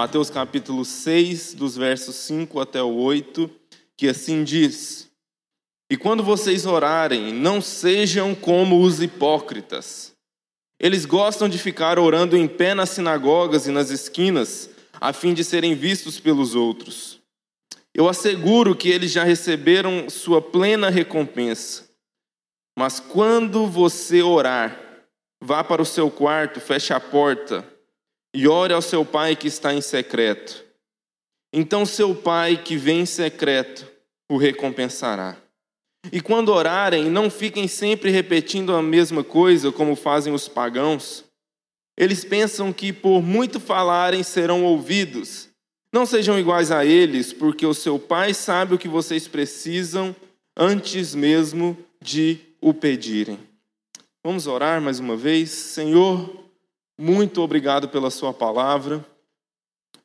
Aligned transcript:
Mateus 0.00 0.30
capítulo 0.30 0.82
6, 0.82 1.52
dos 1.52 1.76
versos 1.76 2.16
5 2.16 2.58
até 2.58 2.82
o 2.82 2.94
8, 2.94 3.50
que 3.98 4.08
assim 4.08 4.42
diz: 4.42 5.10
E 5.90 5.96
quando 5.98 6.22
vocês 6.22 6.64
orarem, 6.64 7.34
não 7.34 7.60
sejam 7.60 8.34
como 8.34 8.80
os 8.80 9.02
hipócritas. 9.02 10.14
Eles 10.80 11.04
gostam 11.04 11.50
de 11.50 11.58
ficar 11.58 11.98
orando 11.98 12.34
em 12.34 12.48
pé 12.48 12.72
nas 12.72 12.88
sinagogas 12.88 13.66
e 13.66 13.70
nas 13.70 13.90
esquinas, 13.90 14.70
a 14.98 15.12
fim 15.12 15.34
de 15.34 15.44
serem 15.44 15.74
vistos 15.74 16.18
pelos 16.18 16.54
outros. 16.54 17.20
Eu 17.94 18.08
asseguro 18.08 18.74
que 18.74 18.88
eles 18.88 19.12
já 19.12 19.22
receberam 19.22 20.08
sua 20.08 20.40
plena 20.40 20.88
recompensa. 20.88 21.90
Mas 22.74 23.00
quando 23.00 23.66
você 23.66 24.22
orar, 24.22 24.80
vá 25.42 25.62
para 25.62 25.82
o 25.82 25.84
seu 25.84 26.10
quarto, 26.10 26.58
feche 26.58 26.94
a 26.94 26.98
porta 26.98 27.69
e 28.34 28.46
ore 28.46 28.72
ao 28.72 28.82
seu 28.82 29.04
pai 29.04 29.34
que 29.36 29.48
está 29.48 29.72
em 29.74 29.80
secreto. 29.80 30.64
Então 31.52 31.84
seu 31.84 32.14
pai 32.14 32.56
que 32.62 32.76
vem 32.76 33.00
em 33.00 33.06
secreto 33.06 33.86
o 34.30 34.36
recompensará. 34.36 35.36
E 36.12 36.20
quando 36.20 36.50
orarem, 36.50 37.10
não 37.10 37.28
fiquem 37.28 37.68
sempre 37.68 38.10
repetindo 38.10 38.74
a 38.74 38.82
mesma 38.82 39.22
coisa 39.22 39.70
como 39.70 39.94
fazem 39.94 40.32
os 40.32 40.48
pagãos. 40.48 41.24
Eles 41.96 42.24
pensam 42.24 42.72
que 42.72 42.92
por 42.92 43.20
muito 43.20 43.60
falarem 43.60 44.22
serão 44.22 44.64
ouvidos. 44.64 45.48
Não 45.92 46.06
sejam 46.06 46.38
iguais 46.38 46.70
a 46.70 46.86
eles, 46.86 47.32
porque 47.32 47.66
o 47.66 47.74
seu 47.74 47.98
pai 47.98 48.32
sabe 48.32 48.74
o 48.74 48.78
que 48.78 48.88
vocês 48.88 49.26
precisam 49.28 50.14
antes 50.56 51.14
mesmo 51.14 51.76
de 52.00 52.38
o 52.60 52.72
pedirem. 52.72 53.38
Vamos 54.24 54.46
orar 54.46 54.80
mais 54.80 55.00
uma 55.00 55.16
vez. 55.16 55.50
Senhor, 55.50 56.44
muito 57.00 57.40
obrigado 57.40 57.88
pela 57.88 58.10
Sua 58.10 58.30
palavra. 58.30 59.02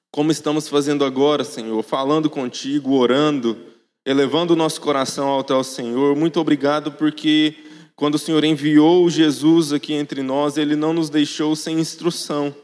Como 0.09 0.31
estamos 0.31 0.69
fazendo 0.69 1.03
agora, 1.03 1.43
Senhor, 1.43 1.83
falando 1.83 2.29
contigo, 2.29 2.93
orando, 2.93 3.57
elevando 4.05 4.53
o 4.53 4.55
nosso 4.55 4.79
coração 4.79 5.37
até 5.37 5.53
o 5.53 5.61
Senhor. 5.61 6.15
Muito 6.15 6.39
obrigado 6.39 6.93
porque 6.93 7.53
quando 7.97 8.15
o 8.15 8.19
Senhor 8.19 8.45
enviou 8.45 9.09
Jesus 9.09 9.73
aqui 9.73 9.91
entre 9.91 10.23
nós, 10.23 10.55
Ele 10.55 10.73
não 10.77 10.93
nos 10.93 11.09
deixou 11.09 11.53
sem 11.53 11.77
instrução 11.77 12.55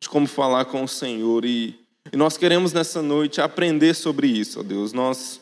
de 0.00 0.08
como 0.08 0.28
falar 0.28 0.66
com 0.66 0.84
o 0.84 0.88
Senhor. 0.88 1.44
E, 1.44 1.74
e 2.12 2.16
nós 2.16 2.36
queremos 2.36 2.72
nessa 2.72 3.02
noite 3.02 3.40
aprender 3.40 3.94
sobre 3.94 4.28
isso, 4.28 4.60
ó 4.60 4.62
Deus. 4.62 4.92
Nós, 4.92 5.40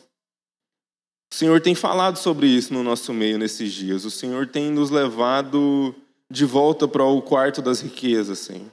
o 1.31 1.35
Senhor 1.35 1.61
tem 1.61 1.75
falado 1.75 2.17
sobre 2.17 2.47
isso 2.47 2.73
no 2.73 2.81
nosso 2.81 3.13
meio 3.13 3.37
nesses 3.37 3.71
dias. 3.71 4.03
O 4.03 4.09
Senhor 4.09 4.47
tem 4.47 4.71
nos 4.71 4.89
levado 4.89 5.93
de 6.31 6.45
volta 6.45 6.87
para 6.87 7.03
o 7.03 7.21
quarto 7.21 7.61
das 7.61 7.81
riquezas, 7.81 8.39
Senhor. 8.39 8.71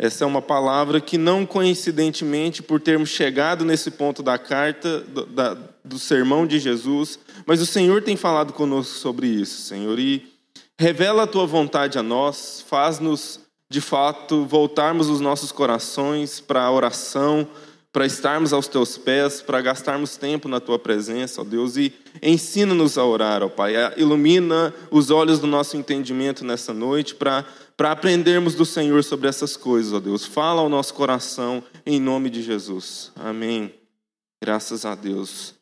Essa 0.00 0.24
é 0.24 0.26
uma 0.26 0.42
palavra 0.42 1.00
que, 1.00 1.16
não 1.16 1.46
coincidentemente, 1.46 2.62
por 2.62 2.80
termos 2.80 3.08
chegado 3.08 3.64
nesse 3.64 3.90
ponto 3.90 4.22
da 4.22 4.38
carta, 4.38 5.00
do, 5.00 5.26
da, 5.26 5.56
do 5.84 5.98
sermão 5.98 6.46
de 6.46 6.58
Jesus, 6.58 7.18
mas 7.46 7.60
o 7.60 7.66
Senhor 7.66 8.02
tem 8.02 8.16
falado 8.16 8.52
conosco 8.52 8.94
sobre 8.94 9.26
isso, 9.26 9.62
Senhor, 9.62 9.98
e 9.98 10.26
revela 10.78 11.24
a 11.24 11.26
tua 11.26 11.46
vontade 11.46 11.98
a 11.98 12.02
nós, 12.02 12.64
faz-nos, 12.68 13.40
de 13.68 13.80
fato, 13.80 14.44
voltarmos 14.44 15.08
os 15.08 15.20
nossos 15.20 15.50
corações 15.50 16.38
para 16.38 16.62
a 16.62 16.70
oração, 16.70 17.48
para 17.92 18.06
estarmos 18.06 18.52
aos 18.52 18.68
teus 18.68 18.98
pés, 18.98 19.40
para 19.40 19.60
gastarmos 19.60 20.16
tempo 20.16 20.48
na 20.48 20.60
tua 20.60 20.78
presença, 20.78 21.40
ó 21.40 21.44
Deus, 21.44 21.76
e 21.76 21.92
ensina-nos 22.22 22.98
a 22.98 23.04
orar, 23.04 23.42
ó 23.42 23.48
Pai. 23.48 23.74
Ilumina 23.96 24.74
os 24.90 25.10
olhos 25.10 25.38
do 25.40 25.46
nosso 25.46 25.76
entendimento 25.76 26.44
nessa 26.44 26.72
noite 26.74 27.14
para 27.14 27.44
para 27.78 27.92
aprendermos 27.92 28.56
do 28.56 28.66
Senhor 28.66 29.04
sobre 29.04 29.28
essas 29.28 29.56
coisas, 29.56 29.92
ó 29.92 30.00
Deus. 30.00 30.26
Fala 30.26 30.60
ao 30.60 30.68
nosso 30.68 30.92
coração 30.92 31.62
em 31.86 32.00
nome 32.00 32.28
de 32.28 32.42
Jesus. 32.42 33.12
Amém. 33.14 33.72
Graças 34.42 34.84
a 34.84 34.96
Deus. 34.96 35.54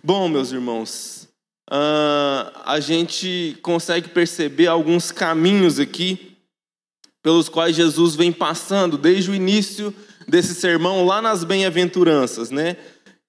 Bom, 0.00 0.28
meus 0.28 0.52
irmãos, 0.52 1.28
uh, 1.68 2.54
a 2.64 2.78
gente 2.78 3.58
consegue 3.60 4.08
perceber 4.08 4.68
alguns 4.68 5.10
caminhos 5.10 5.80
aqui 5.80 6.36
pelos 7.24 7.48
quais 7.48 7.74
Jesus 7.74 8.14
vem 8.14 8.30
passando 8.30 8.96
desde 8.96 9.32
o 9.32 9.34
início 9.34 9.92
desse 10.28 10.54
sermão 10.54 11.06
lá 11.06 11.22
nas 11.22 11.42
bem-aventuranças, 11.42 12.50
né? 12.50 12.76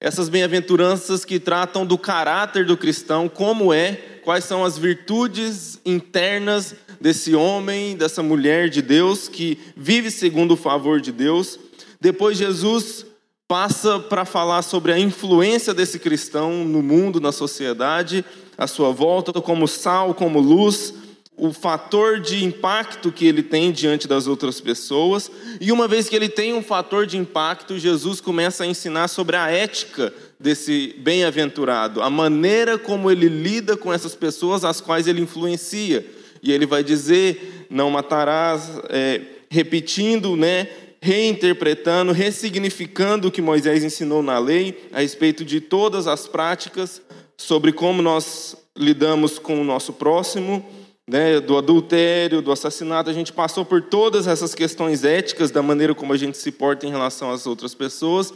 Essas 0.02 0.28
bem-aventuranças 0.30 1.24
que 1.24 1.40
tratam 1.40 1.86
do 1.86 1.98
caráter 1.98 2.66
do 2.66 2.78
cristão, 2.78 3.30
como 3.30 3.74
é, 3.74 3.94
quais 4.24 4.44
são 4.44 4.64
as 4.64 4.78
virtudes 4.78 5.80
internas 5.86 6.76
desse 7.00 7.34
homem, 7.34 7.96
dessa 7.96 8.22
mulher 8.22 8.70
de 8.70 8.82
Deus 8.82 9.28
que 9.28 9.58
vive 9.76 10.12
segundo 10.12 10.52
o 10.52 10.58
favor 10.58 11.00
de 11.00 11.12
Deus. 11.12 11.60
Depois 12.00 12.38
Jesus 12.38 13.06
passa 13.48 14.00
para 14.00 14.26
falar 14.26 14.62
sobre 14.62 14.92
a 14.92 15.00
influência 15.00 15.74
desse 15.74 16.00
cristão 16.00 16.64
no 16.64 16.84
mundo, 16.84 17.20
na 17.20 17.32
sociedade, 17.32 18.24
a 18.58 18.68
sua 18.68 18.92
volta 18.92 19.34
como 19.42 19.68
sal, 19.68 20.14
como 20.14 20.40
luz, 20.40 20.94
o 21.40 21.54
fator 21.54 22.20
de 22.20 22.44
impacto 22.44 23.12
que 23.12 23.26
ele 23.26 23.42
tem 23.42 23.72
diante 23.72 24.08
das 24.08 24.28
outras 24.28 24.60
pessoas. 24.60 25.32
E 25.60 25.72
uma 25.72 25.88
vez 25.88 26.10
que 26.10 26.16
ele 26.16 26.28
tem 26.28 26.54
um 26.54 26.62
fator 26.62 27.08
de 27.08 27.18
impacto, 27.18 27.80
Jesus 27.80 28.20
começa 28.20 28.66
a 28.66 28.68
ensinar 28.68 29.08
sobre 29.08 29.38
a 29.38 29.50
ética 29.50 30.14
desse 30.38 30.96
bem-aventurado, 31.00 32.02
a 32.02 32.10
maneira 32.10 32.78
como 32.78 33.10
ele 33.10 33.28
lida 33.28 33.78
com 33.78 33.92
essas 33.92 34.16
pessoas 34.16 34.64
às 34.66 34.82
quais 34.82 35.08
ele 35.08 35.22
influencia. 35.22 36.06
E 36.44 36.52
ele 36.52 36.66
vai 36.66 36.84
dizer: 36.84 37.68
não 37.70 37.90
matarás, 37.90 38.70
é, 38.90 39.22
repetindo, 39.50 40.36
né, 40.36 40.68
reinterpretando, 41.02 42.12
ressignificando 42.12 43.30
o 43.30 43.32
que 43.32 43.42
Moisés 43.42 43.84
ensinou 43.84 44.22
na 44.22 44.38
lei 44.38 44.90
a 44.92 45.00
respeito 45.00 45.46
de 45.46 45.62
todas 45.62 46.06
as 46.06 46.28
práticas 46.28 47.02
sobre 47.38 47.72
como 47.72 48.02
nós 48.02 48.58
lidamos 48.78 49.40
com 49.40 49.62
o 49.62 49.64
nosso 49.64 49.94
próximo 49.94 50.79
né, 51.10 51.40
do 51.40 51.58
adultério, 51.58 52.40
do 52.40 52.52
assassinato, 52.52 53.10
a 53.10 53.14
gente 53.14 53.34
passou 53.34 53.66
por 53.66 53.82
todas 53.82 54.28
essas 54.28 54.54
questões 54.54 55.04
éticas, 55.04 55.50
da 55.50 55.64
maneira 55.64 55.96
como 55.96 56.14
a 56.14 56.18
gente 56.18 56.38
se 56.38 56.52
porta 56.52 56.86
em 56.86 56.92
relação 56.92 57.32
às 57.32 57.48
outras 57.48 57.74
pessoas. 57.74 58.32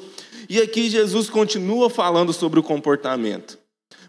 E 0.50 0.60
aqui 0.60 0.90
Jesus 0.90 1.30
continua 1.30 1.88
falando 1.88 2.34
sobre 2.34 2.60
o 2.60 2.64
comportamento. 2.64 3.60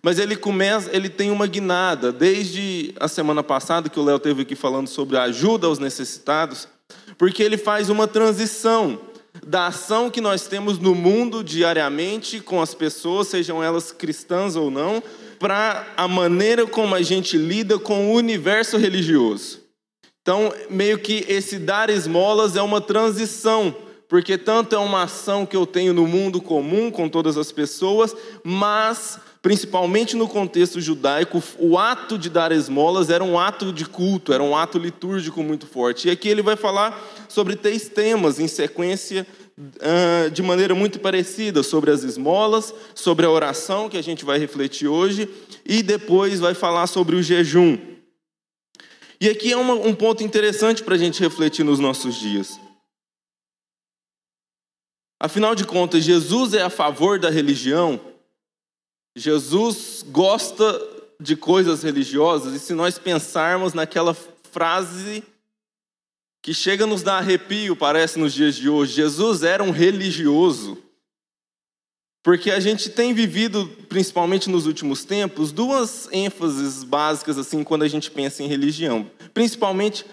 Mas 0.03 0.19
ele 0.19 0.35
começa, 0.35 0.89
ele 0.97 1.11
tem 1.11 1.31
uma 1.31 1.47
guinada, 1.47 2.11
desde 2.11 2.95
a 2.99 3.07
semana 3.07 3.43
passada 3.43 3.91
que 3.91 4.01
o 4.01 4.03
Léo 4.03 4.19
teve 4.19 4.43
aqui 4.43 4.55
falando 4.55 4.89
sobre 4.89 5.19
a 5.19 5.25
ajuda 5.25 5.67
aos 5.67 5.79
necessitados, 5.79 6.67
porque 7.19 7.43
ele 7.43 7.59
faz 7.59 7.91
uma 7.91 8.09
transição 8.09 8.99
da 9.47 9.67
ação 9.67 10.11
que 10.11 10.23
nós 10.23 10.47
temos 10.47 10.79
no 10.79 10.95
mundo 10.95 11.45
diariamente 11.45 12.41
com 12.41 12.63
as 12.63 12.73
pessoas, 12.73 13.29
sejam 13.29 13.63
elas 13.63 13.93
cristãs 13.93 14.57
ou 14.57 14.71
não, 14.71 15.03
para 15.45 15.87
a 15.95 16.09
maneira 16.09 16.67
como 16.67 16.95
a 16.95 17.03
gente 17.03 17.37
lida 17.37 17.79
com 17.79 18.07
o 18.07 18.15
universo 18.15 18.79
religioso. 18.79 19.61
Então, 20.23 20.51
meio 20.71 20.99
que 20.99 21.23
esse 21.29 21.59
dar 21.59 21.91
esmolas 21.91 22.57
é 22.57 22.63
uma 22.63 22.81
transição, 22.81 23.77
porque 24.09 24.39
tanto 24.39 24.75
é 24.75 24.79
uma 24.79 25.03
ação 25.03 25.45
que 25.45 25.55
eu 25.55 25.67
tenho 25.67 25.93
no 25.93 26.07
mundo 26.07 26.41
comum 26.41 26.91
com 26.91 27.11
todas 27.11 27.37
as 27.37 27.53
pessoas, 27.53 28.17
mas 28.43 29.21
principalmente 29.43 30.17
no 30.17 30.27
contexto 30.27 30.81
judaico, 30.81 31.43
o 31.59 31.77
ato 31.77 32.17
de 32.17 32.31
dar 32.31 32.51
esmolas 32.51 33.11
era 33.11 33.23
um 33.23 33.39
ato 33.39 33.71
de 33.71 33.85
culto, 33.85 34.33
era 34.33 34.43
um 34.43 34.57
ato 34.57 34.79
litúrgico 34.79 35.43
muito 35.43 35.67
forte. 35.67 36.09
E 36.09 36.11
aqui 36.11 36.27
ele 36.27 36.41
vai 36.41 36.57
falar 36.57 36.99
sobre 37.29 37.55
três 37.55 37.87
temas 37.87 38.41
em 38.41 38.49
sequência 38.49 39.27
de 40.33 40.43
maneira 40.43 40.75
muito 40.75 40.99
parecida 40.99 41.63
sobre 41.63 41.91
as 41.91 42.03
esmolas, 42.03 42.75
sobre 42.95 43.25
a 43.25 43.31
oração, 43.31 43.89
que 43.89 43.97
a 43.97 44.03
gente 44.03 44.25
vai 44.25 44.39
refletir 44.39 44.89
hoje, 44.89 45.29
e 45.65 45.83
depois 45.83 46.41
vai 46.41 46.55
falar 46.55 46.87
sobre 46.87 47.15
o 47.15 47.23
jejum. 47.23 47.79
E 49.21 49.29
aqui 49.29 49.53
é 49.53 49.57
uma, 49.57 49.75
um 49.75 49.95
ponto 49.95 50.23
interessante 50.23 50.83
para 50.83 50.97
a 50.97 50.99
gente 50.99 51.21
refletir 51.21 51.65
nos 51.65 51.79
nossos 51.79 52.17
dias. 52.17 52.59
Afinal 55.21 55.55
de 55.55 55.65
contas, 55.65 56.05
Jesus 56.05 56.53
é 56.53 56.63
a 56.63 56.69
favor 56.69 57.19
da 57.19 57.31
religião, 57.31 58.01
Jesus 59.17 60.05
gosta 60.09 60.81
de 61.21 61.37
coisas 61.37 61.83
religiosas, 61.83 62.55
e 62.55 62.59
se 62.59 62.75
nós 62.75 62.99
pensarmos 62.99 63.73
naquela 63.73 64.15
frase 64.51 65.23
que 66.45 66.53
chega 66.53 66.85
a 66.85 66.87
nos 66.87 67.03
dar 67.03 67.17
arrepio, 67.17 67.75
parece, 67.75 68.19
nos 68.19 68.35
dias 68.35 68.55
de 68.55 68.69
hoje. 68.69 68.93
Jesus 68.93 69.43
era 69.43 69.65
um 69.65 69.71
religioso. 69.71 70.77
Porque 72.23 72.51
a 72.51 72.61
gente 72.61 72.91
tem 72.91 73.15
vivido, 73.15 73.67
principalmente 73.89 74.51
nos 74.51 74.67
últimos 74.67 75.07
tempos, 75.07 75.51
duas 75.51 76.07
ênfases 76.13 76.85
básicas 76.85 77.39
assim 77.39 77.65
quando 77.65 77.83
a 77.83 77.89
gente 77.89 78.11
pensa 78.11 78.43
em 78.43 78.47
religião. 78.47 79.11
Principalmente 79.33 80.05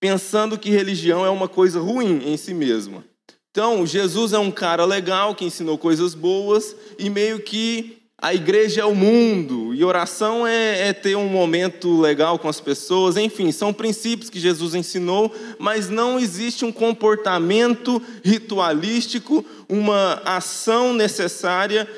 pensando 0.00 0.58
que 0.58 0.68
religião 0.68 1.24
é 1.24 1.30
uma 1.30 1.46
coisa 1.46 1.78
ruim 1.78 2.24
em 2.26 2.36
si 2.36 2.52
mesma. 2.52 3.04
Então, 3.52 3.86
Jesus 3.86 4.32
é 4.32 4.38
um 4.40 4.50
cara 4.50 4.84
legal 4.84 5.32
que 5.32 5.44
ensinou 5.44 5.78
coisas 5.78 6.12
boas 6.12 6.74
e 6.98 7.08
meio 7.08 7.38
que 7.38 8.01
a 8.22 8.32
igreja 8.32 8.82
é 8.82 8.84
o 8.84 8.94
mundo, 8.94 9.74
e 9.74 9.82
oração 9.82 10.46
é, 10.46 10.90
é, 10.90 10.92
ter 10.92 11.16
um 11.16 11.26
momento 11.26 12.00
legal 12.00 12.38
com 12.38 12.48
as 12.48 12.60
pessoas, 12.60 13.16
enfim, 13.16 13.50
são 13.50 13.72
princípios 13.72 14.30
que 14.30 14.38
Jesus 14.38 14.76
ensinou, 14.76 15.34
mas 15.58 15.88
não 15.88 16.20
existe 16.20 16.64
um 16.64 16.70
comportamento 16.70 18.00
ritualístico, 18.24 19.44
uma 19.68 20.22
ação 20.24 20.94
necessária 20.94 21.88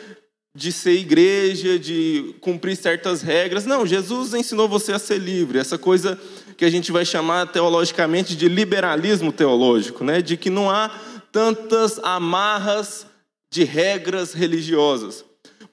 de 0.57 0.73
ser 0.73 0.93
igreja, 0.93 1.79
de 1.79 2.35
cumprir 2.41 2.77
certas 2.77 3.21
regras. 3.21 3.67
Não, 3.67 3.85
Jesus 3.85 4.33
ensinou 4.33 4.67
você 4.67 4.93
a 4.93 4.99
ser 4.99 5.19
livre, 5.19 5.59
essa 5.59 5.77
coisa 5.77 6.19
que 6.57 6.65
a 6.65 6.71
gente 6.71 6.91
vai 6.91 7.05
chamar 7.05 7.49
teologicamente 7.49 8.35
de 8.35 8.49
liberalismo 8.49 9.31
teológico, 9.31 10.03
né? 10.03 10.23
de 10.23 10.39
que 10.39 10.49
não 10.49 10.71
há 10.71 10.91
tantas 11.31 11.99
amarras 11.99 13.07
de 13.53 13.63
regras 13.63 14.33
religiosas. 14.33 15.23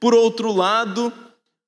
Por 0.01 0.15
outro 0.15 0.51
lado, 0.51 1.13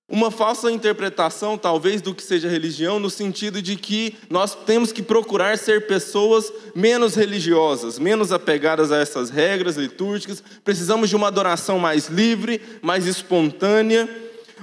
uma 0.10 0.32
falsa 0.32 0.72
interpretação, 0.72 1.56
talvez, 1.56 2.02
do 2.02 2.16
que 2.16 2.24
seja 2.24 2.50
religião, 2.50 3.00
no 3.00 3.08
sentido 3.08 3.62
de 3.62 3.76
que 3.76 4.16
nós 4.28 4.56
temos 4.56 4.92
que 4.92 5.04
procurar 5.04 5.56
ser 5.56 5.86
pessoas 5.86 6.52
menos 6.74 7.14
religiosas, 7.14 8.00
menos 8.00 8.32
apegadas 8.32 8.92
a 8.92 8.98
essas 8.98 9.30
regras 9.30 9.78
litúrgicas, 9.78 10.44
precisamos 10.64 11.10
de 11.10 11.16
uma 11.16 11.28
adoração 11.28 11.78
mais 11.78 12.08
livre, 12.08 12.60
mais 12.82 13.06
espontânea. 13.06 14.10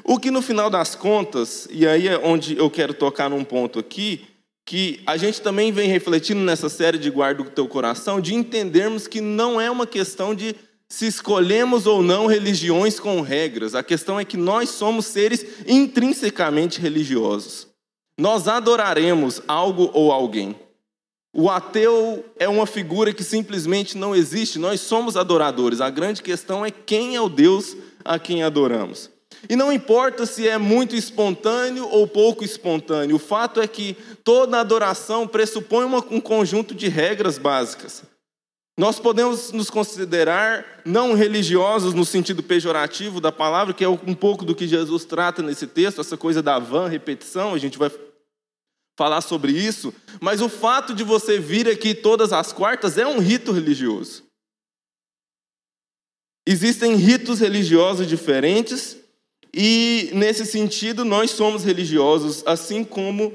O 0.03 0.19
que 0.19 0.33
no 0.33 0.43
final 0.43 0.69
das 0.69 0.97
contas, 0.97 1.69
e 1.71 1.87
aí 1.87 2.09
é 2.09 2.19
onde 2.19 2.59
eu 2.59 2.69
quero 2.69 2.93
tocar 2.93 3.31
num 3.31 3.45
ponto 3.45 3.79
aqui, 3.79 4.27
que 4.67 5.01
a 5.07 5.17
gente 5.17 5.41
também 5.41 5.71
vem 5.71 5.89
refletindo 5.89 6.41
nessa 6.41 6.69
série 6.69 6.99
de 6.99 7.09
Guarda 7.09 7.43
o 7.43 7.51
Teu 7.51 7.69
Coração, 7.69 8.21
de 8.21 8.35
entendermos 8.35 9.07
que 9.07 9.21
não 9.21 9.61
é 9.61 9.71
uma 9.71 9.87
questão 9.87 10.35
de 10.35 10.57
se 10.91 11.07
escolhemos 11.07 11.87
ou 11.87 12.03
não 12.03 12.27
religiões 12.27 12.99
com 12.99 13.21
regras. 13.21 13.77
A 13.77 13.83
questão 13.83 14.19
é 14.19 14.25
que 14.25 14.37
nós 14.37 14.71
somos 14.71 15.07
seres 15.07 15.47
intrinsecamente 15.67 16.81
religiosos. 16.81 17.69
Nós 18.19 18.49
adoraremos 18.49 19.41
algo 19.47 19.89
ou 19.95 20.11
alguém. 20.11 20.57
O 21.33 21.49
ateu 21.49 22.25
é 22.37 22.49
uma 22.49 22.67
figura 22.67 23.15
que 23.15 23.23
simplesmente 23.23 23.97
não 23.97 24.17
existe, 24.17 24.59
nós 24.59 24.81
somos 24.81 25.17
adoradores. 25.17 25.81
A 25.81 25.89
grande 25.89 26.23
questão 26.23 26.67
é 26.67 26.73
quem 26.73 27.15
é 27.15 27.21
o 27.21 27.29
Deus 27.29 27.77
a 28.05 28.19
quem 28.19 28.43
adoramos. 28.43 29.09
E 29.49 29.55
não 29.55 29.73
importa 29.73 30.27
se 30.27 30.49
é 30.49 30.59
muito 30.59 30.97
espontâneo 30.97 31.89
ou 31.89 32.07
pouco 32.09 32.45
espontâneo, 32.45 33.15
o 33.15 33.21
fato 33.21 33.61
é 33.61 33.69
que 33.69 33.97
toda 34.25 34.59
adoração 34.59 35.27
pressupõe 35.27 35.85
um 36.11 36.21
conjunto 36.21 36.75
de 36.75 36.89
regras 36.89 37.39
básicas. 37.39 38.03
Nós 38.81 38.99
podemos 38.99 39.53
nos 39.53 39.69
considerar 39.69 40.81
não 40.87 41.13
religiosos 41.13 41.93
no 41.93 42.03
sentido 42.03 42.43
pejorativo 42.43 43.21
da 43.21 43.31
palavra, 43.31 43.75
que 43.75 43.85
é 43.85 43.89
um 43.91 44.15
pouco 44.15 44.43
do 44.43 44.55
que 44.55 44.67
Jesus 44.67 45.05
trata 45.05 45.43
nesse 45.43 45.67
texto, 45.67 46.01
essa 46.01 46.17
coisa 46.17 46.43
da 46.43 46.59
van 46.59 46.89
repetição, 46.89 47.53
a 47.53 47.59
gente 47.59 47.77
vai 47.77 47.91
falar 48.97 49.21
sobre 49.21 49.53
isso, 49.53 49.93
mas 50.19 50.41
o 50.41 50.49
fato 50.49 50.95
de 50.95 51.05
você 51.05 51.39
vir 51.39 51.69
aqui 51.69 51.95
todas 51.95 52.33
as 52.33 52.55
quartas 52.55 52.97
é 52.97 53.07
um 53.07 53.19
rito 53.19 53.53
religioso. 53.53 54.25
Existem 56.47 56.97
ritos 56.97 57.39
religiosos 57.39 58.07
diferentes 58.07 58.97
e, 59.53 60.09
nesse 60.15 60.47
sentido, 60.47 61.05
nós 61.05 61.33
somos 61.33 61.65
religiosos, 61.65 62.43
assim 62.47 62.83
como 62.83 63.31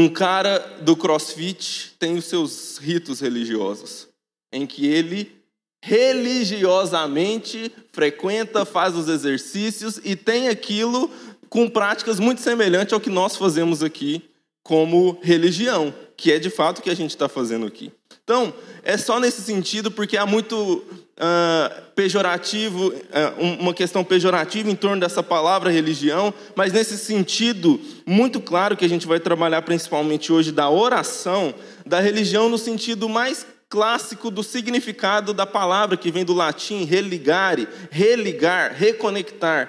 um 0.00 0.08
cara 0.08 0.58
do 0.80 0.96
crossfit 0.96 1.94
tem 1.98 2.16
os 2.16 2.24
seus 2.24 2.78
ritos 2.78 3.20
religiosos, 3.20 4.08
em 4.50 4.66
que 4.66 4.86
ele 4.86 5.40
religiosamente 5.82 7.70
frequenta, 7.92 8.64
faz 8.64 8.94
os 8.94 9.08
exercícios 9.08 10.00
e 10.02 10.16
tem 10.16 10.48
aquilo 10.48 11.10
com 11.48 11.68
práticas 11.68 12.18
muito 12.18 12.40
semelhantes 12.40 12.92
ao 12.92 13.00
que 13.00 13.10
nós 13.10 13.36
fazemos 13.36 13.82
aqui 13.82 14.22
como 14.62 15.18
religião, 15.22 15.92
que 16.16 16.32
é 16.32 16.38
de 16.38 16.50
fato 16.50 16.78
o 16.78 16.82
que 16.82 16.90
a 16.90 16.96
gente 16.96 17.10
está 17.10 17.28
fazendo 17.28 17.66
aqui. 17.66 17.92
Então, 18.30 18.54
é 18.84 18.96
só 18.96 19.18
nesse 19.18 19.42
sentido, 19.42 19.90
porque 19.90 20.16
há 20.16 20.24
muito 20.24 20.54
uh, 20.54 21.82
pejorativo, 21.96 22.90
uh, 22.90 23.58
uma 23.58 23.74
questão 23.74 24.04
pejorativa 24.04 24.70
em 24.70 24.76
torno 24.76 25.00
dessa 25.00 25.20
palavra 25.20 25.68
religião, 25.68 26.32
mas 26.54 26.72
nesse 26.72 26.96
sentido 26.96 27.80
muito 28.06 28.40
claro 28.40 28.76
que 28.76 28.84
a 28.84 28.88
gente 28.88 29.04
vai 29.04 29.18
trabalhar 29.18 29.62
principalmente 29.62 30.32
hoje 30.32 30.52
da 30.52 30.70
oração, 30.70 31.52
da 31.84 31.98
religião 31.98 32.48
no 32.48 32.56
sentido 32.56 33.08
mais 33.08 33.44
clássico 33.68 34.30
do 34.30 34.44
significado 34.44 35.34
da 35.34 35.44
palavra 35.44 35.96
que 35.96 36.12
vem 36.12 36.24
do 36.24 36.32
latim 36.32 36.84
religare, 36.84 37.66
religar, 37.90 38.76
reconectar, 38.76 39.68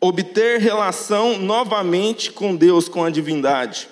obter 0.00 0.60
relação 0.60 1.36
novamente 1.36 2.30
com 2.30 2.54
Deus, 2.54 2.88
com 2.88 3.02
a 3.02 3.10
divindade. 3.10 3.88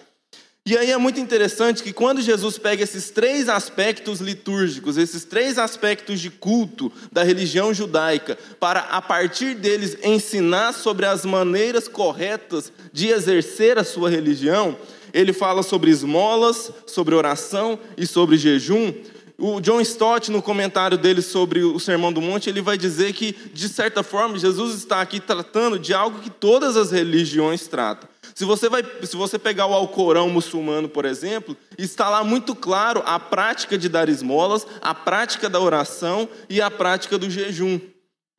E 0.68 0.76
aí 0.76 0.90
é 0.90 0.98
muito 0.98 1.20
interessante 1.20 1.80
que 1.80 1.92
quando 1.92 2.20
Jesus 2.20 2.58
pega 2.58 2.82
esses 2.82 3.08
três 3.08 3.48
aspectos 3.48 4.20
litúrgicos, 4.20 4.96
esses 4.96 5.22
três 5.22 5.58
aspectos 5.58 6.18
de 6.18 6.28
culto 6.28 6.92
da 7.12 7.22
religião 7.22 7.72
judaica, 7.72 8.36
para 8.58 8.80
a 8.80 9.00
partir 9.00 9.54
deles 9.54 9.96
ensinar 10.02 10.72
sobre 10.72 11.06
as 11.06 11.24
maneiras 11.24 11.86
corretas 11.86 12.72
de 12.92 13.06
exercer 13.06 13.78
a 13.78 13.84
sua 13.84 14.10
religião, 14.10 14.76
ele 15.14 15.32
fala 15.32 15.62
sobre 15.62 15.88
esmolas, 15.88 16.72
sobre 16.84 17.14
oração 17.14 17.78
e 17.96 18.04
sobre 18.04 18.36
jejum. 18.36 18.92
O 19.38 19.60
John 19.60 19.80
Stott, 19.82 20.32
no 20.32 20.42
comentário 20.42 20.98
dele 20.98 21.22
sobre 21.22 21.62
o 21.62 21.78
Sermão 21.78 22.12
do 22.12 22.20
Monte, 22.20 22.50
ele 22.50 22.60
vai 22.60 22.76
dizer 22.76 23.12
que, 23.12 23.36
de 23.54 23.68
certa 23.68 24.02
forma, 24.02 24.36
Jesus 24.36 24.74
está 24.74 25.00
aqui 25.00 25.20
tratando 25.20 25.78
de 25.78 25.94
algo 25.94 26.18
que 26.18 26.30
todas 26.30 26.76
as 26.76 26.90
religiões 26.90 27.68
tratam. 27.68 28.15
Se 28.36 28.44
você, 28.44 28.68
vai, 28.68 28.84
se 29.02 29.16
você 29.16 29.38
pegar 29.38 29.64
o 29.64 29.72
Alcorão 29.72 30.28
muçulmano, 30.28 30.90
por 30.90 31.06
exemplo, 31.06 31.56
está 31.78 32.10
lá 32.10 32.22
muito 32.22 32.54
claro 32.54 33.02
a 33.06 33.18
prática 33.18 33.78
de 33.78 33.88
dar 33.88 34.10
esmolas, 34.10 34.66
a 34.82 34.94
prática 34.94 35.48
da 35.48 35.58
oração 35.58 36.28
e 36.46 36.60
a 36.60 36.70
prática 36.70 37.16
do 37.16 37.30
jejum. 37.30 37.80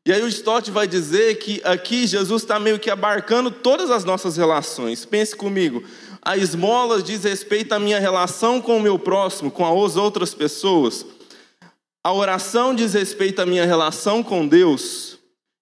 E 0.05 0.13
aí 0.13 0.21
o 0.21 0.27
Stott 0.27 0.69
vai 0.69 0.87
dizer 0.87 1.39
que 1.39 1.63
aqui 1.63 2.05
Jesus 2.05 2.43
está 2.43 2.59
meio 2.59 2.77
que 2.77 2.91
abarcando 2.91 3.49
todas 3.49 3.89
as 3.89 4.03
nossas 4.03 4.37
relações. 4.37 5.03
Pense 5.03 5.35
comigo. 5.35 5.83
A 6.21 6.37
esmola 6.37 7.01
diz 7.01 7.23
respeito 7.23 7.73
à 7.73 7.79
minha 7.79 7.99
relação 7.99 8.61
com 8.61 8.77
o 8.77 8.81
meu 8.81 8.99
próximo, 8.99 9.49
com 9.49 9.65
as 9.65 9.95
outras 9.95 10.31
pessoas. 10.31 11.07
A 12.03 12.13
oração 12.13 12.75
diz 12.75 12.93
respeito 12.93 13.41
à 13.41 13.47
minha 13.47 13.65
relação 13.65 14.21
com 14.21 14.47
Deus. 14.47 15.16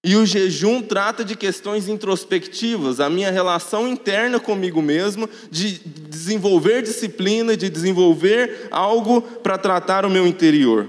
E 0.07 0.15
o 0.15 0.23
jejum 0.23 0.83
trata 0.83 1.25
de 1.25 1.35
questões 1.35 1.89
introspectivas, 1.89 2.99
a 2.99 3.09
minha 3.09 3.31
relação 3.31 3.87
interna 3.87 4.39
comigo 4.39 4.79
mesmo, 4.79 5.27
de 5.49 5.79
desenvolver 5.79 6.83
disciplina, 6.83 7.57
de 7.57 7.71
desenvolver 7.71 8.67
algo 8.69 9.19
para 9.19 9.57
tratar 9.57 10.05
o 10.05 10.09
meu 10.09 10.27
interior. 10.27 10.87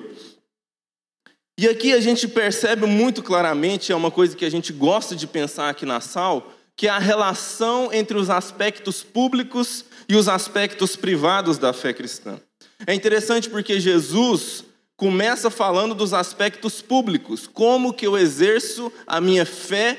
E 1.58 1.66
aqui 1.66 1.94
a 1.94 2.00
gente 2.00 2.28
percebe 2.28 2.84
muito 2.84 3.22
claramente, 3.22 3.90
é 3.90 3.96
uma 3.96 4.10
coisa 4.10 4.36
que 4.36 4.44
a 4.44 4.50
gente 4.50 4.70
gosta 4.70 5.16
de 5.16 5.26
pensar 5.26 5.70
aqui 5.70 5.86
na 5.86 6.02
Sal, 6.02 6.52
que 6.76 6.86
é 6.86 6.90
a 6.90 6.98
relação 6.98 7.88
entre 7.94 8.18
os 8.18 8.28
aspectos 8.28 9.02
públicos 9.02 9.86
e 10.06 10.14
os 10.14 10.28
aspectos 10.28 10.94
privados 10.94 11.56
da 11.56 11.72
fé 11.72 11.94
cristã. 11.94 12.38
É 12.86 12.92
interessante 12.92 13.48
porque 13.48 13.80
Jesus 13.80 14.62
começa 14.96 15.50
falando 15.50 15.94
dos 15.94 16.14
aspectos 16.14 16.80
públicos, 16.80 17.46
como 17.46 17.92
que 17.92 18.06
eu 18.06 18.16
exerço 18.16 18.90
a 19.06 19.20
minha 19.20 19.44
fé 19.44 19.98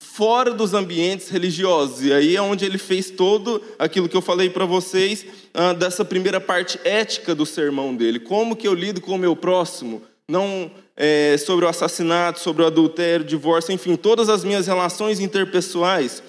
fora 0.00 0.52
dos 0.52 0.74
ambientes 0.74 1.28
religiosos. 1.28 2.04
E 2.04 2.12
aí 2.12 2.36
é 2.36 2.42
onde 2.42 2.64
ele 2.64 2.78
fez 2.78 3.10
todo 3.10 3.62
aquilo 3.78 4.08
que 4.08 4.16
eu 4.16 4.22
falei 4.22 4.48
para 4.48 4.64
vocês 4.64 5.24
uh, 5.54 5.74
dessa 5.74 6.04
primeira 6.04 6.40
parte 6.40 6.78
ética 6.84 7.34
do 7.34 7.44
sermão 7.44 7.94
dele. 7.94 8.20
Como 8.20 8.56
que 8.56 8.68
eu 8.68 8.74
lido 8.74 9.00
com 9.00 9.12
o 9.12 9.18
meu 9.18 9.34
próximo? 9.34 10.02
Não 10.30 10.70
é, 10.96 11.36
sobre 11.38 11.64
o 11.64 11.68
assassinato, 11.68 12.40
sobre 12.40 12.62
o 12.62 12.66
adultério, 12.66 13.24
divórcio, 13.24 13.72
enfim, 13.72 13.96
todas 13.96 14.28
as 14.28 14.44
minhas 14.44 14.66
relações 14.66 15.20
interpessoais. 15.20 16.22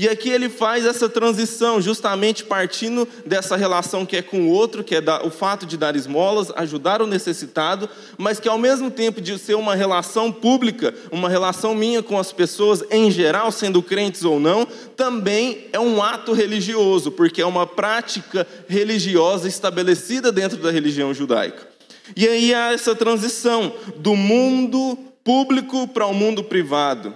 E 0.00 0.08
aqui 0.08 0.30
ele 0.30 0.48
faz 0.48 0.86
essa 0.86 1.10
transição, 1.10 1.78
justamente 1.78 2.42
partindo 2.42 3.06
dessa 3.26 3.54
relação 3.54 4.06
que 4.06 4.16
é 4.16 4.22
com 4.22 4.44
o 4.44 4.48
outro, 4.48 4.82
que 4.82 4.94
é 4.94 5.02
o 5.22 5.30
fato 5.30 5.66
de 5.66 5.76
dar 5.76 5.94
esmolas, 5.94 6.50
ajudar 6.56 7.02
o 7.02 7.06
necessitado, 7.06 7.86
mas 8.16 8.40
que 8.40 8.48
ao 8.48 8.56
mesmo 8.56 8.90
tempo 8.90 9.20
de 9.20 9.38
ser 9.38 9.56
uma 9.56 9.74
relação 9.74 10.32
pública, 10.32 10.94
uma 11.12 11.28
relação 11.28 11.74
minha 11.74 12.02
com 12.02 12.18
as 12.18 12.32
pessoas 12.32 12.82
em 12.90 13.10
geral, 13.10 13.52
sendo 13.52 13.82
crentes 13.82 14.24
ou 14.24 14.40
não, 14.40 14.66
também 14.96 15.66
é 15.70 15.78
um 15.78 16.02
ato 16.02 16.32
religioso, 16.32 17.10
porque 17.10 17.42
é 17.42 17.46
uma 17.46 17.66
prática 17.66 18.46
religiosa 18.66 19.48
estabelecida 19.48 20.32
dentro 20.32 20.56
da 20.56 20.70
religião 20.70 21.12
judaica. 21.12 21.68
E 22.16 22.26
aí 22.26 22.54
há 22.54 22.72
essa 22.72 22.94
transição 22.94 23.74
do 23.96 24.16
mundo 24.16 24.98
público 25.22 25.86
para 25.86 26.06
o 26.06 26.14
mundo 26.14 26.42
privado. 26.42 27.14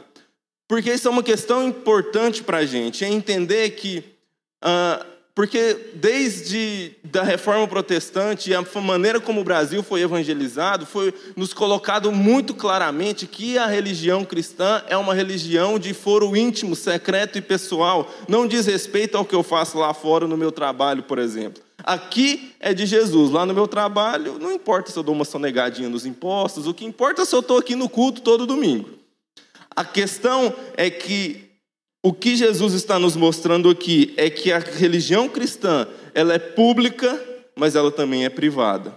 Porque 0.67 0.93
isso 0.93 1.09
é 1.09 1.11
uma 1.11 1.23
questão 1.23 1.67
importante 1.69 2.43
para 2.43 2.59
a 2.59 2.67
gente, 2.67 3.05
é 3.05 3.09
entender 3.09 3.71
que 3.71 4.03
uh, 4.65 5.15
porque 5.35 5.91
desde 5.95 6.93
da 7.03 7.25
reforma 7.25 7.67
protestante 7.67 8.51
e 8.51 8.55
a 8.55 8.65
maneira 8.81 9.21
como 9.21 9.41
o 9.41 9.45
Brasil 9.45 9.83
foi 9.83 10.01
evangelizado, 10.01 10.87
foi 10.87 11.13
nos 11.35 11.53
colocado 11.53 12.13
muito 12.13 12.55
claramente 12.55 13.27
que 13.27 13.59
a 13.59 13.67
religião 13.67 14.25
cristã 14.25 14.81
é 14.87 14.97
uma 14.97 15.13
religião 15.13 15.77
de 15.77 15.93
foro 15.93 16.37
íntimo, 16.37 16.77
secreto 16.77 17.37
e 17.37 17.43
pessoal. 17.43 18.09
Não 18.29 18.47
diz 18.47 18.67
respeito 18.67 19.17
ao 19.17 19.25
que 19.25 19.35
eu 19.35 19.43
faço 19.43 19.77
lá 19.77 19.93
fora 19.93 20.29
no 20.29 20.37
meu 20.37 20.53
trabalho, 20.53 21.03
por 21.03 21.19
exemplo. 21.19 21.61
Aqui 21.83 22.55
é 22.61 22.73
de 22.73 22.87
Jesus. 22.87 23.33
Lá 23.33 23.45
no 23.45 23.53
meu 23.53 23.67
trabalho, 23.67 24.39
não 24.39 24.53
importa 24.53 24.93
se 24.93 24.97
eu 24.97 25.03
dou 25.03 25.17
uma 25.17 25.25
sonegadinha 25.25 25.89
nos 25.89 26.07
impostos, 26.07 26.69
o 26.69 26.73
que 26.73 26.85
importa 26.85 27.23
é 27.23 27.25
se 27.25 27.35
eu 27.35 27.41
estou 27.41 27.59
aqui 27.59 27.75
no 27.75 27.89
culto 27.89 28.23
todo 28.23 28.47
domingo. 28.47 29.04
A 29.77 29.85
questão 29.85 30.55
é 30.77 30.89
que 30.89 31.51
o 32.03 32.13
que 32.13 32.37
Jesus 32.37 32.75
está 32.75 32.99
nos 32.99 33.17
mostrando 33.17 33.71
aqui 33.71 34.13
é 34.17 34.29
que 34.29 34.53
a 34.53 34.59
religião 34.59 35.29
cristã, 35.29 35.89
ela 36.15 36.35
é 36.35 36.39
pública, 36.39 37.19
mas 37.57 37.75
ela 37.75 37.91
também 37.91 38.25
é 38.25 38.29
privada. 38.29 38.97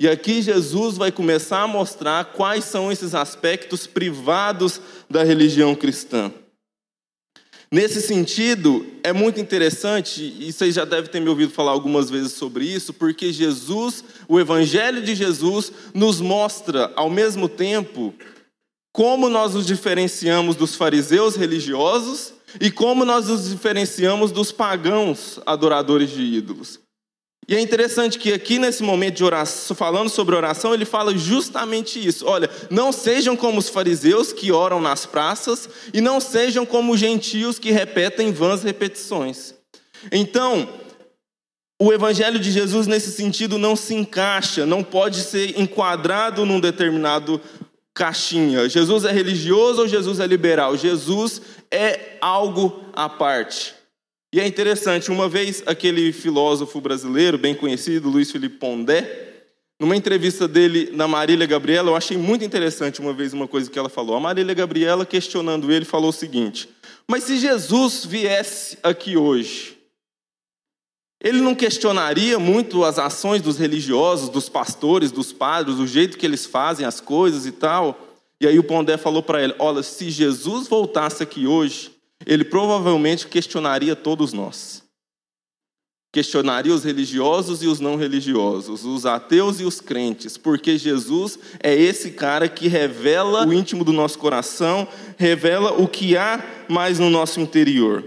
E 0.00 0.08
aqui 0.08 0.42
Jesus 0.42 0.96
vai 0.96 1.10
começar 1.10 1.62
a 1.62 1.66
mostrar 1.66 2.24
quais 2.26 2.64
são 2.64 2.90
esses 2.92 3.14
aspectos 3.14 3.86
privados 3.86 4.80
da 5.08 5.22
religião 5.22 5.74
cristã. 5.74 6.32
Nesse 7.72 8.02
sentido, 8.02 8.84
é 9.02 9.14
muito 9.14 9.40
interessante, 9.40 10.22
e 10.38 10.52
vocês 10.52 10.74
já 10.74 10.84
devem 10.84 11.10
ter 11.10 11.20
me 11.20 11.30
ouvido 11.30 11.52
falar 11.52 11.70
algumas 11.70 12.10
vezes 12.10 12.32
sobre 12.32 12.66
isso, 12.66 12.92
porque 12.92 13.32
Jesus, 13.32 14.04
o 14.28 14.38
Evangelho 14.38 15.00
de 15.00 15.14
Jesus, 15.14 15.72
nos 15.94 16.20
mostra 16.20 16.92
ao 16.94 17.08
mesmo 17.08 17.48
tempo 17.48 18.12
como 18.92 19.28
nós 19.28 19.54
nos 19.54 19.66
diferenciamos 19.66 20.54
dos 20.54 20.74
fariseus 20.74 21.34
religiosos 21.34 22.34
e 22.60 22.70
como 22.70 23.04
nós 23.04 23.28
nos 23.28 23.48
diferenciamos 23.48 24.30
dos 24.30 24.52
pagãos 24.52 25.40
adoradores 25.46 26.10
de 26.10 26.22
ídolos. 26.22 26.78
E 27.48 27.56
é 27.56 27.60
interessante 27.60 28.18
que 28.18 28.32
aqui 28.32 28.58
nesse 28.58 28.84
momento 28.84 29.16
de 29.16 29.24
oração, 29.24 29.74
falando 29.74 30.08
sobre 30.08 30.36
oração, 30.36 30.72
ele 30.72 30.84
fala 30.84 31.16
justamente 31.16 32.04
isso. 32.04 32.24
Olha, 32.26 32.48
não 32.70 32.92
sejam 32.92 33.34
como 33.34 33.58
os 33.58 33.68
fariseus 33.68 34.32
que 34.32 34.52
oram 34.52 34.80
nas 34.80 35.06
praças 35.06 35.68
e 35.92 36.00
não 36.00 36.20
sejam 36.20 36.64
como 36.64 36.92
os 36.92 37.00
gentios 37.00 37.58
que 37.58 37.72
repetem 37.72 38.32
vãs 38.32 38.62
repetições. 38.62 39.54
Então, 40.12 40.68
o 41.80 41.92
evangelho 41.92 42.38
de 42.38 42.52
Jesus 42.52 42.86
nesse 42.86 43.10
sentido 43.10 43.58
não 43.58 43.74
se 43.74 43.92
encaixa, 43.92 44.64
não 44.64 44.84
pode 44.84 45.20
ser 45.22 45.58
enquadrado 45.58 46.46
num 46.46 46.60
determinado 46.60 47.40
caixinha. 47.94 48.68
Jesus 48.68 49.04
é 49.04 49.12
religioso 49.12 49.82
ou 49.82 49.88
Jesus 49.88 50.20
é 50.20 50.26
liberal? 50.26 50.76
Jesus 50.76 51.42
é 51.70 52.16
algo 52.20 52.84
à 52.92 53.08
parte. 53.08 53.74
E 54.34 54.40
é 54.40 54.46
interessante, 54.46 55.10
uma 55.10 55.28
vez 55.28 55.62
aquele 55.66 56.10
filósofo 56.10 56.80
brasileiro 56.80 57.36
bem 57.36 57.54
conhecido, 57.54 58.08
Luiz 58.08 58.30
Felipe 58.30 58.56
Pondé, 58.56 59.32
numa 59.78 59.96
entrevista 59.96 60.48
dele 60.48 60.90
na 60.92 61.06
Marília 61.06 61.46
Gabriela, 61.46 61.90
eu 61.90 61.96
achei 61.96 62.16
muito 62.16 62.44
interessante 62.44 63.00
uma 63.00 63.12
vez 63.12 63.32
uma 63.32 63.46
coisa 63.46 63.68
que 63.70 63.78
ela 63.78 63.88
falou. 63.88 64.16
A 64.16 64.20
Marília 64.20 64.54
Gabriela, 64.54 65.04
questionando 65.04 65.70
ele, 65.70 65.84
falou 65.84 66.10
o 66.10 66.12
seguinte: 66.12 66.68
Mas 67.06 67.24
se 67.24 67.36
Jesus 67.36 68.04
viesse 68.06 68.78
aqui 68.82 69.16
hoje, 69.16 69.81
ele 71.22 71.40
não 71.40 71.54
questionaria 71.54 72.36
muito 72.36 72.84
as 72.84 72.98
ações 72.98 73.40
dos 73.40 73.56
religiosos, 73.56 74.28
dos 74.28 74.48
pastores, 74.48 75.12
dos 75.12 75.32
padres, 75.32 75.78
o 75.78 75.86
jeito 75.86 76.18
que 76.18 76.26
eles 76.26 76.44
fazem 76.44 76.84
as 76.84 77.00
coisas 77.00 77.46
e 77.46 77.52
tal. 77.52 77.96
E 78.40 78.46
aí 78.46 78.58
o 78.58 78.64
Pondé 78.64 78.96
falou 78.96 79.22
para 79.22 79.40
ele: 79.40 79.54
Olha, 79.60 79.84
se 79.84 80.10
Jesus 80.10 80.66
voltasse 80.66 81.22
aqui 81.22 81.46
hoje, 81.46 81.92
ele 82.26 82.44
provavelmente 82.44 83.28
questionaria 83.28 83.94
todos 83.94 84.32
nós. 84.32 84.82
Questionaria 86.12 86.74
os 86.74 86.82
religiosos 86.82 87.62
e 87.62 87.68
os 87.68 87.78
não 87.78 87.96
religiosos, 87.96 88.84
os 88.84 89.06
ateus 89.06 89.60
e 89.60 89.64
os 89.64 89.80
crentes, 89.80 90.36
porque 90.36 90.76
Jesus 90.76 91.38
é 91.62 91.74
esse 91.74 92.10
cara 92.10 92.48
que 92.48 92.68
revela 92.68 93.46
o 93.46 93.52
íntimo 93.52 93.82
do 93.82 93.92
nosso 93.92 94.18
coração, 94.18 94.86
revela 95.16 95.72
o 95.80 95.88
que 95.88 96.16
há 96.16 96.44
mais 96.68 96.98
no 96.98 97.08
nosso 97.08 97.40
interior. 97.40 98.04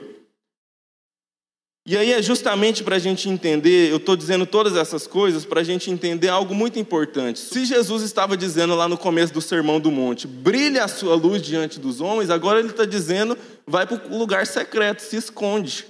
E 1.88 1.96
aí 1.96 2.13
é 2.13 2.20
justamente 2.20 2.84
para 2.84 2.96
a 2.96 3.00
gente 3.00 3.30
entender, 3.30 3.92
eu 3.92 3.98
estou 3.98 4.15
dizendo 4.15 4.44
todas 4.48 4.75
essas 4.75 5.06
coisas 5.06 5.46
para 5.46 5.62
a 5.62 5.63
gente 5.63 5.92
entender 5.92 6.30
algo 6.30 6.56
muito 6.56 6.80
importante. 6.80 7.38
Se 7.38 7.63
Jesus 7.63 8.01
estava 8.01 8.36
dizendo 8.36 8.74
lá 8.74 8.88
no 8.88 8.98
começo 8.98 9.32
do 9.32 9.39
Sermão 9.39 9.80
do 9.80 9.92
Monte, 9.92 10.25
brilha 10.25 10.84
a 10.84 10.88
sua 10.88 11.13
luz 11.13 11.44
diante 11.44 11.80
dos 11.80 12.01
homens, 12.01 12.32
agora 12.32 12.58
ele 12.58 12.70
está 12.70 12.86
dizendo, 12.86 13.38
vai 13.68 13.86
para 13.86 14.01
o 14.10 14.18
lugar 14.18 14.48
secreto, 14.48 15.01
se 15.01 15.15
esconde. 15.15 15.86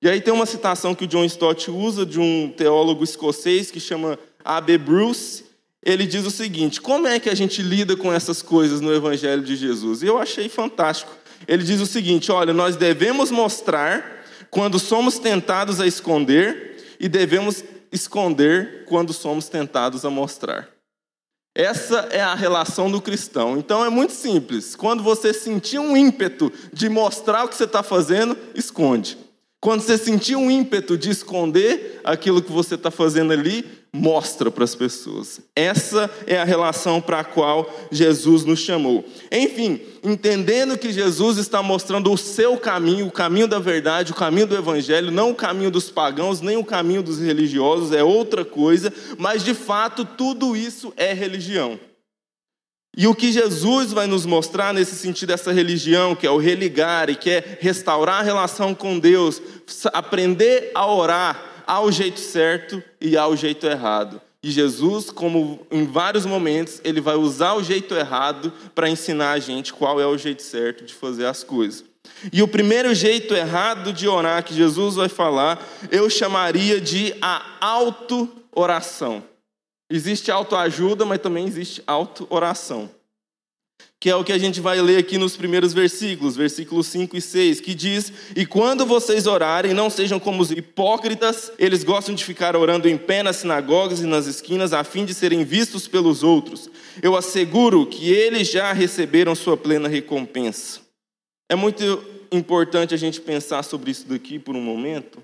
E 0.00 0.08
aí 0.08 0.20
tem 0.20 0.32
uma 0.32 0.46
citação 0.46 0.94
que 0.94 1.06
o 1.06 1.08
John 1.08 1.24
Stott 1.24 1.68
usa 1.72 2.06
de 2.06 2.20
um 2.20 2.48
teólogo 2.56 3.02
escocês 3.02 3.68
que 3.68 3.80
chama 3.80 4.20
A.B. 4.44 4.78
Bruce. 4.78 5.44
Ele 5.84 6.06
diz 6.06 6.24
o 6.24 6.30
seguinte: 6.30 6.80
como 6.80 7.08
é 7.08 7.18
que 7.18 7.28
a 7.28 7.34
gente 7.34 7.62
lida 7.62 7.96
com 7.96 8.12
essas 8.12 8.42
coisas 8.42 8.80
no 8.80 8.94
Evangelho 8.94 9.42
de 9.42 9.56
Jesus? 9.56 10.02
E 10.02 10.06
eu 10.06 10.18
achei 10.18 10.48
fantástico. 10.48 11.12
Ele 11.46 11.62
diz 11.62 11.80
o 11.80 11.86
seguinte: 11.86 12.32
olha, 12.32 12.52
nós 12.52 12.74
devemos 12.74 13.30
mostrar 13.30 14.21
quando 14.52 14.78
somos 14.78 15.18
tentados 15.18 15.80
a 15.80 15.86
esconder 15.86 16.76
e 17.00 17.08
devemos 17.08 17.64
esconder 17.90 18.84
quando 18.84 19.10
somos 19.10 19.48
tentados 19.48 20.04
a 20.04 20.10
mostrar. 20.10 20.68
Essa 21.54 22.00
é 22.10 22.20
a 22.20 22.34
relação 22.34 22.90
do 22.90 23.00
cristão. 23.00 23.56
Então 23.56 23.82
é 23.82 23.88
muito 23.88 24.12
simples. 24.12 24.76
Quando 24.76 25.02
você 25.02 25.32
sentir 25.32 25.78
um 25.78 25.96
ímpeto 25.96 26.52
de 26.70 26.90
mostrar 26.90 27.44
o 27.44 27.48
que 27.48 27.56
você 27.56 27.64
está 27.64 27.82
fazendo, 27.82 28.36
esconde. 28.54 29.16
Quando 29.58 29.80
você 29.80 29.96
sentir 29.96 30.36
um 30.36 30.50
ímpeto 30.50 30.98
de 30.98 31.08
esconder 31.08 32.00
aquilo 32.04 32.42
que 32.42 32.52
você 32.52 32.74
está 32.74 32.90
fazendo 32.90 33.32
ali, 33.32 33.64
mostra 33.94 34.50
para 34.50 34.64
as 34.64 34.74
pessoas. 34.74 35.40
Essa 35.54 36.10
é 36.26 36.38
a 36.38 36.44
relação 36.44 36.98
para 36.98 37.20
a 37.20 37.24
qual 37.24 37.70
Jesus 37.90 38.42
nos 38.44 38.60
chamou. 38.60 39.04
Enfim, 39.30 39.80
entendendo 40.02 40.78
que 40.78 40.90
Jesus 40.90 41.36
está 41.36 41.62
mostrando 41.62 42.10
o 42.10 42.16
seu 42.16 42.56
caminho, 42.56 43.06
o 43.06 43.12
caminho 43.12 43.46
da 43.46 43.58
verdade, 43.58 44.12
o 44.12 44.14
caminho 44.14 44.46
do 44.46 44.56
evangelho, 44.56 45.10
não 45.10 45.30
o 45.30 45.34
caminho 45.34 45.70
dos 45.70 45.90
pagãos, 45.90 46.40
nem 46.40 46.56
o 46.56 46.64
caminho 46.64 47.02
dos 47.02 47.20
religiosos, 47.20 47.92
é 47.92 48.02
outra 48.02 48.46
coisa, 48.46 48.90
mas 49.18 49.44
de 49.44 49.52
fato 49.52 50.06
tudo 50.06 50.56
isso 50.56 50.92
é 50.96 51.12
religião. 51.12 51.78
E 52.96 53.06
o 53.06 53.14
que 53.14 53.32
Jesus 53.32 53.92
vai 53.92 54.06
nos 54.06 54.26
mostrar 54.26 54.74
nesse 54.74 54.96
sentido 54.96 55.28
dessa 55.28 55.50
religião, 55.50 56.14
que 56.14 56.26
é 56.26 56.30
o 56.30 56.36
religar 56.36 57.08
e 57.08 57.16
que 57.16 57.30
é 57.30 57.58
restaurar 57.60 58.20
a 58.20 58.22
relação 58.22 58.74
com 58.74 58.98
Deus, 58.98 59.40
aprender 59.92 60.70
a 60.74 60.86
orar 60.86 61.51
ao 61.66 61.90
jeito 61.90 62.20
certo 62.20 62.82
e 63.00 63.16
ao 63.16 63.36
jeito 63.36 63.66
errado. 63.66 64.20
E 64.42 64.50
Jesus, 64.50 65.08
como 65.08 65.64
em 65.70 65.86
vários 65.86 66.26
momentos, 66.26 66.80
ele 66.82 67.00
vai 67.00 67.14
usar 67.14 67.54
o 67.54 67.62
jeito 67.62 67.94
errado 67.94 68.52
para 68.74 68.88
ensinar 68.88 69.32
a 69.32 69.38
gente 69.38 69.72
qual 69.72 70.00
é 70.00 70.06
o 70.06 70.18
jeito 70.18 70.42
certo 70.42 70.84
de 70.84 70.92
fazer 70.92 71.26
as 71.26 71.44
coisas. 71.44 71.84
E 72.32 72.42
o 72.42 72.48
primeiro 72.48 72.92
jeito 72.92 73.34
errado 73.34 73.92
de 73.92 74.08
orar 74.08 74.42
que 74.42 74.54
Jesus 74.54 74.96
vai 74.96 75.08
falar, 75.08 75.64
eu 75.90 76.10
chamaria 76.10 76.80
de 76.80 77.14
a 77.22 77.56
auto-oração. 77.60 79.22
Existe 79.88 80.30
autoajuda, 80.30 81.04
mas 81.04 81.20
também 81.20 81.46
existe 81.46 81.82
auto-oração. 81.86 82.90
Que 84.02 84.10
é 84.10 84.16
o 84.16 84.24
que 84.24 84.32
a 84.32 84.38
gente 84.38 84.60
vai 84.60 84.82
ler 84.82 84.98
aqui 84.98 85.16
nos 85.16 85.36
primeiros 85.36 85.72
versículos, 85.72 86.34
versículos 86.34 86.88
5 86.88 87.16
e 87.16 87.20
6, 87.20 87.60
que 87.60 87.72
diz: 87.72 88.12
E 88.34 88.44
quando 88.44 88.84
vocês 88.84 89.28
orarem, 89.28 89.72
não 89.72 89.88
sejam 89.88 90.18
como 90.18 90.42
os 90.42 90.50
hipócritas, 90.50 91.52
eles 91.56 91.84
gostam 91.84 92.12
de 92.12 92.24
ficar 92.24 92.56
orando 92.56 92.88
em 92.88 92.98
pé 92.98 93.22
nas 93.22 93.36
sinagogas 93.36 94.00
e 94.00 94.06
nas 94.06 94.26
esquinas, 94.26 94.72
a 94.72 94.82
fim 94.82 95.04
de 95.04 95.14
serem 95.14 95.44
vistos 95.44 95.86
pelos 95.86 96.24
outros. 96.24 96.68
Eu 97.00 97.14
asseguro 97.14 97.86
que 97.86 98.10
eles 98.10 98.50
já 98.50 98.72
receberam 98.72 99.36
sua 99.36 99.56
plena 99.56 99.86
recompensa. 99.86 100.80
É 101.48 101.54
muito 101.54 102.04
importante 102.32 102.94
a 102.94 102.98
gente 102.98 103.20
pensar 103.20 103.62
sobre 103.62 103.92
isso 103.92 104.08
daqui 104.08 104.36
por 104.36 104.56
um 104.56 104.60
momento, 104.60 105.22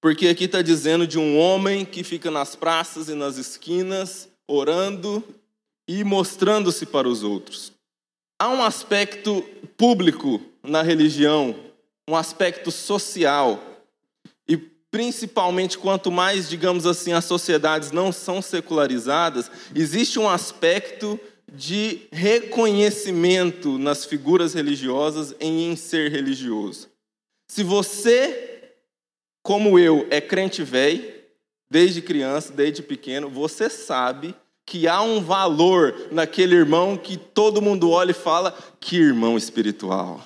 porque 0.00 0.28
aqui 0.28 0.44
está 0.44 0.62
dizendo 0.62 1.06
de 1.06 1.18
um 1.18 1.38
homem 1.38 1.84
que 1.84 2.02
fica 2.02 2.30
nas 2.30 2.56
praças 2.56 3.10
e 3.10 3.14
nas 3.14 3.36
esquinas, 3.36 4.30
orando 4.48 5.22
e 5.86 6.02
mostrando-se 6.02 6.86
para 6.86 7.06
os 7.06 7.22
outros. 7.22 7.73
Há 8.44 8.50
um 8.50 8.62
aspecto 8.62 9.40
público 9.74 10.38
na 10.62 10.82
religião, 10.82 11.56
um 12.06 12.14
aspecto 12.14 12.70
social, 12.70 13.58
e 14.46 14.58
principalmente 14.58 15.78
quanto 15.78 16.12
mais, 16.12 16.46
digamos 16.46 16.84
assim, 16.84 17.14
as 17.14 17.24
sociedades 17.24 17.90
não 17.90 18.12
são 18.12 18.42
secularizadas, 18.42 19.50
existe 19.74 20.18
um 20.18 20.28
aspecto 20.28 21.18
de 21.50 22.02
reconhecimento 22.12 23.78
nas 23.78 24.04
figuras 24.04 24.52
religiosas 24.52 25.34
em 25.40 25.74
ser 25.74 26.10
religioso. 26.10 26.90
Se 27.48 27.62
você 27.62 28.74
como 29.42 29.78
eu, 29.78 30.06
é 30.10 30.20
crente 30.20 30.62
velho, 30.62 31.14
desde 31.70 32.02
criança, 32.02 32.52
desde 32.52 32.82
pequeno, 32.82 33.30
você 33.30 33.70
sabe 33.70 34.34
que 34.66 34.88
há 34.88 35.02
um 35.02 35.22
valor 35.22 36.08
naquele 36.10 36.54
irmão 36.54 36.96
que 36.96 37.16
todo 37.16 37.62
mundo 37.62 37.90
olha 37.90 38.12
e 38.12 38.14
fala: 38.14 38.56
que 38.80 38.96
irmão 38.96 39.36
espiritual. 39.36 40.22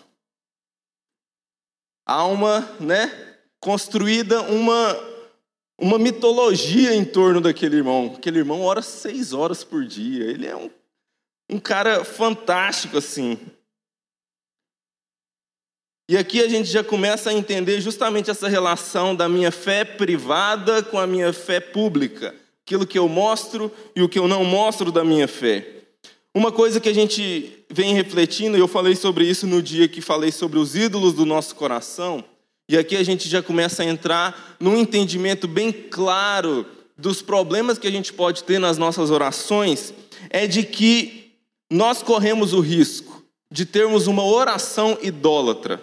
Há 2.06 2.24
uma, 2.24 2.60
né, 2.80 3.36
construída 3.60 4.40
uma 4.42 4.96
uma 5.80 5.98
mitologia 5.98 6.92
em 6.94 7.04
torno 7.04 7.40
daquele 7.40 7.76
irmão. 7.76 8.14
Aquele 8.16 8.38
irmão 8.38 8.62
ora 8.62 8.82
seis 8.82 9.32
horas 9.32 9.62
por 9.62 9.84
dia. 9.84 10.24
Ele 10.24 10.46
é 10.46 10.56
um, 10.56 10.68
um 11.48 11.60
cara 11.60 12.04
fantástico, 12.04 12.98
assim. 12.98 13.38
E 16.10 16.16
aqui 16.16 16.42
a 16.42 16.48
gente 16.48 16.68
já 16.68 16.82
começa 16.82 17.30
a 17.30 17.34
entender 17.34 17.80
justamente 17.80 18.30
essa 18.30 18.48
relação 18.48 19.14
da 19.14 19.28
minha 19.28 19.52
fé 19.52 19.84
privada 19.84 20.82
com 20.82 20.98
a 20.98 21.06
minha 21.06 21.32
fé 21.32 21.60
pública. 21.60 22.34
Aquilo 22.68 22.86
que 22.86 22.98
eu 22.98 23.08
mostro 23.08 23.72
e 23.96 24.02
o 24.02 24.08
que 24.10 24.18
eu 24.18 24.28
não 24.28 24.44
mostro 24.44 24.92
da 24.92 25.02
minha 25.02 25.26
fé. 25.26 25.84
Uma 26.34 26.52
coisa 26.52 26.78
que 26.78 26.88
a 26.90 26.92
gente 26.92 27.64
vem 27.70 27.94
refletindo, 27.94 28.58
e 28.58 28.60
eu 28.60 28.68
falei 28.68 28.94
sobre 28.94 29.24
isso 29.24 29.46
no 29.46 29.62
dia 29.62 29.88
que 29.88 30.02
falei 30.02 30.30
sobre 30.30 30.58
os 30.58 30.76
ídolos 30.76 31.14
do 31.14 31.24
nosso 31.24 31.54
coração, 31.54 32.22
e 32.68 32.76
aqui 32.76 32.94
a 32.94 33.02
gente 33.02 33.26
já 33.26 33.42
começa 33.42 33.82
a 33.82 33.86
entrar 33.86 34.58
num 34.60 34.76
entendimento 34.76 35.48
bem 35.48 35.72
claro 35.72 36.66
dos 36.94 37.22
problemas 37.22 37.78
que 37.78 37.86
a 37.86 37.90
gente 37.90 38.12
pode 38.12 38.44
ter 38.44 38.58
nas 38.58 38.76
nossas 38.76 39.10
orações, 39.10 39.94
é 40.28 40.46
de 40.46 40.62
que 40.62 41.32
nós 41.72 42.02
corremos 42.02 42.52
o 42.52 42.60
risco 42.60 43.24
de 43.50 43.64
termos 43.64 44.06
uma 44.06 44.24
oração 44.24 44.98
idólatra. 45.00 45.82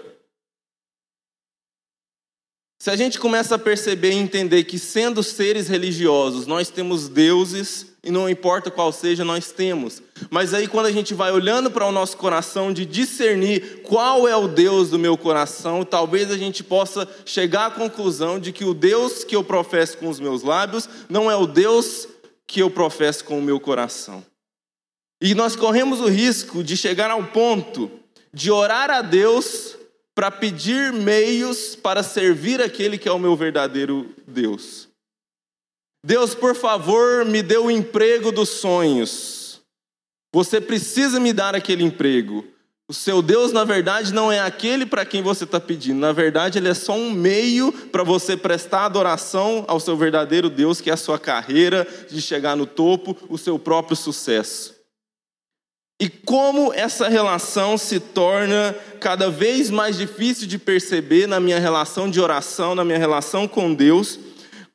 Se 2.77 2.89
a 2.89 2.95
gente 2.95 3.17
começa 3.17 3.55
a 3.55 3.59
perceber 3.59 4.11
e 4.11 4.15
entender 4.15 4.65
que, 4.65 4.77
sendo 4.77 5.23
seres 5.23 5.67
religiosos, 5.67 6.45
nós 6.45 6.69
temos 6.69 7.07
deuses, 7.07 7.87
e 8.03 8.11
não 8.11 8.29
importa 8.29 8.69
qual 8.69 8.91
seja, 8.91 9.23
nós 9.23 9.51
temos. 9.51 10.01
Mas 10.29 10.53
aí, 10.53 10.67
quando 10.67 10.87
a 10.87 10.91
gente 10.91 11.13
vai 11.13 11.31
olhando 11.31 11.71
para 11.71 11.87
o 11.87 11.91
nosso 11.91 12.17
coração, 12.17 12.73
de 12.73 12.85
discernir 12.85 13.81
qual 13.83 14.27
é 14.27 14.35
o 14.35 14.47
Deus 14.47 14.89
do 14.89 14.99
meu 14.99 15.17
coração, 15.17 15.85
talvez 15.85 16.29
a 16.29 16.37
gente 16.37 16.63
possa 16.63 17.07
chegar 17.25 17.67
à 17.67 17.71
conclusão 17.71 18.39
de 18.39 18.51
que 18.51 18.65
o 18.65 18.73
Deus 18.73 19.23
que 19.23 19.35
eu 19.35 19.43
professo 19.43 19.97
com 19.97 20.09
os 20.09 20.19
meus 20.19 20.43
lábios 20.43 20.87
não 21.09 21.31
é 21.31 21.35
o 21.35 21.47
Deus 21.47 22.07
que 22.45 22.61
eu 22.61 22.69
professo 22.69 23.23
com 23.23 23.39
o 23.39 23.41
meu 23.41 23.59
coração. 23.59 24.23
E 25.21 25.33
nós 25.33 25.55
corremos 25.55 26.01
o 26.01 26.07
risco 26.07 26.63
de 26.63 26.75
chegar 26.75 27.09
ao 27.09 27.23
ponto 27.23 27.89
de 28.33 28.51
orar 28.51 28.91
a 28.91 29.01
Deus 29.01 29.77
para 30.15 30.31
pedir 30.31 30.93
meios 30.93 31.75
para 31.75 32.01
servir 32.01 32.61
aquele 32.61 32.97
que 32.97 33.09
é 33.09 33.11
o 33.11 33.19
meu 33.19 33.35
verdadeiro 33.35 34.09
Deus. 34.25 34.87
Deus, 36.03 36.33
por 36.33 36.55
favor, 36.55 37.25
me 37.25 37.43
dê 37.43 37.57
o 37.57 37.69
emprego 37.69 38.31
dos 38.31 38.49
sonhos. 38.49 39.61
Você 40.33 40.61
precisa 40.61 41.19
me 41.19 41.33
dar 41.33 41.53
aquele 41.53 41.83
emprego. 41.83 42.45
O 42.87 42.93
seu 42.93 43.21
Deus, 43.21 43.51
na 43.51 43.63
verdade, 43.63 44.13
não 44.13 44.31
é 44.31 44.39
aquele 44.39 44.85
para 44.85 45.03
quem 45.03 45.23
você 45.23 45.43
está 45.43 45.59
pedindo. 45.59 45.99
Na 45.99 46.11
verdade, 46.11 46.59
ele 46.59 46.69
é 46.69 46.73
só 46.75 46.93
um 46.93 47.09
meio 47.09 47.71
para 47.71 48.03
você 48.03 48.37
prestar 48.37 48.85
adoração 48.85 49.65
ao 49.67 49.79
seu 49.79 49.97
verdadeiro 49.97 50.49
Deus, 50.49 50.79
que 50.79 50.91
é 50.91 50.93
a 50.93 50.97
sua 50.97 51.17
carreira 51.17 51.87
de 52.09 52.21
chegar 52.21 52.55
no 52.55 52.67
topo, 52.67 53.17
o 53.27 53.39
seu 53.39 53.57
próprio 53.57 53.97
sucesso. 53.97 54.74
E 55.99 56.09
como 56.09 56.73
essa 56.73 57.07
relação 57.07 57.77
se 57.77 57.99
torna 57.99 58.75
cada 58.99 59.29
vez 59.29 59.69
mais 59.69 59.97
difícil 59.97 60.45
de 60.45 60.57
perceber 60.57 61.25
na 61.25 61.39
minha 61.39 61.59
relação 61.59 62.09
de 62.09 62.19
oração, 62.19 62.75
na 62.75 62.83
minha 62.83 62.97
relação 62.97 63.47
com 63.47 63.73
Deus, 63.73 64.19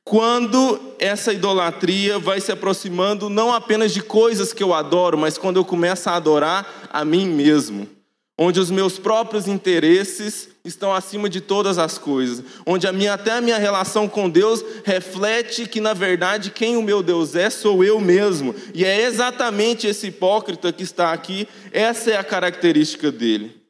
quando 0.02 0.80
essa 0.98 1.32
idolatria 1.32 2.18
vai 2.18 2.40
se 2.40 2.50
aproximando 2.50 3.28
não 3.28 3.52
apenas 3.52 3.92
de 3.92 4.00
coisas 4.00 4.52
que 4.52 4.62
eu 4.62 4.72
adoro, 4.72 5.18
mas 5.18 5.36
quando 5.36 5.58
eu 5.58 5.64
começo 5.64 6.08
a 6.08 6.16
adorar 6.16 6.88
a 6.90 7.04
mim 7.04 7.26
mesmo 7.26 7.99
onde 8.42 8.58
os 8.58 8.70
meus 8.70 8.98
próprios 8.98 9.46
interesses 9.46 10.48
estão 10.64 10.94
acima 10.94 11.28
de 11.28 11.42
todas 11.42 11.76
as 11.76 11.98
coisas, 11.98 12.42
onde 12.64 12.86
a 12.86 12.92
minha, 12.92 13.12
até 13.12 13.32
a 13.32 13.40
minha 13.42 13.58
relação 13.58 14.08
com 14.08 14.30
Deus 14.30 14.64
reflete 14.82 15.68
que, 15.68 15.78
na 15.78 15.92
verdade, 15.92 16.50
quem 16.50 16.74
o 16.78 16.82
meu 16.82 17.02
Deus 17.02 17.34
é, 17.34 17.50
sou 17.50 17.84
eu 17.84 18.00
mesmo. 18.00 18.54
E 18.72 18.82
é 18.82 19.02
exatamente 19.02 19.86
esse 19.86 20.06
hipócrita 20.06 20.72
que 20.72 20.82
está 20.82 21.12
aqui, 21.12 21.46
essa 21.70 22.12
é 22.12 22.16
a 22.16 22.24
característica 22.24 23.12
dele. 23.12 23.60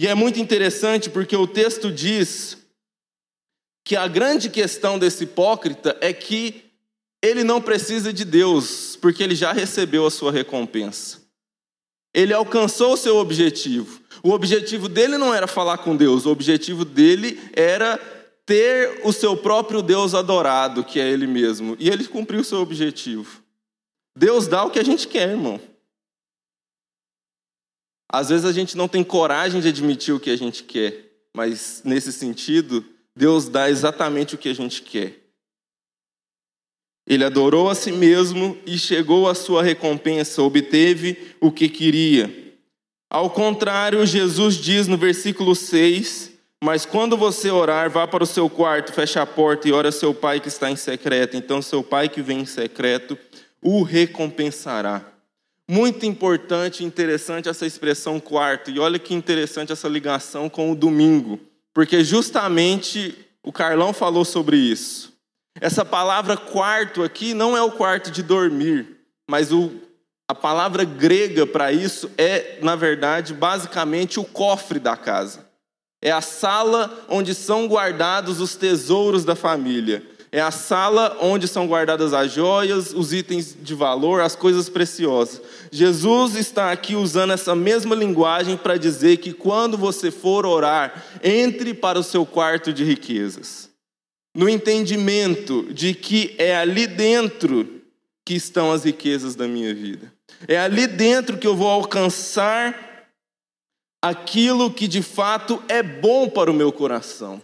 E 0.00 0.06
é 0.06 0.14
muito 0.14 0.40
interessante 0.40 1.10
porque 1.10 1.36
o 1.36 1.46
texto 1.46 1.92
diz 1.92 2.56
que 3.84 3.94
a 3.94 4.08
grande 4.08 4.48
questão 4.48 4.98
desse 4.98 5.24
hipócrita 5.24 5.94
é 6.00 6.14
que 6.14 6.64
ele 7.22 7.44
não 7.44 7.60
precisa 7.60 8.10
de 8.10 8.24
Deus, 8.24 8.96
porque 8.96 9.22
ele 9.22 9.34
já 9.34 9.52
recebeu 9.52 10.06
a 10.06 10.10
sua 10.10 10.32
recompensa. 10.32 11.27
Ele 12.12 12.32
alcançou 12.32 12.94
o 12.94 12.96
seu 12.96 13.16
objetivo. 13.16 14.00
O 14.22 14.30
objetivo 14.30 14.88
dele 14.88 15.16
não 15.18 15.34
era 15.34 15.46
falar 15.46 15.78
com 15.78 15.96
Deus, 15.96 16.26
o 16.26 16.30
objetivo 16.30 16.84
dele 16.84 17.38
era 17.54 17.96
ter 18.44 19.02
o 19.04 19.12
seu 19.12 19.36
próprio 19.36 19.82
Deus 19.82 20.14
adorado, 20.14 20.82
que 20.82 20.98
é 20.98 21.08
ele 21.08 21.26
mesmo. 21.26 21.76
E 21.78 21.88
ele 21.88 22.06
cumpriu 22.06 22.40
o 22.40 22.44
seu 22.44 22.60
objetivo. 22.60 23.42
Deus 24.16 24.48
dá 24.48 24.64
o 24.64 24.70
que 24.70 24.78
a 24.78 24.84
gente 24.84 25.06
quer, 25.06 25.28
irmão. 25.28 25.60
Às 28.10 28.30
vezes 28.30 28.46
a 28.46 28.52
gente 28.52 28.76
não 28.76 28.88
tem 28.88 29.04
coragem 29.04 29.60
de 29.60 29.68
admitir 29.68 30.14
o 30.14 30.20
que 30.20 30.30
a 30.30 30.36
gente 30.36 30.64
quer, 30.64 31.12
mas 31.36 31.82
nesse 31.84 32.10
sentido, 32.10 32.84
Deus 33.14 33.48
dá 33.48 33.68
exatamente 33.68 34.34
o 34.34 34.38
que 34.38 34.48
a 34.48 34.54
gente 34.54 34.80
quer. 34.80 35.27
Ele 37.08 37.24
adorou 37.24 37.70
a 37.70 37.74
si 37.74 37.90
mesmo 37.90 38.58
e 38.66 38.78
chegou 38.78 39.30
à 39.30 39.34
sua 39.34 39.62
recompensa, 39.62 40.42
obteve 40.42 41.16
o 41.40 41.50
que 41.50 41.66
queria. 41.66 42.30
Ao 43.08 43.30
contrário, 43.30 44.04
Jesus 44.04 44.56
diz 44.56 44.86
no 44.86 44.98
versículo 44.98 45.56
6: 45.56 46.32
Mas 46.62 46.84
quando 46.84 47.16
você 47.16 47.50
orar, 47.50 47.88
vá 47.88 48.06
para 48.06 48.22
o 48.22 48.26
seu 48.26 48.50
quarto, 48.50 48.92
feche 48.92 49.18
a 49.18 49.24
porta 49.24 49.66
e 49.66 49.72
ore 49.72 49.88
a 49.88 49.92
seu 49.92 50.12
pai 50.12 50.38
que 50.38 50.48
está 50.48 50.70
em 50.70 50.76
secreto. 50.76 51.34
Então, 51.34 51.62
seu 51.62 51.82
pai 51.82 52.10
que 52.10 52.20
vem 52.20 52.40
em 52.40 52.46
secreto 52.46 53.16
o 53.62 53.82
recompensará. 53.82 55.02
Muito 55.66 56.04
importante 56.04 56.82
e 56.82 56.86
interessante 56.86 57.48
essa 57.48 57.66
expressão 57.66 58.20
quarto. 58.20 58.70
E 58.70 58.78
olha 58.78 58.98
que 58.98 59.14
interessante 59.14 59.72
essa 59.72 59.88
ligação 59.88 60.50
com 60.50 60.70
o 60.70 60.76
domingo, 60.76 61.40
porque 61.72 62.04
justamente 62.04 63.14
o 63.42 63.50
Carlão 63.50 63.94
falou 63.94 64.26
sobre 64.26 64.58
isso. 64.58 65.17
Essa 65.60 65.84
palavra 65.84 66.36
quarto 66.36 67.02
aqui 67.02 67.34
não 67.34 67.56
é 67.56 67.62
o 67.62 67.72
quarto 67.72 68.10
de 68.10 68.22
dormir, 68.22 68.86
mas 69.28 69.52
o, 69.52 69.72
a 70.28 70.34
palavra 70.34 70.84
grega 70.84 71.46
para 71.46 71.72
isso 71.72 72.10
é, 72.16 72.58
na 72.62 72.76
verdade, 72.76 73.34
basicamente 73.34 74.20
o 74.20 74.24
cofre 74.24 74.78
da 74.78 74.96
casa. 74.96 75.48
É 76.00 76.12
a 76.12 76.20
sala 76.20 77.04
onde 77.08 77.34
são 77.34 77.66
guardados 77.66 78.40
os 78.40 78.54
tesouros 78.54 79.24
da 79.24 79.34
família. 79.34 80.02
É 80.30 80.40
a 80.40 80.50
sala 80.50 81.16
onde 81.20 81.48
são 81.48 81.66
guardadas 81.66 82.12
as 82.12 82.30
joias, 82.30 82.92
os 82.92 83.12
itens 83.12 83.56
de 83.60 83.74
valor, 83.74 84.20
as 84.20 84.36
coisas 84.36 84.68
preciosas. 84.68 85.40
Jesus 85.72 86.36
está 86.36 86.70
aqui 86.70 86.94
usando 86.94 87.32
essa 87.32 87.56
mesma 87.56 87.96
linguagem 87.96 88.56
para 88.56 88.76
dizer 88.76 89.16
que 89.16 89.32
quando 89.32 89.76
você 89.76 90.10
for 90.10 90.46
orar, 90.46 91.02
entre 91.24 91.74
para 91.74 91.98
o 91.98 92.04
seu 92.04 92.24
quarto 92.24 92.72
de 92.72 92.84
riquezas 92.84 93.67
no 94.38 94.48
entendimento 94.48 95.64
de 95.74 95.92
que 95.92 96.36
é 96.38 96.56
ali 96.56 96.86
dentro 96.86 97.82
que 98.24 98.34
estão 98.34 98.70
as 98.70 98.84
riquezas 98.84 99.34
da 99.34 99.48
minha 99.48 99.74
vida. 99.74 100.12
É 100.46 100.56
ali 100.56 100.86
dentro 100.86 101.36
que 101.36 101.46
eu 101.46 101.56
vou 101.56 101.66
alcançar 101.66 103.08
aquilo 104.00 104.72
que 104.72 104.86
de 104.86 105.02
fato 105.02 105.60
é 105.66 105.82
bom 105.82 106.28
para 106.28 106.52
o 106.52 106.54
meu 106.54 106.70
coração. 106.70 107.42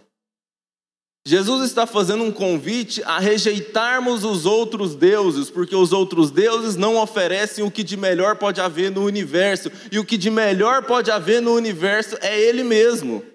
Jesus 1.27 1.65
está 1.65 1.85
fazendo 1.85 2.23
um 2.23 2.31
convite 2.31 3.03
a 3.03 3.19
rejeitarmos 3.19 4.23
os 4.23 4.45
outros 4.45 4.95
deuses, 4.95 5.49
porque 5.49 5.75
os 5.75 5.91
outros 5.91 6.31
deuses 6.31 6.77
não 6.77 6.95
oferecem 6.95 7.65
o 7.65 7.71
que 7.71 7.83
de 7.83 7.97
melhor 7.97 8.37
pode 8.37 8.61
haver 8.61 8.89
no 8.89 9.03
universo, 9.03 9.69
e 9.91 9.99
o 9.99 10.05
que 10.05 10.15
de 10.15 10.29
melhor 10.29 10.83
pode 10.83 11.11
haver 11.11 11.41
no 11.41 11.55
universo 11.55 12.15
é 12.21 12.39
Ele 12.39 12.63
mesmo. 12.63 13.34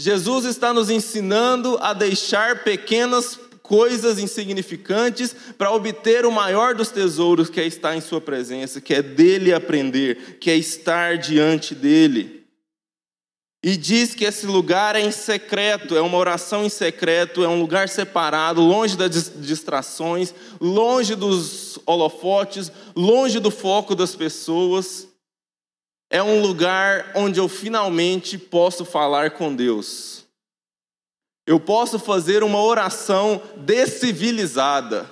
Jesus 0.00 0.46
está 0.46 0.72
nos 0.72 0.88
ensinando 0.88 1.76
a 1.78 1.92
deixar 1.92 2.64
pequenas 2.64 3.38
coisas 3.62 4.18
insignificantes 4.18 5.36
para 5.58 5.70
obter 5.70 6.24
o 6.24 6.32
maior 6.32 6.74
dos 6.74 6.88
tesouros 6.88 7.50
que 7.50 7.60
é 7.60 7.66
estar 7.66 7.94
em 7.94 8.00
Sua 8.00 8.18
presença, 8.18 8.80
que 8.80 8.94
é 8.94 9.02
dele 9.02 9.52
aprender, 9.52 10.38
que 10.40 10.50
é 10.50 10.56
estar 10.56 11.18
diante 11.18 11.74
dele. 11.74 12.46
E 13.62 13.76
diz 13.76 14.14
que 14.14 14.24
esse 14.24 14.46
lugar 14.46 14.96
é 14.96 15.02
em 15.02 15.10
secreto, 15.10 15.94
é 15.94 16.00
uma 16.00 16.16
oração 16.16 16.64
em 16.64 16.70
secreto, 16.70 17.44
é 17.44 17.48
um 17.48 17.60
lugar 17.60 17.86
separado, 17.86 18.62
longe 18.62 18.96
das 18.96 19.30
distrações, 19.36 20.34
longe 20.58 21.14
dos 21.14 21.78
holofotes, 21.84 22.72
longe 22.96 23.38
do 23.38 23.50
foco 23.50 23.94
das 23.94 24.16
pessoas 24.16 25.09
é 26.10 26.20
um 26.20 26.42
lugar 26.42 27.12
onde 27.14 27.38
eu 27.38 27.48
finalmente 27.48 28.36
posso 28.36 28.84
falar 28.84 29.30
com 29.30 29.54
Deus. 29.54 30.24
Eu 31.46 31.60
posso 31.60 31.98
fazer 31.98 32.42
uma 32.42 32.60
oração 32.60 33.40
descivilizada. 33.56 35.08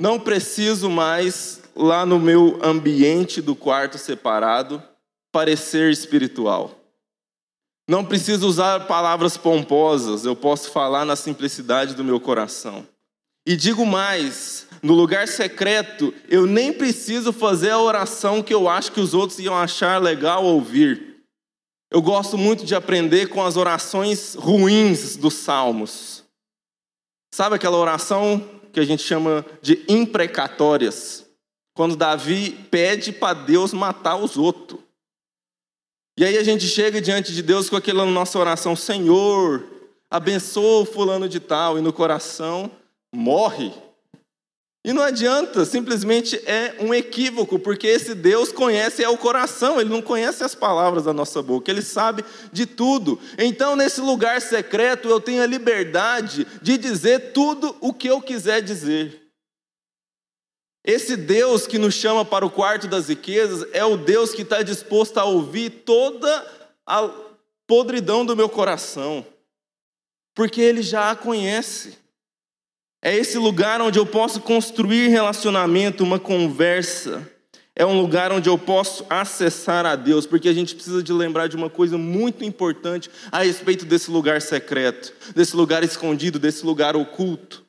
Não 0.00 0.20
preciso 0.20 0.88
mais, 0.88 1.60
lá 1.74 2.06
no 2.06 2.20
meu 2.20 2.60
ambiente 2.62 3.42
do 3.42 3.56
quarto 3.56 3.98
separado, 3.98 4.82
parecer 5.32 5.90
espiritual. 5.90 6.70
Não 7.88 8.04
preciso 8.04 8.46
usar 8.46 8.86
palavras 8.86 9.36
pomposas, 9.36 10.24
eu 10.24 10.34
posso 10.34 10.70
falar 10.70 11.04
na 11.04 11.16
simplicidade 11.16 11.94
do 11.94 12.04
meu 12.04 12.20
coração. 12.20 12.86
E 13.46 13.56
digo 13.56 13.86
mais: 13.86 14.65
no 14.86 14.94
lugar 14.94 15.26
secreto, 15.26 16.14
eu 16.28 16.46
nem 16.46 16.72
preciso 16.72 17.32
fazer 17.32 17.70
a 17.70 17.78
oração 17.80 18.40
que 18.40 18.54
eu 18.54 18.68
acho 18.68 18.92
que 18.92 19.00
os 19.00 19.14
outros 19.14 19.40
iam 19.40 19.52
achar 19.52 20.00
legal 20.00 20.44
ouvir. 20.44 21.24
Eu 21.90 22.00
gosto 22.00 22.38
muito 22.38 22.64
de 22.64 22.72
aprender 22.72 23.28
com 23.28 23.44
as 23.44 23.56
orações 23.56 24.36
ruins 24.36 25.16
dos 25.16 25.34
salmos. 25.34 26.22
Sabe 27.34 27.56
aquela 27.56 27.76
oração 27.76 28.48
que 28.72 28.78
a 28.78 28.84
gente 28.84 29.02
chama 29.02 29.44
de 29.60 29.84
imprecatórias? 29.88 31.26
Quando 31.74 31.96
Davi 31.96 32.52
pede 32.70 33.10
para 33.10 33.34
Deus 33.34 33.72
matar 33.72 34.14
os 34.14 34.36
outros. 34.36 34.80
E 36.16 36.24
aí 36.24 36.38
a 36.38 36.44
gente 36.44 36.68
chega 36.68 37.00
diante 37.00 37.34
de 37.34 37.42
Deus 37.42 37.68
com 37.68 37.74
aquela 37.74 38.06
nossa 38.06 38.38
oração: 38.38 38.76
Senhor, 38.76 39.66
abençoa 40.08 40.82
o 40.82 40.86
fulano 40.86 41.28
de 41.28 41.40
tal, 41.40 41.76
e 41.76 41.80
no 41.80 41.92
coração 41.92 42.70
morre. 43.12 43.72
E 44.86 44.92
não 44.92 45.02
adianta, 45.02 45.64
simplesmente 45.64 46.40
é 46.46 46.76
um 46.78 46.94
equívoco, 46.94 47.58
porque 47.58 47.88
esse 47.88 48.14
Deus 48.14 48.52
conhece 48.52 49.02
é 49.02 49.08
o 49.08 49.18
coração, 49.18 49.80
ele 49.80 49.90
não 49.90 50.00
conhece 50.00 50.44
as 50.44 50.54
palavras 50.54 51.02
da 51.02 51.12
nossa 51.12 51.42
boca, 51.42 51.68
ele 51.68 51.82
sabe 51.82 52.24
de 52.52 52.66
tudo. 52.66 53.18
Então, 53.36 53.74
nesse 53.74 54.00
lugar 54.00 54.40
secreto, 54.40 55.08
eu 55.08 55.20
tenho 55.20 55.42
a 55.42 55.46
liberdade 55.46 56.46
de 56.62 56.78
dizer 56.78 57.32
tudo 57.32 57.76
o 57.80 57.92
que 57.92 58.06
eu 58.06 58.22
quiser 58.22 58.62
dizer. 58.62 59.28
Esse 60.84 61.16
Deus 61.16 61.66
que 61.66 61.78
nos 61.78 61.94
chama 61.94 62.24
para 62.24 62.46
o 62.46 62.50
quarto 62.50 62.86
das 62.86 63.08
riquezas 63.08 63.68
é 63.72 63.84
o 63.84 63.96
Deus 63.96 64.32
que 64.32 64.42
está 64.42 64.62
disposto 64.62 65.18
a 65.18 65.24
ouvir 65.24 65.82
toda 65.84 66.46
a 66.86 67.10
podridão 67.66 68.24
do 68.24 68.36
meu 68.36 68.48
coração, 68.48 69.26
porque 70.32 70.60
ele 70.60 70.80
já 70.80 71.10
a 71.10 71.16
conhece. 71.16 72.05
É 73.06 73.14
esse 73.14 73.38
lugar 73.38 73.80
onde 73.80 74.00
eu 74.00 74.04
posso 74.04 74.40
construir 74.40 75.06
relacionamento, 75.06 76.02
uma 76.02 76.18
conversa. 76.18 77.24
É 77.72 77.86
um 77.86 77.96
lugar 78.00 78.32
onde 78.32 78.48
eu 78.48 78.58
posso 78.58 79.06
acessar 79.08 79.86
a 79.86 79.94
Deus, 79.94 80.26
porque 80.26 80.48
a 80.48 80.52
gente 80.52 80.74
precisa 80.74 81.04
de 81.04 81.12
lembrar 81.12 81.46
de 81.46 81.54
uma 81.54 81.70
coisa 81.70 81.96
muito 81.96 82.44
importante 82.44 83.08
a 83.30 83.44
respeito 83.44 83.84
desse 83.84 84.10
lugar 84.10 84.42
secreto, 84.42 85.14
desse 85.36 85.54
lugar 85.54 85.84
escondido, 85.84 86.36
desse 86.40 86.66
lugar 86.66 86.96
oculto. 86.96 87.64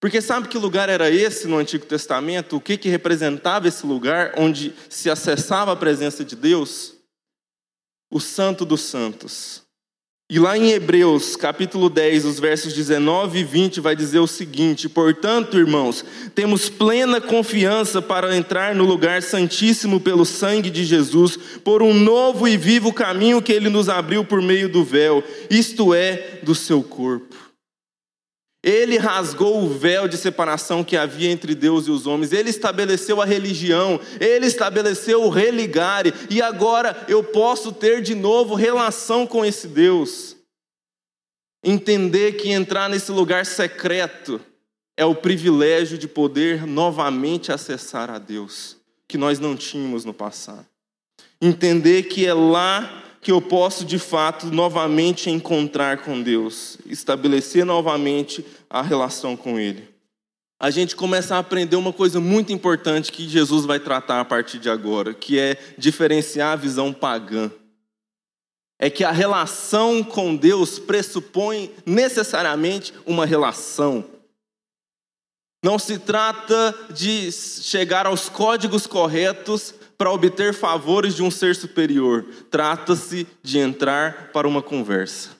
Porque 0.00 0.20
sabe 0.20 0.48
que 0.48 0.58
lugar 0.58 0.88
era 0.88 1.08
esse 1.08 1.46
no 1.46 1.58
Antigo 1.58 1.86
Testamento? 1.86 2.56
O 2.56 2.60
que, 2.60 2.76
que 2.76 2.88
representava 2.88 3.68
esse 3.68 3.86
lugar 3.86 4.34
onde 4.36 4.74
se 4.88 5.08
acessava 5.08 5.70
a 5.70 5.76
presença 5.76 6.24
de 6.24 6.34
Deus? 6.34 6.94
O 8.10 8.18
Santo 8.18 8.64
dos 8.64 8.80
Santos. 8.80 9.63
E 10.30 10.38
lá 10.38 10.56
em 10.56 10.70
Hebreus, 10.70 11.36
capítulo 11.36 11.90
10, 11.90 12.24
os 12.24 12.40
versos 12.40 12.72
19 12.72 13.40
e 13.40 13.44
20, 13.44 13.78
vai 13.78 13.94
dizer 13.94 14.20
o 14.20 14.26
seguinte: 14.26 14.88
Portanto, 14.88 15.58
irmãos, 15.58 16.02
temos 16.34 16.70
plena 16.70 17.20
confiança 17.20 18.00
para 18.00 18.34
entrar 18.34 18.74
no 18.74 18.84
lugar 18.84 19.22
santíssimo 19.22 20.00
pelo 20.00 20.24
sangue 20.24 20.70
de 20.70 20.82
Jesus, 20.82 21.36
por 21.62 21.82
um 21.82 21.92
novo 21.92 22.48
e 22.48 22.56
vivo 22.56 22.90
caminho 22.90 23.42
que 23.42 23.52
ele 23.52 23.68
nos 23.68 23.90
abriu 23.90 24.24
por 24.24 24.40
meio 24.40 24.66
do 24.66 24.82
véu, 24.82 25.22
isto 25.50 25.92
é, 25.92 26.40
do 26.42 26.54
seu 26.54 26.82
corpo. 26.82 27.43
Ele 28.64 28.96
rasgou 28.96 29.62
o 29.62 29.68
véu 29.68 30.08
de 30.08 30.16
separação 30.16 30.82
que 30.82 30.96
havia 30.96 31.30
entre 31.30 31.54
Deus 31.54 31.86
e 31.86 31.90
os 31.90 32.06
homens, 32.06 32.32
ele 32.32 32.48
estabeleceu 32.48 33.20
a 33.20 33.24
religião, 33.26 34.00
ele 34.18 34.46
estabeleceu 34.46 35.22
o 35.22 35.28
religare, 35.28 36.14
e 36.30 36.40
agora 36.40 37.04
eu 37.06 37.22
posso 37.22 37.72
ter 37.72 38.00
de 38.00 38.14
novo 38.14 38.54
relação 38.54 39.26
com 39.26 39.44
esse 39.44 39.68
Deus. 39.68 40.34
Entender 41.62 42.38
que 42.38 42.50
entrar 42.50 42.88
nesse 42.88 43.12
lugar 43.12 43.44
secreto 43.44 44.40
é 44.96 45.04
o 45.04 45.14
privilégio 45.14 45.98
de 45.98 46.08
poder 46.08 46.66
novamente 46.66 47.52
acessar 47.52 48.08
a 48.08 48.18
Deus, 48.18 48.78
que 49.06 49.18
nós 49.18 49.38
não 49.38 49.54
tínhamos 49.54 50.06
no 50.06 50.14
passado. 50.14 50.64
Entender 51.38 52.04
que 52.04 52.24
é 52.24 52.32
lá 52.32 53.03
que 53.24 53.32
eu 53.32 53.40
posso 53.40 53.86
de 53.86 53.98
fato 53.98 54.48
novamente 54.48 55.30
encontrar 55.30 56.02
com 56.02 56.20
Deus, 56.22 56.76
estabelecer 56.84 57.64
novamente 57.64 58.44
a 58.68 58.82
relação 58.82 59.34
com 59.34 59.58
Ele. 59.58 59.88
A 60.60 60.70
gente 60.70 60.94
começa 60.94 61.34
a 61.34 61.38
aprender 61.38 61.74
uma 61.74 61.92
coisa 61.92 62.20
muito 62.20 62.52
importante 62.52 63.10
que 63.10 63.26
Jesus 63.26 63.64
vai 63.64 63.80
tratar 63.80 64.20
a 64.20 64.24
partir 64.26 64.58
de 64.58 64.68
agora, 64.68 65.14
que 65.14 65.38
é 65.38 65.56
diferenciar 65.78 66.52
a 66.52 66.56
visão 66.56 66.92
pagã. 66.92 67.50
É 68.78 68.90
que 68.90 69.04
a 69.04 69.10
relação 69.10 70.04
com 70.04 70.36
Deus 70.36 70.78
pressupõe 70.78 71.72
necessariamente 71.86 72.92
uma 73.06 73.24
relação. 73.24 74.04
Não 75.64 75.78
se 75.78 75.98
trata 75.98 76.74
de 76.90 77.32
chegar 77.32 78.04
aos 78.04 78.28
códigos 78.28 78.86
corretos 78.86 79.74
para 79.96 80.10
obter 80.10 80.54
favores 80.54 81.14
de 81.14 81.22
um 81.22 81.30
ser 81.30 81.54
superior. 81.54 82.24
Trata-se 82.50 83.26
de 83.42 83.58
entrar 83.58 84.30
para 84.32 84.48
uma 84.48 84.62
conversa. 84.62 85.30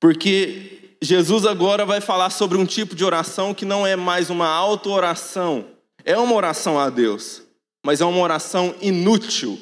Porque 0.00 0.96
Jesus 1.02 1.44
agora 1.44 1.84
vai 1.84 2.00
falar 2.00 2.30
sobre 2.30 2.58
um 2.58 2.66
tipo 2.66 2.94
de 2.94 3.04
oração 3.04 3.54
que 3.54 3.64
não 3.64 3.86
é 3.86 3.96
mais 3.96 4.30
uma 4.30 4.46
auto-oração. 4.46 5.66
É 6.04 6.16
uma 6.16 6.34
oração 6.34 6.78
a 6.78 6.88
Deus, 6.88 7.42
mas 7.84 8.00
é 8.00 8.04
uma 8.04 8.20
oração 8.20 8.74
inútil. 8.80 9.60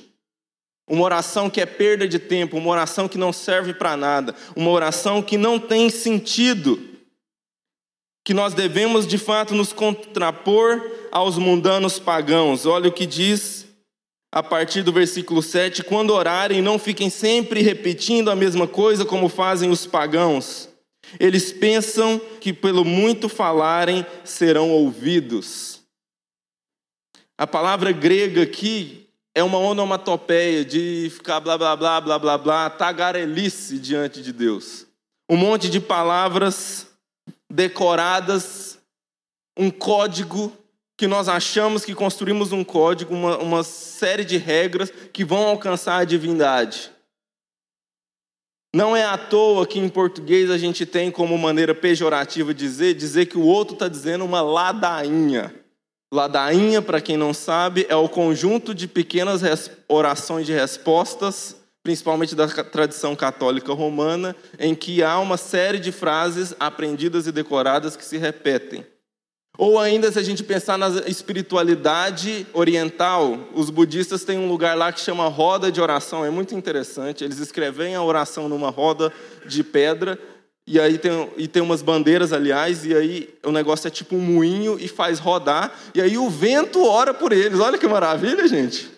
Uma 0.88 1.04
oração 1.04 1.50
que 1.50 1.60
é 1.60 1.66
perda 1.66 2.08
de 2.08 2.18
tempo, 2.18 2.56
uma 2.56 2.70
oração 2.70 3.06
que 3.06 3.18
não 3.18 3.32
serve 3.32 3.74
para 3.74 3.96
nada, 3.96 4.34
uma 4.56 4.70
oração 4.70 5.20
que 5.20 5.36
não 5.36 5.58
tem 5.58 5.90
sentido. 5.90 6.80
Que 8.28 8.34
nós 8.34 8.52
devemos 8.52 9.06
de 9.06 9.16
fato 9.16 9.54
nos 9.54 9.72
contrapor 9.72 10.84
aos 11.10 11.38
mundanos 11.38 11.98
pagãos. 11.98 12.66
Olha 12.66 12.90
o 12.90 12.92
que 12.92 13.06
diz 13.06 13.66
a 14.30 14.42
partir 14.42 14.82
do 14.82 14.92
versículo 14.92 15.42
7: 15.42 15.82
quando 15.82 16.10
orarem, 16.10 16.60
não 16.60 16.78
fiquem 16.78 17.08
sempre 17.08 17.62
repetindo 17.62 18.30
a 18.30 18.36
mesma 18.36 18.66
coisa 18.66 19.06
como 19.06 19.30
fazem 19.30 19.70
os 19.70 19.86
pagãos. 19.86 20.68
Eles 21.18 21.52
pensam 21.52 22.20
que 22.38 22.52
pelo 22.52 22.84
muito 22.84 23.30
falarem 23.30 24.04
serão 24.24 24.72
ouvidos. 24.72 25.80
A 27.38 27.46
palavra 27.46 27.92
grega 27.92 28.42
aqui 28.42 29.08
é 29.34 29.42
uma 29.42 29.56
onomatopeia 29.56 30.66
de 30.66 31.10
ficar 31.14 31.40
blá 31.40 31.56
blá 31.56 31.74
blá 31.74 31.98
blá 31.98 32.18
blá 32.18 32.36
blá, 32.36 32.68
tagarelice 32.68 33.78
diante 33.78 34.20
de 34.20 34.34
Deus. 34.34 34.86
Um 35.30 35.36
monte 35.36 35.70
de 35.70 35.80
palavras 35.80 36.87
decoradas, 37.50 38.78
um 39.56 39.70
código 39.70 40.52
que 40.96 41.06
nós 41.06 41.28
achamos 41.28 41.84
que 41.84 41.94
construímos 41.94 42.52
um 42.52 42.64
código, 42.64 43.14
uma, 43.14 43.38
uma 43.38 43.62
série 43.62 44.24
de 44.24 44.36
regras 44.36 44.90
que 45.12 45.24
vão 45.24 45.46
alcançar 45.46 45.98
a 45.98 46.04
divindade. 46.04 46.90
Não 48.74 48.94
é 48.94 49.04
à 49.04 49.16
toa 49.16 49.66
que 49.66 49.78
em 49.78 49.88
português 49.88 50.50
a 50.50 50.58
gente 50.58 50.84
tem 50.84 51.10
como 51.10 51.38
maneira 51.38 51.74
pejorativa 51.74 52.52
dizer, 52.52 52.94
dizer 52.94 53.26
que 53.26 53.38
o 53.38 53.44
outro 53.44 53.74
está 53.74 53.88
dizendo 53.88 54.24
uma 54.24 54.42
ladainha. 54.42 55.54
Ladainha, 56.12 56.82
para 56.82 57.00
quem 57.00 57.16
não 57.16 57.32
sabe, 57.32 57.86
é 57.88 57.94
o 57.94 58.08
conjunto 58.08 58.74
de 58.74 58.88
pequenas 58.88 59.42
orações 59.88 60.46
de 60.46 60.52
respostas, 60.52 61.56
principalmente 61.88 62.34
da 62.34 62.46
tradição 62.46 63.16
católica 63.16 63.72
romana, 63.72 64.36
em 64.58 64.74
que 64.74 65.02
há 65.02 65.18
uma 65.18 65.38
série 65.38 65.78
de 65.78 65.90
frases 65.90 66.54
aprendidas 66.60 67.26
e 67.26 67.32
decoradas 67.32 67.96
que 67.96 68.04
se 68.04 68.18
repetem. 68.18 68.84
Ou 69.56 69.78
ainda, 69.78 70.12
se 70.12 70.18
a 70.18 70.22
gente 70.22 70.44
pensar 70.44 70.76
na 70.76 70.88
espiritualidade 71.06 72.46
oriental, 72.52 73.48
os 73.54 73.70
budistas 73.70 74.22
têm 74.22 74.36
um 74.38 74.50
lugar 74.50 74.76
lá 74.76 74.92
que 74.92 75.00
chama 75.00 75.26
roda 75.28 75.72
de 75.72 75.80
oração, 75.80 76.26
é 76.26 76.28
muito 76.28 76.54
interessante. 76.54 77.24
Eles 77.24 77.38
escrevem 77.38 77.94
a 77.94 78.02
oração 78.02 78.50
numa 78.50 78.68
roda 78.68 79.10
de 79.46 79.64
pedra, 79.64 80.18
e 80.66 80.78
aí 80.78 80.98
tem, 80.98 81.30
e 81.38 81.48
tem 81.48 81.62
umas 81.62 81.80
bandeiras, 81.80 82.34
aliás, 82.34 82.84
e 82.84 82.94
aí 82.94 83.34
o 83.42 83.50
negócio 83.50 83.88
é 83.88 83.90
tipo 83.90 84.14
um 84.14 84.20
moinho 84.20 84.76
e 84.78 84.88
faz 84.88 85.18
rodar, 85.18 85.72
e 85.94 86.02
aí 86.02 86.18
o 86.18 86.28
vento 86.28 86.84
ora 86.84 87.14
por 87.14 87.32
eles. 87.32 87.58
Olha 87.58 87.78
que 87.78 87.88
maravilha, 87.88 88.46
gente. 88.46 88.97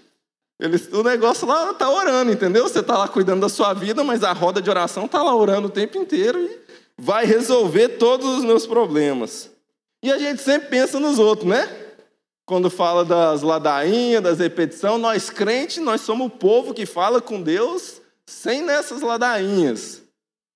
O 0.92 1.02
negócio 1.02 1.46
lá 1.48 1.70
está 1.70 1.88
orando, 1.88 2.30
entendeu? 2.30 2.68
Você 2.68 2.80
está 2.80 2.98
lá 2.98 3.08
cuidando 3.08 3.40
da 3.40 3.48
sua 3.48 3.72
vida, 3.72 4.04
mas 4.04 4.22
a 4.22 4.32
roda 4.32 4.60
de 4.60 4.68
oração 4.68 5.06
está 5.06 5.22
lá 5.22 5.34
orando 5.34 5.68
o 5.68 5.70
tempo 5.70 5.96
inteiro 5.96 6.38
e 6.38 6.60
vai 6.98 7.24
resolver 7.24 7.90
todos 7.90 8.38
os 8.38 8.44
meus 8.44 8.66
problemas. 8.66 9.50
E 10.02 10.12
a 10.12 10.18
gente 10.18 10.42
sempre 10.42 10.68
pensa 10.68 11.00
nos 11.00 11.18
outros, 11.18 11.48
né? 11.48 11.68
Quando 12.44 12.68
fala 12.68 13.04
das 13.04 13.42
ladainhas, 13.42 14.22
das 14.22 14.38
repetições, 14.38 15.00
nós 15.00 15.30
crentes, 15.30 15.78
nós 15.78 16.02
somos 16.02 16.26
o 16.26 16.30
povo 16.30 16.74
que 16.74 16.84
fala 16.84 17.22
com 17.22 17.40
Deus 17.40 18.00
sem 18.26 18.62
nessas 18.62 19.00
ladainhas. 19.00 20.02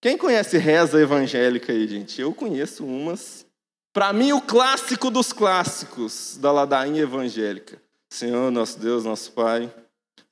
Quem 0.01 0.19
conhece 0.19 0.59
reza 0.59 1.01
evangélica 1.01 1.73
aí, 1.73 1.89
gente? 1.89 2.21
Eu 2.21 2.35
conheço 2.35 2.85
umas. 2.85 3.47
Para 3.93 4.13
mim, 4.13 4.33
o 4.33 4.41
clássico 4.41 5.11
dos 5.11 5.33
clássicos 5.33 6.37
da 6.39 6.53
ladainha 6.53 7.03
evangélica. 7.03 7.81
Senhor, 8.11 8.51
nosso 8.51 8.79
Deus, 8.79 9.05
nosso 9.05 9.33
Pai, 9.33 9.73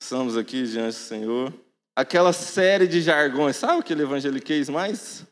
estamos 0.02 0.36
aqui 0.36 0.64
diante 0.64 0.96
do 0.96 1.00
Senhor. 1.00 1.54
Aquela 1.94 2.32
série 2.32 2.88
de 2.88 3.00
jargões, 3.00 3.54
sabe 3.54 3.78
aquele 3.78 4.02
evangeliquez 4.02 4.68
mais 4.68 5.24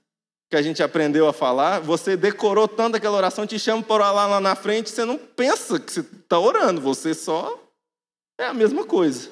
que 0.48 0.56
a 0.56 0.62
gente 0.62 0.82
aprendeu 0.82 1.28
a 1.28 1.32
falar, 1.32 1.80
você 1.80 2.16
decorou 2.16 2.66
tanto 2.66 2.96
aquela 2.96 3.16
oração, 3.16 3.46
te 3.46 3.58
chama 3.58 3.82
para 3.82 3.94
orar 3.94 4.28
lá 4.28 4.40
na 4.40 4.54
frente, 4.54 4.90
você 4.90 5.04
não 5.04 5.16
pensa 5.16 5.78
que 5.78 5.92
você 5.92 6.00
está 6.00 6.38
orando, 6.38 6.80
você 6.80 7.14
só 7.14 7.60
é 8.38 8.46
a 8.46 8.54
mesma 8.54 8.84
coisa. 8.84 9.30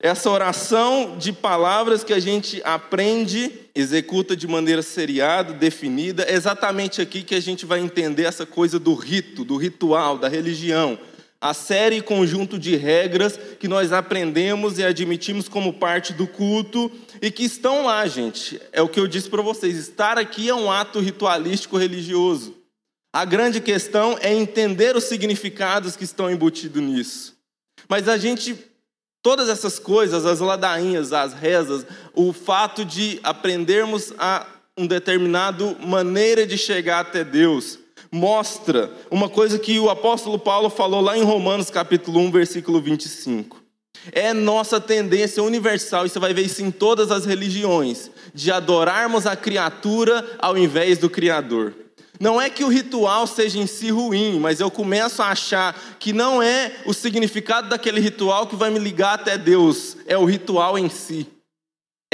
Essa 0.00 0.30
oração 0.30 1.16
de 1.18 1.32
palavras 1.32 2.04
que 2.04 2.12
a 2.12 2.20
gente 2.20 2.60
aprende, 2.64 3.52
executa 3.74 4.36
de 4.36 4.46
maneira 4.46 4.82
seriada, 4.82 5.52
definida, 5.52 6.24
é 6.24 6.34
exatamente 6.34 7.00
aqui 7.00 7.22
que 7.22 7.34
a 7.34 7.40
gente 7.40 7.64
vai 7.64 7.80
entender 7.80 8.24
essa 8.24 8.44
coisa 8.44 8.78
do 8.78 8.94
rito, 8.94 9.44
do 9.44 9.56
ritual, 9.56 10.18
da 10.18 10.28
religião. 10.28 10.98
A 11.44 11.52
série 11.52 11.96
e 11.96 12.02
conjunto 12.02 12.58
de 12.58 12.74
regras 12.74 13.38
que 13.60 13.68
nós 13.68 13.92
aprendemos 13.92 14.78
e 14.78 14.82
admitimos 14.82 15.46
como 15.46 15.74
parte 15.74 16.14
do 16.14 16.26
culto 16.26 16.90
e 17.20 17.30
que 17.30 17.44
estão 17.44 17.84
lá, 17.84 18.06
gente. 18.06 18.58
É 18.72 18.80
o 18.80 18.88
que 18.88 18.98
eu 18.98 19.06
disse 19.06 19.28
para 19.28 19.42
vocês: 19.42 19.76
estar 19.76 20.16
aqui 20.16 20.48
é 20.48 20.54
um 20.54 20.72
ato 20.72 21.00
ritualístico 21.00 21.76
religioso. 21.76 22.56
A 23.12 23.26
grande 23.26 23.60
questão 23.60 24.16
é 24.22 24.32
entender 24.32 24.96
os 24.96 25.04
significados 25.04 25.96
que 25.96 26.04
estão 26.04 26.30
embutidos 26.30 26.82
nisso. 26.82 27.36
Mas 27.90 28.08
a 28.08 28.16
gente 28.16 28.56
Todas 29.24 29.48
essas 29.48 29.78
coisas, 29.78 30.26
as 30.26 30.40
ladainhas, 30.40 31.14
as 31.14 31.32
rezas, 31.32 31.86
o 32.12 32.30
fato 32.30 32.84
de 32.84 33.18
aprendermos 33.22 34.12
a 34.18 34.46
uma 34.76 34.86
determinada 34.86 35.64
maneira 35.80 36.46
de 36.46 36.58
chegar 36.58 37.00
até 37.00 37.24
Deus, 37.24 37.78
mostra 38.14 38.92
uma 39.10 39.28
coisa 39.28 39.58
que 39.58 39.76
o 39.80 39.90
apóstolo 39.90 40.38
Paulo 40.38 40.70
falou 40.70 41.00
lá 41.00 41.18
em 41.18 41.24
Romanos 41.24 41.68
capítulo 41.68 42.20
1, 42.20 42.30
versículo 42.30 42.80
25. 42.80 43.60
É 44.12 44.32
nossa 44.32 44.80
tendência 44.80 45.42
universal, 45.42 46.06
e 46.06 46.08
você 46.08 46.20
vai 46.20 46.32
ver 46.32 46.42
isso 46.42 46.62
em 46.62 46.70
todas 46.70 47.10
as 47.10 47.24
religiões, 47.24 48.12
de 48.32 48.52
adorarmos 48.52 49.26
a 49.26 49.34
criatura 49.34 50.24
ao 50.38 50.56
invés 50.56 50.96
do 50.96 51.10
Criador. 51.10 51.74
Não 52.20 52.40
é 52.40 52.48
que 52.48 52.62
o 52.62 52.68
ritual 52.68 53.26
seja 53.26 53.58
em 53.58 53.66
si 53.66 53.90
ruim, 53.90 54.38
mas 54.38 54.60
eu 54.60 54.70
começo 54.70 55.20
a 55.20 55.30
achar 55.30 55.76
que 55.98 56.12
não 56.12 56.40
é 56.40 56.70
o 56.86 56.94
significado 56.94 57.68
daquele 57.68 57.98
ritual 57.98 58.46
que 58.46 58.54
vai 58.54 58.70
me 58.70 58.78
ligar 58.78 59.14
até 59.14 59.36
Deus, 59.36 59.96
é 60.06 60.16
o 60.16 60.24
ritual 60.24 60.78
em 60.78 60.88
si. 60.88 61.26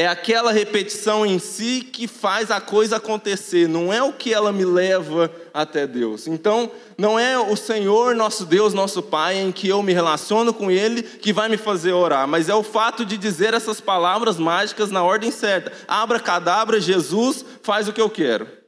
É 0.01 0.07
aquela 0.07 0.51
repetição 0.51 1.27
em 1.27 1.39
si 1.39 1.83
que 1.83 2.09
faz 2.09 2.51
a 2.51 2.59
coisa 2.59 2.97
acontecer, 2.97 3.69
não 3.69 3.93
é 3.93 4.03
o 4.03 4.15
que 4.15 4.33
ela 4.33 4.51
me 4.51 4.65
leva 4.65 5.31
até 5.53 5.87
Deus. 5.87 6.27
Então, 6.27 6.73
não 6.97 7.19
é 7.19 7.39
o 7.39 7.55
Senhor, 7.55 8.15
nosso 8.15 8.47
Deus, 8.47 8.73
nosso 8.73 9.03
Pai, 9.03 9.37
em 9.37 9.53
que 9.53 9.69
eu 9.69 9.83
me 9.83 9.93
relaciono 9.93 10.55
com 10.55 10.71
Ele, 10.71 11.03
que 11.03 11.35
vai 11.35 11.51
me 11.51 11.59
fazer 11.59 11.93
orar, 11.93 12.27
mas 12.27 12.49
é 12.49 12.55
o 12.55 12.63
fato 12.63 13.05
de 13.05 13.19
dizer 13.19 13.53
essas 13.53 13.79
palavras 13.79 14.39
mágicas 14.39 14.91
na 14.91 15.05
ordem 15.05 15.31
certa. 15.31 15.71
Abra 15.87 16.19
cadabra, 16.19 16.81
Jesus 16.81 17.45
faz 17.63 17.87
o 17.87 17.93
que 17.93 18.01
eu 18.01 18.09
quero. 18.09 18.60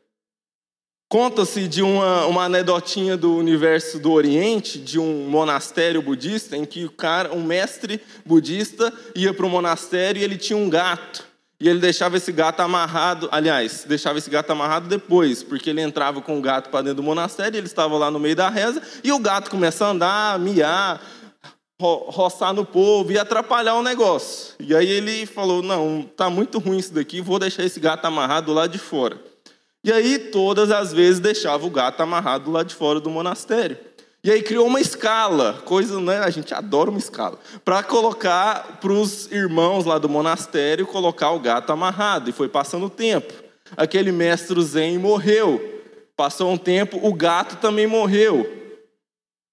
Conta-se 1.13 1.69
de 1.69 1.83
uma, 1.83 2.25
uma 2.25 2.45
anedotinha 2.45 3.19
do 3.19 3.37
universo 3.37 3.99
do 3.99 4.11
Oriente, 4.11 4.79
de 4.79 4.99
um 4.99 5.29
monastério 5.29 6.01
budista, 6.01 6.57
em 6.57 6.65
que 6.65 6.87
o 6.87 6.91
cara, 6.91 7.35
um 7.35 7.45
mestre 7.45 8.01
budista 8.25 8.91
ia 9.15 9.35
para 9.35 9.45
o 9.45 9.51
monastério 9.51 10.19
e 10.19 10.25
ele 10.25 10.39
tinha 10.39 10.57
um 10.57 10.71
gato. 10.71 11.23
E 11.61 11.69
ele 11.69 11.81
deixava 11.81 12.17
esse 12.17 12.33
gato 12.33 12.61
amarrado, 12.61 13.29
aliás, 13.31 13.85
deixava 13.87 14.17
esse 14.17 14.31
gato 14.31 14.53
amarrado 14.53 14.89
depois, 14.89 15.43
porque 15.43 15.69
ele 15.69 15.83
entrava 15.83 16.23
com 16.23 16.39
o 16.39 16.41
gato 16.41 16.71
para 16.71 16.81
dentro 16.81 16.97
do 16.97 17.03
monastério, 17.03 17.59
ele 17.59 17.67
estava 17.67 17.95
lá 17.99 18.11
no 18.11 18.19
meio 18.19 18.35
da 18.35 18.49
reza, 18.49 18.81
e 19.05 19.13
o 19.13 19.19
gato 19.19 19.51
começa 19.51 19.85
a 19.85 19.91
andar, 19.91 20.39
miar, 20.39 20.99
ro 21.79 22.07
roçar 22.09 22.55
no 22.55 22.65
povo 22.65 23.13
e 23.13 23.19
atrapalhar 23.19 23.75
o 23.75 23.83
negócio. 23.83 24.55
E 24.59 24.75
aí 24.75 24.89
ele 24.89 25.27
falou: 25.27 25.63
Não, 25.63 26.09
tá 26.17 26.31
muito 26.31 26.59
ruim 26.59 26.79
isso 26.79 26.95
daqui, 26.95 27.21
vou 27.21 27.39
deixar 27.39 27.65
esse 27.65 27.79
gato 27.79 28.07
amarrado 28.07 28.51
lá 28.51 28.67
de 28.67 28.79
fora. 28.79 29.32
E 29.85 29.93
aí, 29.93 30.19
todas 30.19 30.71
as 30.71 30.93
vezes, 30.93 31.19
deixava 31.19 31.67
o 31.67 31.71
gato 31.71 32.01
amarrado 32.01 32.51
lá 32.51 32.63
de 32.63 32.75
fora 32.75 33.01
do 33.01 33.11
monastério. 33.11 33.77
E 34.25 34.31
aí 34.31 34.41
criou 34.41 34.69
uma 34.69 34.81
escala, 34.81 35.61
coisa, 35.65 36.01
né? 36.01 36.21
A 36.21 36.31
gente 36.31 36.55
adora 36.55 36.89
uma 36.89 36.99
escala, 36.99 37.41
para 37.65 37.83
colocar 37.83 38.79
para 38.81 38.93
os 38.93 39.31
irmãos 39.33 39.85
lá 39.85 39.99
do 39.99 40.09
monastério 40.09 40.87
colocar 40.87 41.33
o 41.33 41.41
gato 41.41 41.73
amarrado. 41.73 42.31
E 42.31 42.33
foi 42.33 42.49
passando 42.49 42.87
o 42.87 42.91
tempo. 42.91 43.33
Aquele 43.77 44.13
mestre 44.13 44.63
Zen 44.63 44.99
morreu. 44.99 45.61
Passou 46.17 46.53
um 46.53 46.57
tempo, 46.57 47.01
o 47.03 47.13
gato 47.13 47.57
também 47.57 47.89
morreu. 47.89 48.49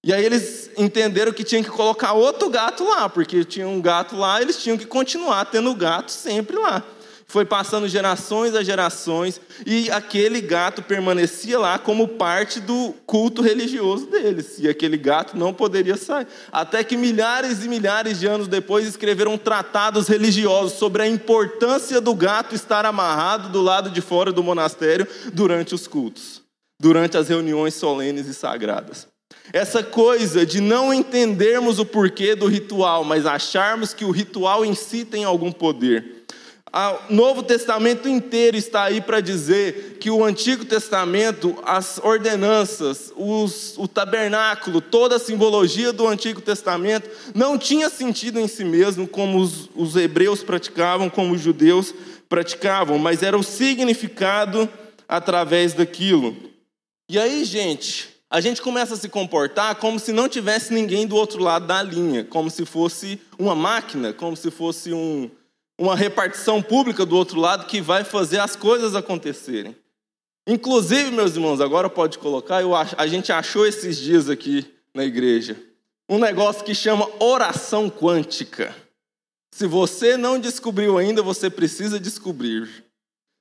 E 0.03 0.13
aí 0.13 0.23
eles 0.23 0.69
entenderam 0.77 1.33
que 1.33 1.43
tinham 1.43 1.63
que 1.63 1.69
colocar 1.69 2.13
outro 2.13 2.49
gato 2.49 2.83
lá, 2.83 3.09
porque 3.09 3.43
tinha 3.43 3.67
um 3.67 3.81
gato 3.81 4.15
lá, 4.15 4.39
eles 4.39 4.61
tinham 4.61 4.77
que 4.77 4.85
continuar 4.85 5.45
tendo 5.45 5.71
o 5.71 5.75
gato 5.75 6.11
sempre 6.11 6.55
lá. 6.55 6.83
Foi 7.29 7.45
passando 7.45 7.87
gerações 7.87 8.55
a 8.55 8.63
gerações 8.63 9.39
e 9.63 9.91
aquele 9.91 10.41
gato 10.41 10.81
permanecia 10.81 11.59
lá 11.59 11.77
como 11.77 12.07
parte 12.07 12.59
do 12.59 12.91
culto 13.05 13.43
religioso 13.43 14.07
deles. 14.07 14.57
E 14.57 14.67
aquele 14.67 14.97
gato 14.97 15.37
não 15.37 15.53
poderia 15.53 15.95
sair. 15.95 16.25
Até 16.51 16.83
que 16.83 16.97
milhares 16.97 17.63
e 17.63 17.67
milhares 17.67 18.19
de 18.19 18.25
anos 18.25 18.47
depois 18.47 18.87
escreveram 18.87 19.37
tratados 19.37 20.07
religiosos 20.07 20.79
sobre 20.79 21.03
a 21.03 21.07
importância 21.07 22.01
do 22.01 22.15
gato 22.15 22.55
estar 22.55 22.83
amarrado 22.83 23.49
do 23.49 23.61
lado 23.61 23.91
de 23.91 24.01
fora 24.01 24.31
do 24.31 24.43
monastério 24.43 25.07
durante 25.31 25.75
os 25.75 25.85
cultos, 25.85 26.41
durante 26.81 27.15
as 27.15 27.29
reuniões 27.29 27.75
solenes 27.75 28.25
e 28.25 28.33
sagradas. 28.33 29.07
Essa 29.53 29.83
coisa 29.83 30.43
de 30.47 30.59
não 30.59 30.91
entendermos 30.91 31.77
o 31.77 31.85
porquê 31.85 32.33
do 32.33 32.47
ritual, 32.47 33.03
mas 33.03 33.27
acharmos 33.27 33.93
que 33.93 34.03
o 34.03 34.09
ritual 34.09 34.65
em 34.65 34.73
si 34.73 35.05
tem 35.05 35.23
algum 35.23 35.51
poder. 35.51 36.18
O 36.71 37.13
Novo 37.13 37.41
Testamento 37.41 38.07
inteiro 38.07 38.55
está 38.55 38.83
aí 38.83 39.01
para 39.01 39.21
dizer 39.21 39.97
que 39.99 40.11
o 40.11 40.23
Antigo 40.23 40.63
Testamento, 40.63 41.57
as 41.63 41.97
ordenanças, 41.97 43.11
os, 43.15 43.75
o 43.77 43.87
tabernáculo, 43.87 44.79
toda 44.79 45.15
a 45.15 45.19
simbologia 45.19 45.91
do 45.91 46.07
Antigo 46.07 46.41
Testamento 46.41 47.09
não 47.33 47.57
tinha 47.57 47.89
sentido 47.89 48.39
em 48.39 48.47
si 48.47 48.63
mesmo, 48.63 49.07
como 49.07 49.39
os, 49.39 49.67
os 49.75 49.95
hebreus 49.95 50.43
praticavam, 50.43 51.09
como 51.09 51.33
os 51.33 51.41
judeus 51.41 51.93
praticavam, 52.29 52.99
mas 52.99 53.23
era 53.23 53.37
o 53.37 53.43
significado 53.43 54.69
através 55.07 55.73
daquilo. 55.73 56.37
E 57.09 57.17
aí, 57.17 57.43
gente, 57.43 58.09
a 58.29 58.39
gente 58.39 58.61
começa 58.61 58.93
a 58.93 58.97
se 58.97 59.09
comportar 59.09 59.73
como 59.77 59.97
se 59.97 60.13
não 60.13 60.29
tivesse 60.29 60.71
ninguém 60.71 61.07
do 61.07 61.15
outro 61.15 61.41
lado 61.41 61.65
da 61.65 61.81
linha, 61.81 62.23
como 62.23 62.51
se 62.51 62.63
fosse 62.63 63.19
uma 63.39 63.55
máquina, 63.55 64.13
como 64.13 64.37
se 64.37 64.51
fosse 64.51 64.93
um 64.93 65.31
uma 65.79 65.95
repartição 65.95 66.61
pública 66.61 67.05
do 67.05 67.15
outro 67.15 67.39
lado 67.39 67.65
que 67.65 67.81
vai 67.81 68.03
fazer 68.03 68.39
as 68.39 68.55
coisas 68.55 68.93
acontecerem. 68.95 69.75
Inclusive, 70.45 71.09
meus 71.09 71.35
irmãos, 71.35 71.61
agora 71.61 71.89
pode 71.89 72.19
colocar, 72.19 72.61
eu, 72.61 72.75
a 72.75 73.07
gente 73.07 73.31
achou 73.31 73.65
esses 73.65 73.97
dias 73.97 74.29
aqui 74.29 74.71
na 74.93 75.05
igreja 75.05 75.69
um 76.09 76.17
negócio 76.17 76.63
que 76.63 76.73
chama 76.73 77.07
oração 77.19 77.87
quântica. 77.87 78.75
Se 79.53 79.67
você 79.67 80.17
não 80.17 80.39
descobriu 80.39 80.97
ainda, 80.97 81.21
você 81.21 81.51
precisa 81.51 81.99
descobrir. 81.99 82.67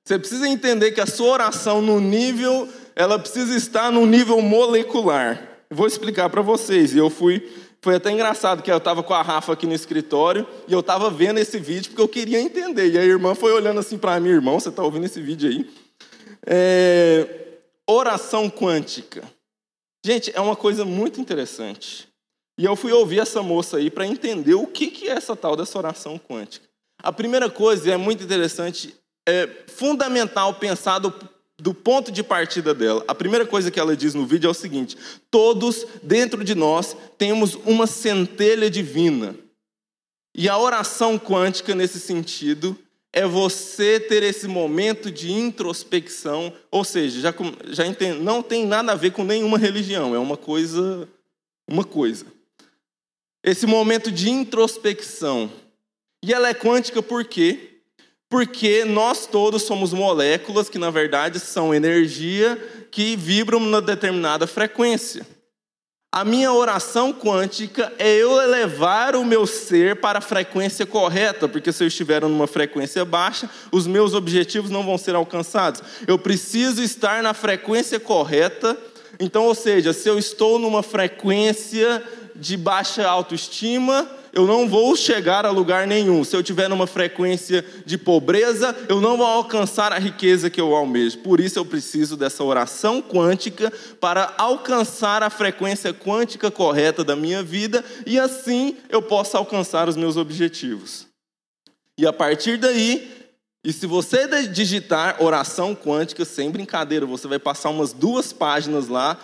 Você 0.05 0.19
precisa 0.19 0.47
entender 0.47 0.91
que 0.91 1.01
a 1.01 1.07
sua 1.07 1.31
oração 1.31 1.81
no 1.81 1.99
nível, 1.99 2.69
ela 2.95 3.17
precisa 3.17 3.55
estar 3.57 3.91
no 3.91 4.05
nível 4.05 4.39
molecular. 4.41 5.61
Vou 5.71 5.87
explicar 5.87 6.29
para 6.29 6.43
vocês. 6.43 6.95
Eu 6.95 7.09
fui 7.09 7.51
foi 7.81 7.95
até 7.95 8.11
engraçado 8.11 8.61
que 8.61 8.71
eu 8.71 8.77
estava 8.77 9.01
com 9.01 9.13
a 9.13 9.21
Rafa 9.21 9.53
aqui 9.53 9.65
no 9.65 9.73
escritório 9.73 10.45
e 10.67 10.73
eu 10.73 10.81
estava 10.81 11.09
vendo 11.09 11.39
esse 11.39 11.57
vídeo 11.59 11.91
porque 11.91 12.01
eu 12.01 12.07
queria 12.07 12.39
entender. 12.39 12.91
E 12.91 12.97
a 12.97 13.03
irmã 13.03 13.33
foi 13.33 13.53
olhando 13.53 13.79
assim 13.79 13.97
para 13.97 14.19
mim, 14.19 14.29
irmão, 14.29 14.59
você 14.59 14.69
está 14.69 14.83
ouvindo 14.83 15.05
esse 15.05 15.21
vídeo 15.21 15.49
aí? 15.49 15.69
É... 16.45 17.47
Oração 17.87 18.49
quântica. 18.49 19.23
Gente, 20.05 20.31
é 20.35 20.41
uma 20.41 20.55
coisa 20.55 20.83
muito 20.83 21.21
interessante. 21.21 22.07
E 22.57 22.65
eu 22.65 22.75
fui 22.75 22.91
ouvir 22.91 23.19
essa 23.19 23.41
moça 23.41 23.77
aí 23.77 23.89
para 23.89 24.05
entender 24.05 24.53
o 24.53 24.67
que, 24.67 24.87
que 24.87 25.07
é 25.07 25.13
essa 25.13 25.35
tal 25.35 25.55
dessa 25.55 25.77
oração 25.77 26.19
quântica. 26.19 26.67
A 27.01 27.11
primeira 27.11 27.49
coisa, 27.49 27.91
é 27.91 27.97
muito 27.97 28.21
interessante, 28.21 28.93
é 29.27 29.47
fundamental 29.67 30.53
pensar 30.55 30.99
do 30.99 31.11
do 31.59 31.73
ponto 31.73 32.11
de 32.11 32.23
partida 32.23 32.73
dela. 32.73 33.03
A 33.07 33.13
primeira 33.13 33.45
coisa 33.45 33.69
que 33.69 33.79
ela 33.79 33.95
diz 33.95 34.13
no 34.13 34.25
vídeo 34.25 34.47
é 34.47 34.51
o 34.51 34.53
seguinte: 34.53 34.97
todos 35.29 35.85
dentro 36.01 36.43
de 36.43 36.55
nós 36.55 36.95
temos 37.17 37.55
uma 37.65 37.85
centelha 37.85 38.69
divina. 38.69 39.35
E 40.33 40.47
a 40.47 40.57
oração 40.57 41.19
quântica, 41.19 41.75
nesse 41.75 41.99
sentido, 41.99 42.77
é 43.11 43.25
você 43.25 43.99
ter 43.99 44.23
esse 44.23 44.47
momento 44.47 45.11
de 45.11 45.31
introspecção, 45.31 46.53
ou 46.69 46.83
seja, 46.83 47.19
já, 47.19 47.33
já 47.67 47.85
entendo, 47.85 48.23
não 48.23 48.41
tem 48.41 48.65
nada 48.65 48.91
a 48.91 48.95
ver 48.95 49.11
com 49.11 49.23
nenhuma 49.23 49.57
religião, 49.57 50.13
é 50.13 50.19
uma 50.19 50.37
coisa, 50.37 51.09
uma 51.67 51.83
coisa. 51.83 52.25
Esse 53.43 53.65
momento 53.65 54.11
de 54.11 54.29
introspecção. 54.29 55.51
E 56.23 56.33
ela 56.33 56.49
é 56.49 56.53
quântica 56.53 57.01
por 57.01 57.25
quê? 57.25 57.68
Porque 58.29 58.85
nós 58.85 59.25
todos 59.25 59.63
somos 59.63 59.91
moléculas 59.91 60.69
que, 60.69 60.77
na 60.77 60.91
verdade, 60.91 61.39
são 61.39 61.73
energia 61.73 62.57
que 62.91 63.15
vibram 63.15 63.59
numa 63.59 63.81
determinada 63.81 64.45
frequência. 64.45 65.25
A 66.11 66.23
minha 66.25 66.51
oração 66.51 67.13
quântica 67.13 67.93
é 67.99 68.15
eu 68.15 68.41
elevar 68.41 69.15
o 69.15 69.23
meu 69.23 69.45
ser 69.45 69.99
para 69.99 70.17
a 70.17 70.21
frequência 70.21 70.83
correta, 70.83 71.47
porque 71.47 71.71
se 71.71 71.83
eu 71.83 71.87
estiver 71.87 72.21
numa 72.23 72.47
frequência 72.47 73.05
baixa, 73.05 73.47
os 73.71 73.85
meus 73.85 74.15
objetivos 74.15 74.71
não 74.71 74.83
vão 74.83 74.97
ser 74.97 75.13
alcançados. 75.13 75.83
Eu 76.07 76.17
preciso 76.17 76.81
estar 76.81 77.21
na 77.21 77.35
frequência 77.35 77.99
correta. 77.99 78.75
Então, 79.19 79.45
ou 79.45 79.53
seja, 79.53 79.93
se 79.93 80.09
eu 80.09 80.17
estou 80.17 80.57
numa 80.57 80.81
frequência 80.81 82.03
de 82.35 82.57
baixa 82.57 83.07
autoestima, 83.07 84.09
eu 84.31 84.45
não 84.45 84.67
vou 84.67 84.95
chegar 84.95 85.45
a 85.45 85.51
lugar 85.51 85.87
nenhum. 85.87 86.23
Se 86.23 86.35
eu 86.35 86.43
tiver 86.43 86.67
numa 86.67 86.87
frequência 86.87 87.65
de 87.85 87.97
pobreza, 87.97 88.75
eu 88.87 89.01
não 89.01 89.17
vou 89.17 89.25
alcançar 89.25 89.91
a 89.91 89.99
riqueza 89.99 90.49
que 90.49 90.59
eu 90.59 90.75
almejo. 90.75 91.19
Por 91.19 91.39
isso 91.39 91.59
eu 91.59 91.65
preciso 91.65 92.15
dessa 92.15 92.43
oração 92.43 93.01
quântica 93.01 93.71
para 93.99 94.33
alcançar 94.37 95.23
a 95.23 95.29
frequência 95.29 95.93
quântica 95.93 96.51
correta 96.51 97.03
da 97.03 97.15
minha 97.15 97.43
vida 97.43 97.83
e 98.05 98.19
assim 98.19 98.77
eu 98.89 99.01
possa 99.01 99.37
alcançar 99.37 99.89
os 99.89 99.95
meus 99.95 100.17
objetivos. 100.17 101.07
E 101.97 102.07
a 102.07 102.13
partir 102.13 102.57
daí, 102.57 103.19
e 103.63 103.73
se 103.73 103.85
você 103.85 104.25
digitar 104.47 105.21
oração 105.21 105.75
quântica, 105.75 106.23
sem 106.23 106.49
brincadeira, 106.49 107.05
você 107.05 107.27
vai 107.27 107.39
passar 107.39 107.69
umas 107.69 107.91
duas 107.91 108.31
páginas 108.31 108.87
lá 108.87 109.19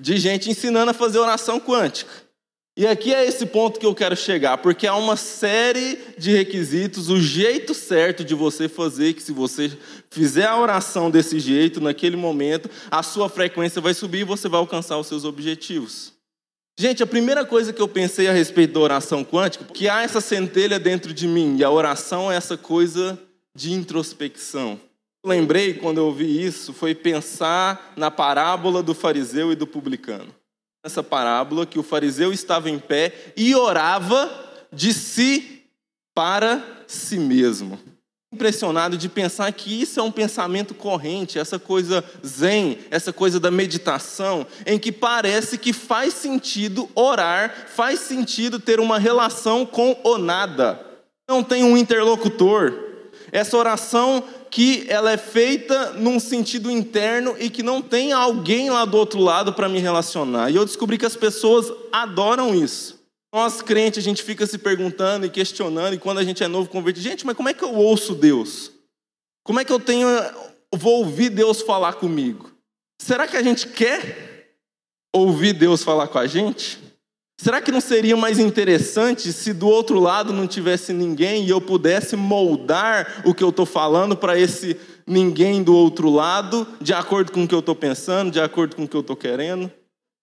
de 0.00 0.16
gente 0.18 0.50
ensinando 0.50 0.90
a 0.90 0.94
fazer 0.94 1.18
oração 1.18 1.60
quântica. 1.60 2.25
E 2.78 2.86
aqui 2.86 3.14
é 3.14 3.24
esse 3.24 3.46
ponto 3.46 3.80
que 3.80 3.86
eu 3.86 3.94
quero 3.94 4.14
chegar, 4.14 4.58
porque 4.58 4.86
há 4.86 4.94
uma 4.94 5.16
série 5.16 5.98
de 6.18 6.30
requisitos, 6.30 7.08
o 7.08 7.18
jeito 7.18 7.72
certo 7.72 8.22
de 8.22 8.34
você 8.34 8.68
fazer, 8.68 9.14
que 9.14 9.22
se 9.22 9.32
você 9.32 9.72
fizer 10.10 10.44
a 10.44 10.60
oração 10.60 11.10
desse 11.10 11.40
jeito, 11.40 11.80
naquele 11.80 12.16
momento, 12.16 12.68
a 12.90 13.02
sua 13.02 13.30
frequência 13.30 13.80
vai 13.80 13.94
subir 13.94 14.20
e 14.20 14.24
você 14.24 14.46
vai 14.46 14.60
alcançar 14.60 14.98
os 14.98 15.06
seus 15.06 15.24
objetivos. 15.24 16.12
Gente, 16.78 17.02
a 17.02 17.06
primeira 17.06 17.46
coisa 17.46 17.72
que 17.72 17.80
eu 17.80 17.88
pensei 17.88 18.28
a 18.28 18.32
respeito 18.32 18.74
da 18.74 18.80
oração 18.80 19.24
quântica, 19.24 19.64
que 19.72 19.88
há 19.88 20.02
essa 20.02 20.20
centelha 20.20 20.78
dentro 20.78 21.14
de 21.14 21.26
mim, 21.26 21.56
e 21.56 21.64
a 21.64 21.70
oração 21.70 22.30
é 22.30 22.36
essa 22.36 22.58
coisa 22.58 23.18
de 23.56 23.72
introspecção. 23.72 24.78
Lembrei 25.24 25.72
quando 25.72 25.96
eu 25.96 26.04
ouvi 26.04 26.44
isso, 26.44 26.74
foi 26.74 26.94
pensar 26.94 27.94
na 27.96 28.10
parábola 28.10 28.82
do 28.82 28.92
fariseu 28.92 29.50
e 29.50 29.56
do 29.56 29.66
publicano 29.66 30.34
nessa 30.86 31.02
parábola 31.02 31.66
que 31.66 31.80
o 31.80 31.82
fariseu 31.82 32.32
estava 32.32 32.70
em 32.70 32.78
pé 32.78 33.32
e 33.36 33.56
orava 33.56 34.30
de 34.72 34.92
si 34.92 35.64
para 36.14 36.62
si 36.86 37.18
mesmo. 37.18 37.76
Impressionado 38.32 38.96
de 38.96 39.08
pensar 39.08 39.52
que 39.52 39.82
isso 39.82 39.98
é 39.98 40.02
um 40.02 40.12
pensamento 40.12 40.74
corrente, 40.74 41.40
essa 41.40 41.58
coisa 41.58 42.04
zen, 42.24 42.78
essa 42.88 43.12
coisa 43.12 43.40
da 43.40 43.50
meditação, 43.50 44.46
em 44.64 44.78
que 44.78 44.92
parece 44.92 45.58
que 45.58 45.72
faz 45.72 46.14
sentido 46.14 46.88
orar, 46.94 47.66
faz 47.66 47.98
sentido 47.98 48.60
ter 48.60 48.78
uma 48.78 48.96
relação 48.96 49.66
com 49.66 49.98
o 50.04 50.18
nada. 50.18 50.80
Não 51.28 51.42
tem 51.42 51.64
um 51.64 51.76
interlocutor. 51.76 52.72
Essa 53.32 53.56
oração 53.56 54.22
que 54.56 54.86
ela 54.88 55.12
é 55.12 55.18
feita 55.18 55.92
num 55.92 56.18
sentido 56.18 56.70
interno 56.70 57.36
e 57.38 57.50
que 57.50 57.62
não 57.62 57.82
tem 57.82 58.12
alguém 58.12 58.70
lá 58.70 58.86
do 58.86 58.96
outro 58.96 59.20
lado 59.20 59.52
para 59.52 59.68
me 59.68 59.80
relacionar. 59.80 60.50
E 60.50 60.56
eu 60.56 60.64
descobri 60.64 60.96
que 60.96 61.04
as 61.04 61.14
pessoas 61.14 61.70
adoram 61.92 62.54
isso. 62.54 62.98
Nós 63.34 63.60
crentes, 63.60 63.98
a 63.98 64.02
gente 64.02 64.22
fica 64.22 64.46
se 64.46 64.56
perguntando 64.56 65.26
e 65.26 65.28
questionando, 65.28 65.92
e 65.92 65.98
quando 65.98 66.20
a 66.20 66.24
gente 66.24 66.42
é 66.42 66.48
novo 66.48 66.70
convertido, 66.70 67.06
gente, 67.06 67.26
mas 67.26 67.36
como 67.36 67.50
é 67.50 67.52
que 67.52 67.62
eu 67.62 67.74
ouço 67.74 68.14
Deus? 68.14 68.72
Como 69.44 69.60
é 69.60 69.64
que 69.64 69.70
eu 69.70 69.78
tenho, 69.78 70.08
vou 70.74 71.00
ouvir 71.00 71.28
Deus 71.28 71.60
falar 71.60 71.92
comigo? 71.92 72.50
Será 72.98 73.28
que 73.28 73.36
a 73.36 73.42
gente 73.42 73.68
quer 73.68 74.56
ouvir 75.14 75.52
Deus 75.52 75.84
falar 75.84 76.08
com 76.08 76.16
a 76.18 76.26
gente? 76.26 76.78
Será 77.38 77.60
que 77.60 77.70
não 77.70 77.82
seria 77.82 78.16
mais 78.16 78.38
interessante 78.38 79.32
se 79.32 79.52
do 79.52 79.68
outro 79.68 80.00
lado 80.00 80.32
não 80.32 80.46
tivesse 80.46 80.92
ninguém 80.92 81.44
e 81.44 81.50
eu 81.50 81.60
pudesse 81.60 82.16
moldar 82.16 83.22
o 83.26 83.34
que 83.34 83.44
eu 83.44 83.50
estou 83.50 83.66
falando 83.66 84.16
para 84.16 84.38
esse 84.38 84.76
ninguém 85.06 85.62
do 85.62 85.74
outro 85.74 86.10
lado, 86.10 86.66
de 86.80 86.94
acordo 86.94 87.30
com 87.30 87.44
o 87.44 87.48
que 87.48 87.54
eu 87.54 87.60
estou 87.60 87.74
pensando, 87.74 88.30
de 88.30 88.40
acordo 88.40 88.74
com 88.74 88.84
o 88.84 88.88
que 88.88 88.96
eu 88.96 89.02
estou 89.02 89.14
querendo? 89.14 89.70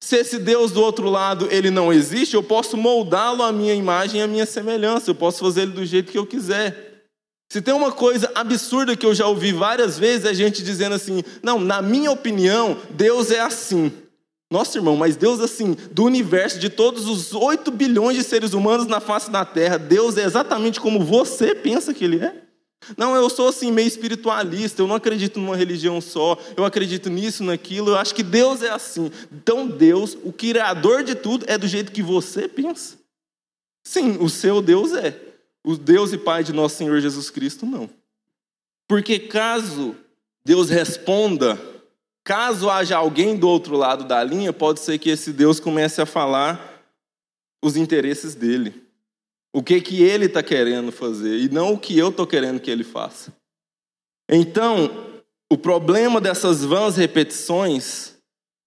Se 0.04 0.17
esse 0.17 0.38
Deus 0.38 0.71
do 0.71 0.82
outro 0.82 1.10
lado 1.10 1.47
ele 1.49 1.69
não 1.69 1.93
existe, 1.93 2.34
eu 2.34 2.43
posso 2.43 2.76
moldá-lo 2.76 3.43
à 3.43 3.54
minha 3.54 3.73
imagem 3.73 4.19
e 4.19 4.23
à 4.23 4.28
minha 4.28 4.45
semelhança, 4.45 5.12
eu 5.12 5.15
posso 5.15 5.39
fazer 5.39 5.62
ele 5.62 5.71
do 5.71 5.86
jeito 5.86 6.12
que 6.12 6.17
eu 6.17 6.26
quiser. 6.26 7.06
Se 7.49 7.62
tem 7.62 7.73
uma 7.73 7.91
coisa 7.91 8.32
absurda 8.34 8.97
que 8.97 9.06
eu 9.06 9.13
já 9.13 9.28
ouvi 9.28 9.54
várias 9.54 9.97
vezes, 9.97 10.26
é 10.26 10.34
gente 10.34 10.63
dizendo 10.63 10.95
assim: 10.95 11.23
não, 11.41 11.60
na 11.60 11.82
minha 11.82 12.12
opinião, 12.12 12.76
Deus 12.89 13.30
é 13.30 13.39
assim. 13.39 13.91
Nossa, 14.53 14.77
irmão, 14.77 14.95
mas 14.95 15.15
Deus, 15.15 15.39
assim, 15.39 15.75
do 15.89 16.03
universo, 16.03 16.59
de 16.59 16.69
todos 16.69 17.07
os 17.07 17.33
8 17.33 17.71
bilhões 17.71 18.15
de 18.15 18.23
seres 18.23 18.53
humanos 18.53 18.85
na 18.85 18.99
face 18.99 19.31
da 19.31 19.43
terra, 19.43 19.79
Deus 19.79 20.15
é 20.15 20.23
exatamente 20.23 20.79
como 20.79 21.03
você 21.03 21.55
pensa 21.55 21.91
que 21.91 22.03
Ele 22.03 22.23
é? 22.23 22.35
Não, 22.95 23.15
eu 23.15 23.27
sou 23.31 23.47
assim 23.47 23.71
meio 23.71 23.87
espiritualista, 23.87 24.79
eu 24.79 24.85
não 24.85 24.93
acredito 24.93 25.39
numa 25.39 25.55
religião 25.55 25.99
só, 25.99 26.37
eu 26.55 26.63
acredito 26.63 27.09
nisso, 27.09 27.43
naquilo, 27.43 27.89
eu 27.89 27.97
acho 27.97 28.13
que 28.13 28.21
Deus 28.21 28.61
é 28.61 28.69
assim. 28.69 29.11
Então 29.31 29.67
Deus, 29.67 30.15
o 30.23 30.31
criador 30.31 31.01
de 31.01 31.15
tudo, 31.15 31.45
é 31.47 31.57
do 31.57 31.67
jeito 31.67 31.91
que 31.91 32.03
você 32.03 32.47
pensa. 32.47 32.99
Sim, 33.83 34.17
o 34.19 34.29
seu 34.29 34.61
Deus 34.61 34.93
é. 34.93 35.19
O 35.63 35.75
Deus 35.75 36.13
e 36.13 36.17
Pai 36.19 36.43
de 36.43 36.53
nosso 36.53 36.75
Senhor 36.75 37.01
Jesus 37.01 37.31
Cristo, 37.31 37.65
não. 37.65 37.89
Porque 38.87 39.17
caso 39.17 39.95
Deus 40.45 40.69
responda 40.69 41.72
Caso 42.23 42.69
haja 42.69 42.97
alguém 42.97 43.36
do 43.36 43.49
outro 43.49 43.75
lado 43.75 44.05
da 44.05 44.23
linha, 44.23 44.53
pode 44.53 44.79
ser 44.79 44.97
que 44.97 45.09
esse 45.09 45.33
Deus 45.33 45.59
comece 45.59 46.01
a 46.01 46.05
falar 46.05 46.81
os 47.63 47.75
interesses 47.75 48.33
dele. 48.33 48.83
O 49.53 49.62
que, 49.62 49.81
que 49.81 50.01
ele 50.01 50.25
está 50.25 50.41
querendo 50.41 50.91
fazer 50.91 51.38
e 51.38 51.49
não 51.49 51.73
o 51.73 51.79
que 51.79 51.97
eu 51.97 52.09
estou 52.09 52.25
querendo 52.25 52.59
que 52.59 52.71
ele 52.71 52.83
faça. 52.83 53.33
Então, 54.29 55.21
o 55.51 55.57
problema 55.57 56.19
dessas 56.19 56.63
vãs 56.63 56.95
repetições 56.95 58.13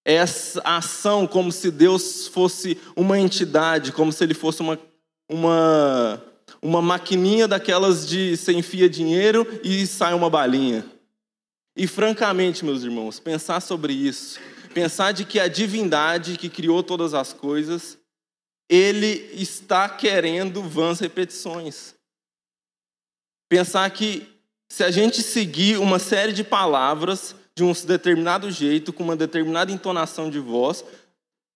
é 0.06 0.14
essa 0.14 0.60
ação 0.62 1.26
como 1.26 1.50
se 1.50 1.70
Deus 1.70 2.28
fosse 2.28 2.78
uma 2.94 3.18
entidade, 3.18 3.90
como 3.90 4.12
se 4.12 4.22
ele 4.22 4.34
fosse 4.34 4.60
uma, 4.60 4.78
uma, 5.28 6.22
uma 6.62 6.80
maquininha 6.80 7.48
daquelas 7.48 8.06
de 8.06 8.36
você 8.36 8.52
enfia 8.52 8.88
dinheiro 8.88 9.44
e 9.64 9.84
sai 9.86 10.14
uma 10.14 10.30
balinha. 10.30 10.84
E 11.76 11.86
francamente, 11.86 12.64
meus 12.64 12.82
irmãos, 12.82 13.20
pensar 13.20 13.60
sobre 13.60 13.92
isso, 13.92 14.40
pensar 14.72 15.12
de 15.12 15.26
que 15.26 15.38
a 15.38 15.46
divindade 15.46 16.38
que 16.38 16.48
criou 16.48 16.82
todas 16.82 17.12
as 17.12 17.34
coisas, 17.34 17.98
ele 18.66 19.28
está 19.34 19.86
querendo 19.86 20.62
vãs 20.62 21.00
repetições. 21.00 21.94
Pensar 23.48 23.88
que 23.90 24.26
se 24.68 24.82
a 24.82 24.90
gente 24.90 25.22
seguir 25.22 25.78
uma 25.78 25.98
série 25.98 26.32
de 26.32 26.42
palavras 26.42 27.36
de 27.54 27.62
um 27.62 27.72
determinado 27.72 28.50
jeito, 28.50 28.92
com 28.92 29.04
uma 29.04 29.16
determinada 29.16 29.70
entonação 29.70 30.30
de 30.30 30.38
voz, 30.38 30.82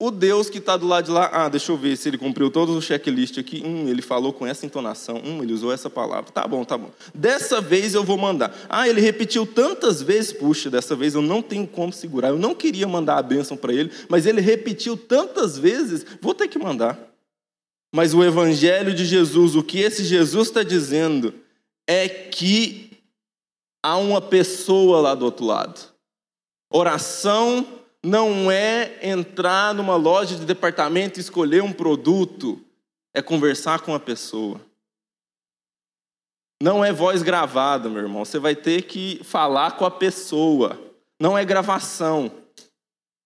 o 0.00 0.10
Deus 0.10 0.48
que 0.48 0.56
está 0.56 0.78
do 0.78 0.86
lado 0.86 1.04
de 1.04 1.10
lá, 1.10 1.28
ah, 1.30 1.48
deixa 1.50 1.70
eu 1.70 1.76
ver 1.76 1.94
se 1.94 2.08
ele 2.08 2.16
cumpriu 2.16 2.50
todos 2.50 2.74
os 2.74 2.86
checklists 2.86 3.36
aqui. 3.36 3.62
Hum, 3.62 3.86
ele 3.86 4.00
falou 4.00 4.32
com 4.32 4.46
essa 4.46 4.64
entonação. 4.64 5.20
Hum, 5.22 5.42
ele 5.42 5.52
usou 5.52 5.70
essa 5.70 5.90
palavra. 5.90 6.32
Tá 6.32 6.48
bom, 6.48 6.64
tá 6.64 6.78
bom. 6.78 6.90
Dessa 7.14 7.60
vez 7.60 7.92
eu 7.92 8.02
vou 8.02 8.16
mandar. 8.16 8.56
Ah, 8.66 8.88
ele 8.88 8.98
repetiu 8.98 9.46
tantas 9.46 10.00
vezes. 10.00 10.32
Puxa, 10.32 10.70
dessa 10.70 10.96
vez 10.96 11.14
eu 11.14 11.20
não 11.20 11.42
tenho 11.42 11.66
como 11.66 11.92
segurar. 11.92 12.30
Eu 12.30 12.38
não 12.38 12.54
queria 12.54 12.88
mandar 12.88 13.18
a 13.18 13.22
bênção 13.22 13.58
para 13.58 13.74
ele, 13.74 13.92
mas 14.08 14.24
ele 14.24 14.40
repetiu 14.40 14.96
tantas 14.96 15.58
vezes. 15.58 16.06
Vou 16.22 16.32
ter 16.32 16.48
que 16.48 16.58
mandar. 16.58 16.98
Mas 17.94 18.14
o 18.14 18.24
Evangelho 18.24 18.94
de 18.94 19.04
Jesus, 19.04 19.54
o 19.54 19.62
que 19.62 19.80
esse 19.80 20.02
Jesus 20.02 20.48
está 20.48 20.62
dizendo, 20.62 21.34
é 21.86 22.08
que 22.08 22.90
há 23.82 23.98
uma 23.98 24.22
pessoa 24.22 24.98
lá 25.02 25.14
do 25.14 25.26
outro 25.26 25.44
lado. 25.44 25.78
Oração 26.72 27.66
não 28.04 28.50
é 28.50 28.98
entrar 29.02 29.74
numa 29.74 29.96
loja 29.96 30.36
de 30.36 30.44
departamento 30.44 31.18
e 31.18 31.20
escolher 31.20 31.62
um 31.62 31.72
produto, 31.72 32.60
é 33.14 33.20
conversar 33.20 33.80
com 33.80 33.94
a 33.94 34.00
pessoa. 34.00 34.60
Não 36.62 36.84
é 36.84 36.92
voz 36.92 37.22
gravada, 37.22 37.88
meu 37.88 38.02
irmão. 38.02 38.24
Você 38.24 38.38
vai 38.38 38.54
ter 38.54 38.82
que 38.82 39.20
falar 39.24 39.72
com 39.72 39.84
a 39.84 39.90
pessoa. 39.90 40.78
Não 41.18 41.36
é 41.36 41.44
gravação 41.44 42.30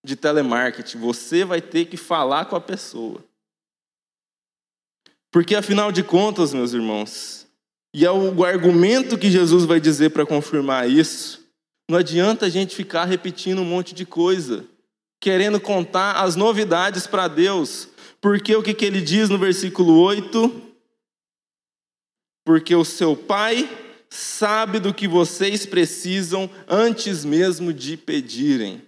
de 0.04 0.14
telemarketing. 0.14 0.98
Você 0.98 1.44
vai 1.44 1.60
ter 1.60 1.86
que 1.86 1.96
falar 1.96 2.44
com 2.44 2.54
a 2.54 2.60
pessoa. 2.60 3.24
Porque 5.32 5.56
afinal 5.56 5.90
de 5.90 6.04
contas, 6.04 6.54
meus 6.54 6.72
irmãos, 6.72 7.44
e 7.92 8.04
é 8.04 8.10
o 8.10 8.44
argumento 8.44 9.18
que 9.18 9.30
Jesus 9.30 9.64
vai 9.64 9.80
dizer 9.80 10.10
para 10.10 10.24
confirmar 10.26 10.88
isso, 10.88 11.43
não 11.88 11.98
adianta 11.98 12.46
a 12.46 12.48
gente 12.48 12.74
ficar 12.74 13.04
repetindo 13.04 13.60
um 13.60 13.64
monte 13.64 13.94
de 13.94 14.06
coisa, 14.06 14.66
querendo 15.20 15.60
contar 15.60 16.22
as 16.22 16.36
novidades 16.36 17.06
para 17.06 17.28
Deus, 17.28 17.88
porque 18.20 18.56
o 18.56 18.62
que, 18.62 18.72
que 18.72 18.84
ele 18.84 19.02
diz 19.02 19.28
no 19.28 19.38
versículo 19.38 19.98
8? 20.00 20.62
Porque 22.44 22.74
o 22.74 22.84
seu 22.84 23.14
pai 23.14 23.68
sabe 24.08 24.78
do 24.78 24.94
que 24.94 25.06
vocês 25.06 25.66
precisam 25.66 26.48
antes 26.66 27.24
mesmo 27.24 27.72
de 27.72 27.96
pedirem. 27.96 28.82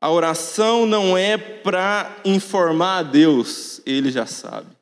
A 0.00 0.10
oração 0.10 0.84
não 0.84 1.16
é 1.16 1.38
para 1.38 2.20
informar 2.24 2.98
a 2.98 3.02
Deus, 3.02 3.80
ele 3.86 4.10
já 4.10 4.26
sabe. 4.26 4.75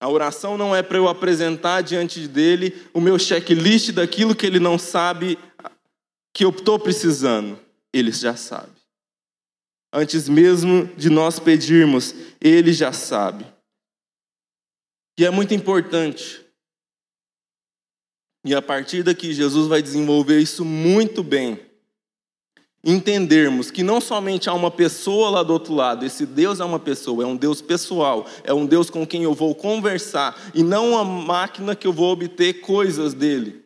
A 0.00 0.08
oração 0.08 0.56
não 0.56 0.74
é 0.74 0.82
para 0.82 0.96
eu 0.96 1.08
apresentar 1.08 1.82
diante 1.82 2.28
dele 2.28 2.86
o 2.94 3.00
meu 3.00 3.18
checklist 3.18 3.90
daquilo 3.90 4.34
que 4.34 4.46
ele 4.46 4.60
não 4.60 4.78
sabe 4.78 5.38
que 6.32 6.44
eu 6.44 6.50
estou 6.50 6.78
precisando. 6.78 7.58
Ele 7.92 8.12
já 8.12 8.36
sabe. 8.36 8.70
Antes 9.92 10.28
mesmo 10.28 10.86
de 10.96 11.10
nós 11.10 11.38
pedirmos, 11.38 12.14
ele 12.40 12.72
já 12.72 12.92
sabe. 12.92 13.44
E 15.18 15.24
é 15.24 15.30
muito 15.30 15.52
importante. 15.52 16.44
E 18.44 18.54
a 18.54 18.62
partir 18.62 19.02
daqui, 19.02 19.32
Jesus 19.32 19.66
vai 19.66 19.82
desenvolver 19.82 20.38
isso 20.38 20.64
muito 20.64 21.24
bem. 21.24 21.67
Entendermos 22.84 23.70
que 23.70 23.82
não 23.82 24.00
somente 24.00 24.48
há 24.48 24.54
uma 24.54 24.70
pessoa 24.70 25.30
lá 25.30 25.42
do 25.42 25.52
outro 25.52 25.74
lado, 25.74 26.06
esse 26.06 26.24
Deus 26.24 26.60
é 26.60 26.64
uma 26.64 26.78
pessoa, 26.78 27.24
é 27.24 27.26
um 27.26 27.36
Deus 27.36 27.60
pessoal, 27.60 28.24
é 28.44 28.54
um 28.54 28.64
Deus 28.64 28.88
com 28.88 29.06
quem 29.06 29.24
eu 29.24 29.34
vou 29.34 29.54
conversar, 29.54 30.40
e 30.54 30.62
não 30.62 30.92
uma 30.92 31.04
máquina 31.04 31.74
que 31.74 31.86
eu 31.86 31.92
vou 31.92 32.12
obter 32.12 32.60
coisas 32.60 33.14
dele. 33.14 33.64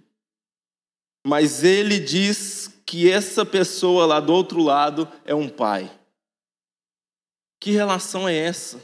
Mas 1.26 1.62
ele 1.62 2.00
diz 2.00 2.72
que 2.86 3.10
essa 3.10 3.44
pessoa 3.44 4.06
lá 4.06 4.18
do 4.18 4.32
outro 4.32 4.62
lado 4.62 5.06
é 5.24 5.34
um 5.34 5.48
pai. 5.48 5.90
Que 7.60 7.70
relação 7.70 8.28
é 8.28 8.36
essa? 8.36 8.82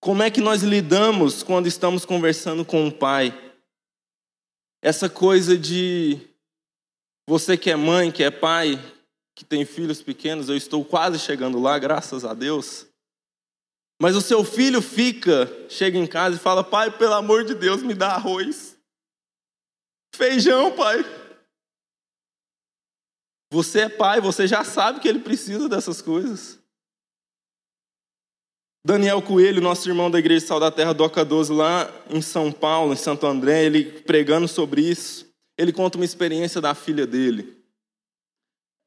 Como 0.00 0.22
é 0.22 0.30
que 0.30 0.40
nós 0.40 0.62
lidamos 0.62 1.42
quando 1.42 1.66
estamos 1.66 2.04
conversando 2.04 2.64
com 2.64 2.84
um 2.84 2.90
pai? 2.90 3.32
Essa 4.82 5.08
coisa 5.08 5.56
de 5.56 6.20
você 7.26 7.56
que 7.56 7.70
é 7.70 7.76
mãe, 7.76 8.12
que 8.12 8.22
é 8.22 8.30
pai, 8.30 8.78
que 9.34 9.44
tem 9.44 9.64
filhos 9.64 10.02
pequenos, 10.02 10.48
eu 10.48 10.56
estou 10.56 10.84
quase 10.84 11.18
chegando 11.18 11.60
lá, 11.60 11.78
graças 11.78 12.24
a 12.24 12.34
Deus. 12.34 12.86
Mas 14.00 14.16
o 14.16 14.20
seu 14.20 14.44
filho 14.44 14.82
fica, 14.82 15.50
chega 15.68 15.98
em 15.98 16.06
casa 16.06 16.36
e 16.36 16.40
fala: 16.40 16.62
Pai, 16.62 16.96
pelo 16.96 17.14
amor 17.14 17.44
de 17.44 17.54
Deus, 17.54 17.82
me 17.82 17.94
dá 17.94 18.12
arroz. 18.12 18.76
Feijão, 20.14 20.74
pai. 20.76 21.04
Você 23.52 23.80
é 23.82 23.88
pai, 23.88 24.20
você 24.20 24.46
já 24.46 24.64
sabe 24.64 25.00
que 25.00 25.08
ele 25.08 25.20
precisa 25.20 25.68
dessas 25.68 26.02
coisas. 26.02 26.58
Daniel 28.86 29.22
Coelho, 29.22 29.62
nosso 29.62 29.88
irmão 29.88 30.10
da 30.10 30.18
Igreja 30.18 30.46
Sal 30.46 30.60
da 30.60 30.70
Terra 30.70 30.92
do 30.92 31.04
Oca 31.04 31.24
12, 31.24 31.52
lá 31.52 31.90
em 32.10 32.20
São 32.20 32.52
Paulo, 32.52 32.92
em 32.92 32.96
Santo 32.96 33.26
André, 33.26 33.64
ele 33.64 34.02
pregando 34.02 34.46
sobre 34.46 34.82
isso, 34.82 35.33
ele 35.58 35.72
conta 35.72 35.98
uma 35.98 36.04
experiência 36.04 36.60
da 36.60 36.74
filha 36.74 37.06
dele. 37.06 37.62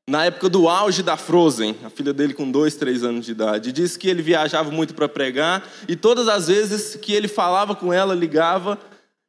Na 0.09 0.25
época 0.25 0.47
do 0.47 0.69
auge 0.69 1.03
da 1.03 1.17
Frozen, 1.17 1.75
a 1.83 1.89
filha 1.89 2.13
dele 2.13 2.33
com 2.33 2.49
dois, 2.49 2.75
três 2.75 3.03
anos 3.03 3.25
de 3.25 3.33
idade, 3.33 3.73
diz 3.73 3.97
que 3.97 4.07
ele 4.07 4.21
viajava 4.21 4.71
muito 4.71 4.93
para 4.93 5.09
pregar 5.09 5.67
e 5.87 5.95
todas 5.97 6.29
as 6.29 6.47
vezes 6.47 6.95
que 6.95 7.13
ele 7.13 7.27
falava 7.27 7.75
com 7.75 7.91
ela, 7.91 8.15
ligava. 8.15 8.79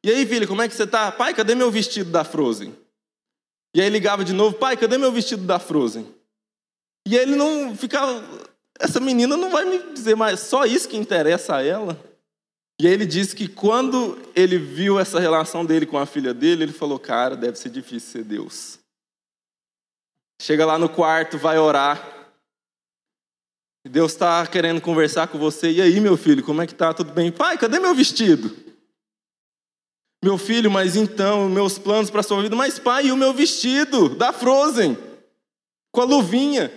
E 0.05 0.09
aí, 0.09 0.25
filha, 0.25 0.47
como 0.47 0.61
é 0.61 0.69
que 0.69 0.75
você 0.75 0.87
tá? 0.87 1.11
Pai, 1.11 1.33
cadê 1.33 1.53
meu 1.53 1.69
vestido 1.69 2.09
da 2.09 2.23
Frozen? 2.23 2.73
E 3.75 3.81
aí 3.81 3.89
ligava 3.89 4.23
de 4.23 4.33
novo, 4.33 4.55
pai, 4.55 4.75
cadê 4.77 4.97
meu 4.97 5.11
vestido 5.11 5.43
da 5.43 5.59
Frozen? 5.59 6.07
E 7.07 7.15
ele 7.15 7.35
não 7.35 7.75
ficava, 7.75 8.23
essa 8.79 8.99
menina 8.99 9.35
não 9.35 9.49
vai 9.49 9.65
me 9.65 9.93
dizer 9.93 10.15
mais, 10.15 10.39
só 10.39 10.65
isso 10.65 10.87
que 10.87 10.97
interessa 10.97 11.57
a 11.57 11.63
ela. 11.63 11.99
E 12.81 12.87
aí 12.87 12.93
ele 12.93 13.05
disse 13.05 13.35
que 13.35 13.47
quando 13.47 14.17
ele 14.33 14.57
viu 14.57 14.97
essa 14.97 15.19
relação 15.19 15.65
dele 15.65 15.85
com 15.85 15.97
a 15.97 16.05
filha 16.05 16.33
dele, 16.33 16.63
ele 16.63 16.71
falou, 16.71 16.97
cara, 16.97 17.35
deve 17.35 17.57
ser 17.57 17.69
difícil 17.69 18.11
ser 18.11 18.23
Deus. 18.23 18.79
Chega 20.41 20.65
lá 20.65 20.79
no 20.79 20.87
quarto, 20.87 21.37
vai 21.37 21.59
orar. 21.59 22.17
Deus 23.85 24.13
está 24.13 24.45
querendo 24.47 24.79
conversar 24.79 25.27
com 25.27 25.37
você. 25.37 25.71
E 25.71 25.81
aí, 25.81 25.99
meu 25.99 26.15
filho, 26.15 26.43
como 26.43 26.61
é 26.61 26.67
que 26.67 26.75
tá? 26.75 26.93
Tudo 26.93 27.11
bem? 27.11 27.31
Pai, 27.31 27.57
cadê 27.57 27.79
meu 27.79 27.93
vestido? 27.93 28.55
Meu 30.23 30.37
filho, 30.37 30.71
mas 30.71 30.95
então, 30.95 31.49
meus 31.49 31.77
planos 31.77 32.09
para 32.09 32.19
a 32.21 32.23
sua 32.23 32.41
vida. 32.41 32.55
Mas, 32.55 32.79
pai, 32.79 33.07
e 33.07 33.11
o 33.11 33.17
meu 33.17 33.33
vestido 33.33 34.09
da 34.09 34.31
Frozen? 34.31 34.97
Com 35.91 36.01
a 36.01 36.05
luvinha. 36.05 36.71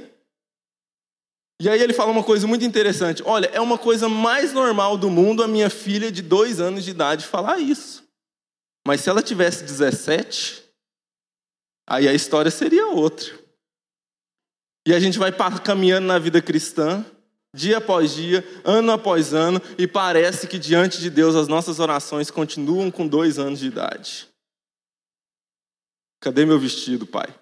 E 1.62 1.68
aí 1.68 1.80
ele 1.80 1.92
fala 1.92 2.10
uma 2.10 2.24
coisa 2.24 2.44
muito 2.44 2.64
interessante. 2.64 3.22
Olha, 3.24 3.46
é 3.52 3.60
uma 3.60 3.78
coisa 3.78 4.08
mais 4.08 4.52
normal 4.52 4.98
do 4.98 5.08
mundo 5.08 5.44
a 5.44 5.46
minha 5.46 5.70
filha 5.70 6.10
de 6.10 6.20
dois 6.20 6.58
anos 6.58 6.82
de 6.82 6.90
idade 6.90 7.24
falar 7.24 7.60
isso. 7.60 8.02
Mas 8.84 9.00
se 9.00 9.08
ela 9.08 9.22
tivesse 9.22 9.62
17, 9.62 10.60
aí 11.88 12.08
a 12.08 12.12
história 12.12 12.50
seria 12.50 12.88
outra. 12.88 13.32
E 14.84 14.92
a 14.92 14.98
gente 14.98 15.20
vai 15.20 15.32
caminhando 15.60 16.08
na 16.08 16.18
vida 16.18 16.42
cristã, 16.42 17.06
dia 17.54 17.78
após 17.78 18.12
dia, 18.12 18.44
ano 18.64 18.90
após 18.90 19.32
ano, 19.32 19.62
e 19.78 19.86
parece 19.86 20.48
que 20.48 20.58
diante 20.58 21.00
de 21.00 21.08
Deus 21.08 21.36
as 21.36 21.46
nossas 21.46 21.78
orações 21.78 22.28
continuam 22.28 22.90
com 22.90 23.06
dois 23.06 23.38
anos 23.38 23.60
de 23.60 23.68
idade. 23.68 24.28
Cadê 26.20 26.44
meu 26.44 26.58
vestido, 26.58 27.06
pai? 27.06 27.32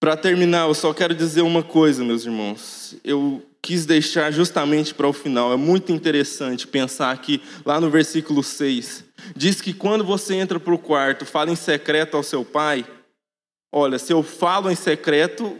Para 0.00 0.16
terminar, 0.16 0.68
eu 0.68 0.74
só 0.74 0.94
quero 0.94 1.14
dizer 1.14 1.42
uma 1.42 1.62
coisa, 1.62 2.04
meus 2.04 2.24
irmãos. 2.24 2.96
Eu 3.02 3.44
quis 3.60 3.84
deixar 3.84 4.30
justamente 4.30 4.94
para 4.94 5.08
o 5.08 5.12
final. 5.12 5.52
É 5.52 5.56
muito 5.56 5.92
interessante 5.92 6.66
pensar 6.66 7.10
aqui, 7.10 7.42
lá 7.64 7.80
no 7.80 7.90
versículo 7.90 8.42
6, 8.42 9.04
diz 9.34 9.60
que 9.60 9.74
quando 9.74 10.04
você 10.04 10.34
entra 10.36 10.60
para 10.60 10.72
o 10.72 10.78
quarto, 10.78 11.26
fala 11.26 11.50
em 11.50 11.56
secreto 11.56 12.16
ao 12.16 12.22
seu 12.22 12.44
pai. 12.44 12.86
Olha, 13.72 13.98
se 13.98 14.12
eu 14.12 14.22
falo 14.22 14.70
em 14.70 14.76
secreto, 14.76 15.58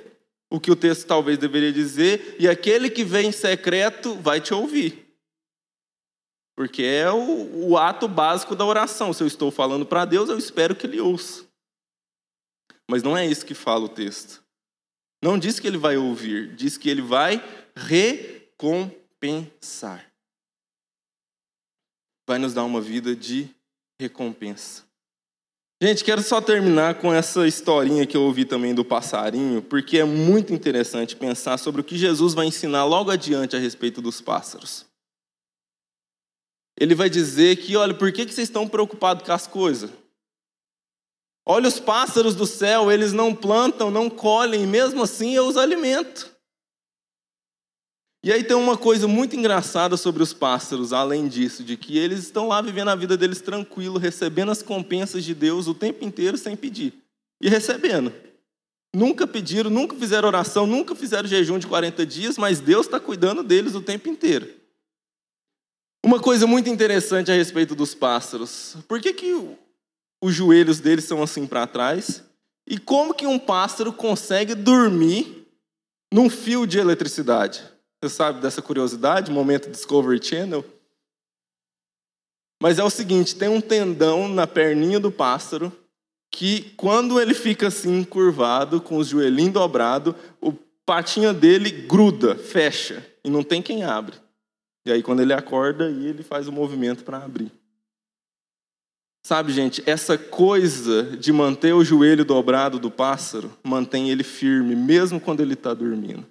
o 0.51 0.61
que 0.61 0.71
o 0.71 0.77
texto 0.77 1.07
talvez 1.07 1.37
deveria 1.37 1.73
dizer, 1.73 2.37
e 2.39 2.49
aquele 2.49 2.89
que 2.89 3.05
vem 3.05 3.29
em 3.29 3.33
secreto 3.33 4.15
vai 4.15 4.41
te 4.41 4.55
ouvir. 4.55 5.07
Porque 6.57 6.83
é 6.83 7.11
o, 7.11 7.71
o 7.71 7.77
ato 7.77 8.09
básico 8.09 8.57
da 8.57 8.65
oração. 8.65 9.13
Se 9.13 9.23
eu 9.23 9.27
estou 9.27 9.51
falando 9.51 9.85
para 9.85 10.05
Deus, 10.05 10.29
eu 10.29 10.39
espero 10.39 10.75
que 10.75 10.87
Ele 10.87 11.01
ouça. 11.01 11.48
Mas 12.91 13.03
não 13.03 13.17
é 13.17 13.27
isso 13.27 13.45
que 13.45 13.55
fala 13.55 13.85
o 13.85 13.89
texto. 13.89 14.43
Não 15.23 15.39
diz 15.39 15.61
que 15.61 15.67
ele 15.67 15.77
vai 15.77 15.97
ouvir, 15.97 16.55
diz 16.55 16.79
que 16.79 16.89
ele 16.89 17.03
vai 17.03 17.43
recompensar. 17.77 18.93
Vai 22.27 22.39
nos 22.39 22.55
dar 22.55 22.65
uma 22.65 22.81
vida 22.81 23.15
de 23.17 23.51
recompensa. 24.01 24.89
Gente, 25.81 26.03
quero 26.03 26.23
só 26.23 26.41
terminar 26.41 26.97
com 26.97 27.15
essa 27.15 27.47
historinha 27.47 28.05
que 28.05 28.17
eu 28.17 28.23
ouvi 28.23 28.45
também 28.45 28.75
do 28.75 28.85
passarinho, 28.85 29.63
porque 29.63 29.99
é 29.99 30.05
muito 30.05 30.53
interessante 30.53 31.15
pensar 31.15 31.57
sobre 31.57 31.81
o 31.81 31.85
que 31.85 31.97
Jesus 31.97 32.35
vai 32.35 32.47
ensinar 32.47 32.85
logo 32.85 33.13
adiante 33.13 33.55
a 33.55 33.61
respeito 33.61 34.03
dos 34.03 34.21
pássaros. 34.21 34.87
Ele 36.81 36.95
vai 36.95 37.09
dizer 37.09 37.57
que, 37.57 37.77
olha, 37.77 37.95
por 37.95 38.11
que 38.13 38.25
vocês 38.25 38.49
estão 38.49 38.69
preocupados 38.69 39.25
com 39.25 39.33
as 39.33 39.47
coisas? 39.47 39.91
Olha 41.51 41.67
os 41.67 41.81
pássaros 41.81 42.35
do 42.35 42.47
céu, 42.47 42.93
eles 42.93 43.15
não 43.15 43.35
plantam, 43.35 43.91
não 43.91 44.11
colhem, 44.11 44.67
mesmo 44.67 45.03
assim 45.03 45.35
eu 45.35 45.47
os 45.47 45.57
alimento. 45.57 46.31
E 48.23 48.31
aí 48.31 48.45
tem 48.45 48.55
uma 48.55 48.77
coisa 48.77 49.09
muito 49.09 49.35
engraçada 49.35 49.97
sobre 49.97 50.23
os 50.23 50.35
pássaros, 50.35 50.93
além 50.93 51.27
disso, 51.27 51.65
de 51.65 51.75
que 51.79 51.97
eles 51.97 52.19
estão 52.19 52.49
lá 52.49 52.61
vivendo 52.61 52.89
a 52.89 52.95
vida 52.95 53.17
deles 53.17 53.41
tranquilo, 53.41 53.99
recebendo 53.99 54.51
as 54.51 54.63
compensas 54.63 55.25
de 55.25 55.35
Deus 55.35 55.67
o 55.67 55.73
tempo 55.73 56.05
inteiro 56.05 56.37
sem 56.37 56.55
pedir. 56.55 56.93
E 57.41 57.49
recebendo. 57.49 58.13
Nunca 58.95 59.27
pediram, 59.27 59.71
nunca 59.71 59.97
fizeram 59.97 60.29
oração, 60.29 60.67
nunca 60.67 60.95
fizeram 60.95 61.27
jejum 61.27 61.59
de 61.59 61.67
40 61.67 62.05
dias, 62.05 62.37
mas 62.37 62.61
Deus 62.61 62.85
está 62.85 63.01
cuidando 63.01 63.43
deles 63.43 63.75
o 63.75 63.81
tempo 63.81 64.11
inteiro. 64.11 64.53
Uma 66.05 66.21
coisa 66.21 66.47
muito 66.47 66.69
interessante 66.69 67.31
a 67.31 67.35
respeito 67.35 67.75
dos 67.75 67.95
pássaros. 67.95 68.77
Por 68.87 69.01
que, 69.01 69.15
que 69.15 69.57
os 70.23 70.35
joelhos 70.35 70.81
deles 70.81 71.05
são 71.05 71.23
assim 71.23 71.47
para 71.47 71.67
trás? 71.67 72.25
E 72.67 72.79
como 72.79 73.15
que 73.15 73.27
um 73.27 73.39
pássaro 73.39 73.93
consegue 73.93 74.55
dormir 74.55 75.47
num 76.13 76.29
fio 76.29 76.67
de 76.67 76.79
eletricidade? 76.79 77.63
Você 78.03 78.15
sabe 78.15 78.41
dessa 78.41 78.63
curiosidade, 78.63 79.33
momento 79.33 79.71
Discovery 79.71 80.23
Channel? 80.23 80.65
Mas 82.63 82.79
é 82.79 82.85
o 82.85 82.91
seguinte, 82.91 83.37
tem 83.37 83.49
um 83.49 83.61
tendão 83.61 84.29
na 84.29 84.47
perninha 84.47 84.99
do 84.99 85.11
pássaro 85.11 85.73
que 86.31 86.71
quando 86.77 87.21
ele 87.21 87.35
fica 87.35 87.69
assim 87.69 88.05
curvado, 88.05 88.81
com 88.81 88.97
os 88.97 89.09
joelhinhos 89.09 89.55
dobrados, 89.55 90.15
o 90.41 90.53
patinha 90.85 91.33
dele 91.33 91.71
gruda, 91.71 92.35
fecha 92.35 93.05
e 93.25 93.31
não 93.31 93.43
tem 93.43 93.63
quem 93.63 93.85
abre. 93.85 94.17
E 94.87 94.93
aí 94.93 95.03
quando 95.03 95.21
ele 95.21 95.33
acorda, 95.33 95.87
ele 95.87 96.23
faz 96.23 96.49
o 96.49 96.53
movimento 96.53 97.05
para 97.05 97.19
abrir. 97.19 97.53
Sabe, 99.23 99.53
gente, 99.53 99.83
essa 99.85 100.17
coisa 100.17 101.17
de 101.17 101.33
manter 101.33 101.73
o 101.75 101.85
joelho 101.85 102.25
dobrado 102.25 102.79
do 102.79 102.91
pássaro 102.91 103.57
mantém 103.63 104.11
ele 104.11 104.23
firme, 104.23 104.75
mesmo 104.75 105.21
quando 105.21 105.41
ele 105.41 105.55
está 105.55 105.75
dormindo. 105.75 106.27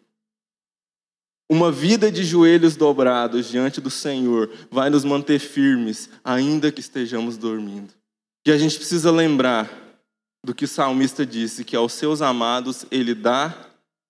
Uma 1.50 1.72
vida 1.72 2.12
de 2.12 2.26
joelhos 2.26 2.76
dobrados 2.76 3.48
diante 3.48 3.80
do 3.80 3.90
Senhor 3.90 4.52
vai 4.70 4.90
nos 4.90 5.06
manter 5.06 5.40
firmes, 5.40 6.10
ainda 6.24 6.72
que 6.72 6.82
estejamos 6.82 7.38
dormindo. 7.38 7.94
E 8.46 8.52
a 8.52 8.58
gente 8.58 8.78
precisa 8.78 9.12
lembrar 9.12 9.70
do 10.44 10.54
que 10.54 10.66
o 10.66 10.68
salmista 10.68 11.26
disse: 11.26 11.64
que 11.64 11.76
aos 11.76 11.94
seus 11.94 12.22
amados 12.22 12.86
ele 12.92 13.14
dá 13.14 13.56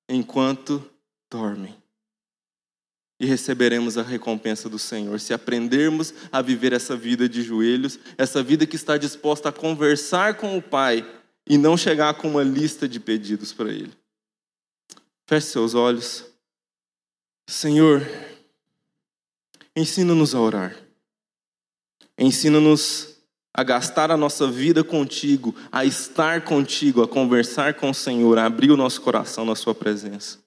enquanto 0.09 0.83
dormem. 1.31 1.76
E 3.19 3.25
receberemos 3.25 3.97
a 3.97 4.03
recompensa 4.03 4.69
do 4.69 4.77
Senhor 4.77 5.19
se 5.19 5.33
aprendermos 5.33 6.13
a 6.31 6.41
viver 6.41 6.73
essa 6.73 6.95
vida 6.95 7.27
de 7.27 7.41
joelhos, 7.41 7.99
essa 8.17 8.43
vida 8.43 8.65
que 8.65 8.75
está 8.75 8.95
disposta 8.95 9.49
a 9.49 9.51
conversar 9.51 10.35
com 10.35 10.57
o 10.57 10.61
Pai 10.61 11.05
e 11.45 11.57
não 11.57 11.75
chegar 11.75 12.13
com 12.15 12.29
uma 12.29 12.43
lista 12.43 12.87
de 12.87 12.99
pedidos 12.99 13.51
para 13.51 13.69
Ele. 13.69 13.91
Feche 15.25 15.47
seus 15.47 15.73
olhos. 15.73 16.25
Senhor, 17.49 18.01
ensina-nos 19.75 20.35
a 20.35 20.39
orar. 20.39 20.77
Ensina-nos 22.17 23.17
a 23.53 23.63
gastar 23.63 24.11
a 24.11 24.17
nossa 24.17 24.49
vida 24.49 24.83
contigo, 24.83 25.55
a 25.71 25.83
estar 25.83 26.43
contigo, 26.43 27.01
a 27.01 27.07
conversar 27.07 27.73
com 27.73 27.89
o 27.89 27.93
Senhor, 27.93 28.37
a 28.37 28.45
abrir 28.45 28.69
o 28.69 28.77
nosso 28.77 29.01
coração 29.01 29.45
na 29.45 29.55
Sua 29.55 29.73
presença. 29.73 30.39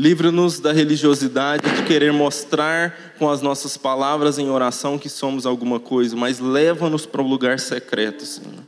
Livra-nos 0.00 0.58
da 0.58 0.72
religiosidade 0.72 1.62
de 1.76 1.82
querer 1.82 2.10
mostrar 2.10 3.14
com 3.18 3.28
as 3.28 3.42
nossas 3.42 3.76
palavras 3.76 4.38
em 4.38 4.48
oração 4.48 4.98
que 4.98 5.10
somos 5.10 5.44
alguma 5.44 5.78
coisa, 5.78 6.16
mas 6.16 6.40
leva-nos 6.40 7.04
para 7.04 7.20
o 7.20 7.24
um 7.26 7.28
lugar 7.28 7.60
secreto, 7.60 8.24
Senhor. 8.24 8.64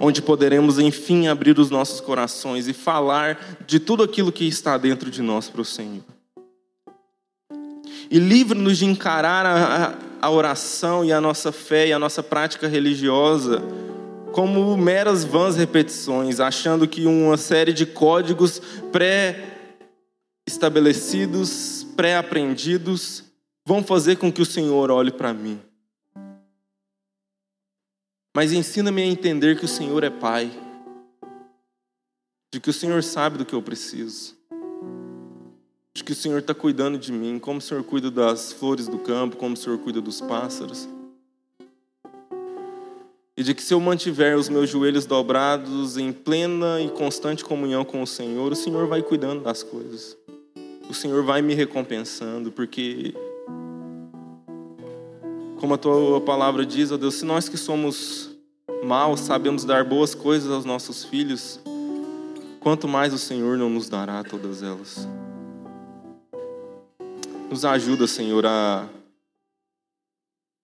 Onde 0.00 0.22
poderemos, 0.22 0.78
enfim, 0.78 1.28
abrir 1.28 1.58
os 1.58 1.68
nossos 1.68 2.00
corações 2.00 2.66
e 2.68 2.72
falar 2.72 3.58
de 3.66 3.78
tudo 3.78 4.02
aquilo 4.02 4.32
que 4.32 4.48
está 4.48 4.78
dentro 4.78 5.10
de 5.10 5.20
nós 5.20 5.50
para 5.50 5.60
o 5.60 5.64
Senhor 5.64 6.02
e 8.10 8.18
livra-nos 8.18 8.78
de 8.78 8.86
encarar 8.86 9.46
a, 9.46 9.94
a 10.20 10.30
oração 10.30 11.04
e 11.04 11.12
a 11.12 11.20
nossa 11.20 11.52
fé 11.52 11.86
e 11.86 11.92
a 11.92 11.98
nossa 11.98 12.22
prática 12.22 12.66
religiosa 12.66 13.62
como 14.32 14.76
meras 14.76 15.24
vãs 15.24 15.56
repetições, 15.56 16.38
achando 16.38 16.86
que 16.86 17.04
uma 17.04 17.36
série 17.36 17.72
de 17.72 17.84
códigos 17.84 18.62
pré-estabelecidos, 20.50 21.86
pré-aprendidos, 21.96 23.24
vão 23.64 23.84
fazer 23.84 24.16
com 24.16 24.32
que 24.32 24.42
o 24.42 24.46
Senhor 24.46 24.90
olhe 24.90 25.12
para 25.12 25.32
mim. 25.32 25.60
Mas 28.34 28.52
ensina-me 28.52 29.02
a 29.02 29.06
entender 29.06 29.58
que 29.58 29.64
o 29.64 29.68
Senhor 29.68 30.02
é 30.02 30.10
Pai, 30.10 30.50
de 32.52 32.58
que 32.58 32.70
o 32.70 32.72
Senhor 32.72 33.02
sabe 33.02 33.38
do 33.38 33.44
que 33.44 33.54
eu 33.54 33.62
preciso 33.62 34.40
de 35.92 36.04
que 36.04 36.12
o 36.12 36.14
Senhor 36.14 36.38
está 36.38 36.54
cuidando 36.54 36.96
de 36.96 37.10
mim, 37.12 37.38
como 37.38 37.58
o 37.58 37.60
Senhor 37.60 37.82
cuida 37.82 38.10
das 38.12 38.52
flores 38.52 38.86
do 38.86 38.96
campo, 38.96 39.36
como 39.36 39.54
o 39.54 39.56
Senhor 39.56 39.76
cuida 39.80 40.00
dos 40.00 40.20
pássaros. 40.20 40.88
E 43.36 43.42
de 43.42 43.52
que 43.52 43.62
se 43.62 43.74
eu 43.74 43.80
mantiver 43.80 44.36
os 44.36 44.48
meus 44.48 44.70
joelhos 44.70 45.04
dobrados 45.04 45.98
em 45.98 46.12
plena 46.12 46.80
e 46.80 46.88
constante 46.90 47.44
comunhão 47.44 47.84
com 47.84 48.02
o 48.02 48.06
Senhor, 48.06 48.52
o 48.52 48.56
Senhor 48.56 48.86
vai 48.86 49.02
cuidando 49.02 49.42
das 49.42 49.64
coisas. 49.64 50.16
O 50.90 50.92
Senhor 50.92 51.22
vai 51.22 51.40
me 51.40 51.54
recompensando, 51.54 52.50
porque, 52.50 53.14
como 55.60 55.74
a 55.74 55.78
tua 55.78 56.20
palavra 56.20 56.66
diz, 56.66 56.90
ó 56.90 56.96
Deus, 56.96 57.14
se 57.14 57.24
nós 57.24 57.48
que 57.48 57.56
somos 57.56 58.36
maus 58.82 59.20
sabemos 59.20 59.64
dar 59.64 59.84
boas 59.84 60.16
coisas 60.16 60.50
aos 60.50 60.64
nossos 60.64 61.04
filhos, 61.04 61.60
quanto 62.58 62.88
mais 62.88 63.14
o 63.14 63.18
Senhor 63.18 63.56
não 63.56 63.70
nos 63.70 63.88
dará 63.88 64.24
todas 64.24 64.64
elas. 64.64 65.06
Nos 67.48 67.64
ajuda, 67.64 68.08
Senhor, 68.08 68.44
a, 68.44 68.88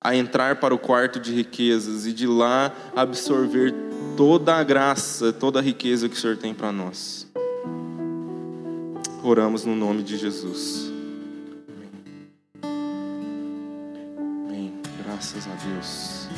a 0.03 0.17
entrar 0.17 0.59
para 0.59 0.75
o 0.75 0.79
quarto 0.79 1.21
de 1.21 1.33
riquezas 1.33 2.05
e 2.05 2.13
de 2.13 2.27
lá 2.27 2.75
absorver 2.97 3.73
toda 4.17 4.57
a 4.57 4.65
graça, 4.65 5.33
toda 5.33 5.61
a 5.61 5.63
riqueza 5.63 6.09
que 6.09 6.17
o 6.17 6.19
Senhor 6.19 6.37
tem 6.37 6.53
para 6.53 6.73
nós. 6.73 7.29
Oramos 9.29 9.65
no 9.65 9.75
nome 9.75 10.05
de 10.05 10.17
Jesus. 10.17 10.93
Amém. 12.63 12.71
Amém. 14.47 14.73
Graças 15.03 15.49
a 15.49 15.55
Deus. 15.69 16.29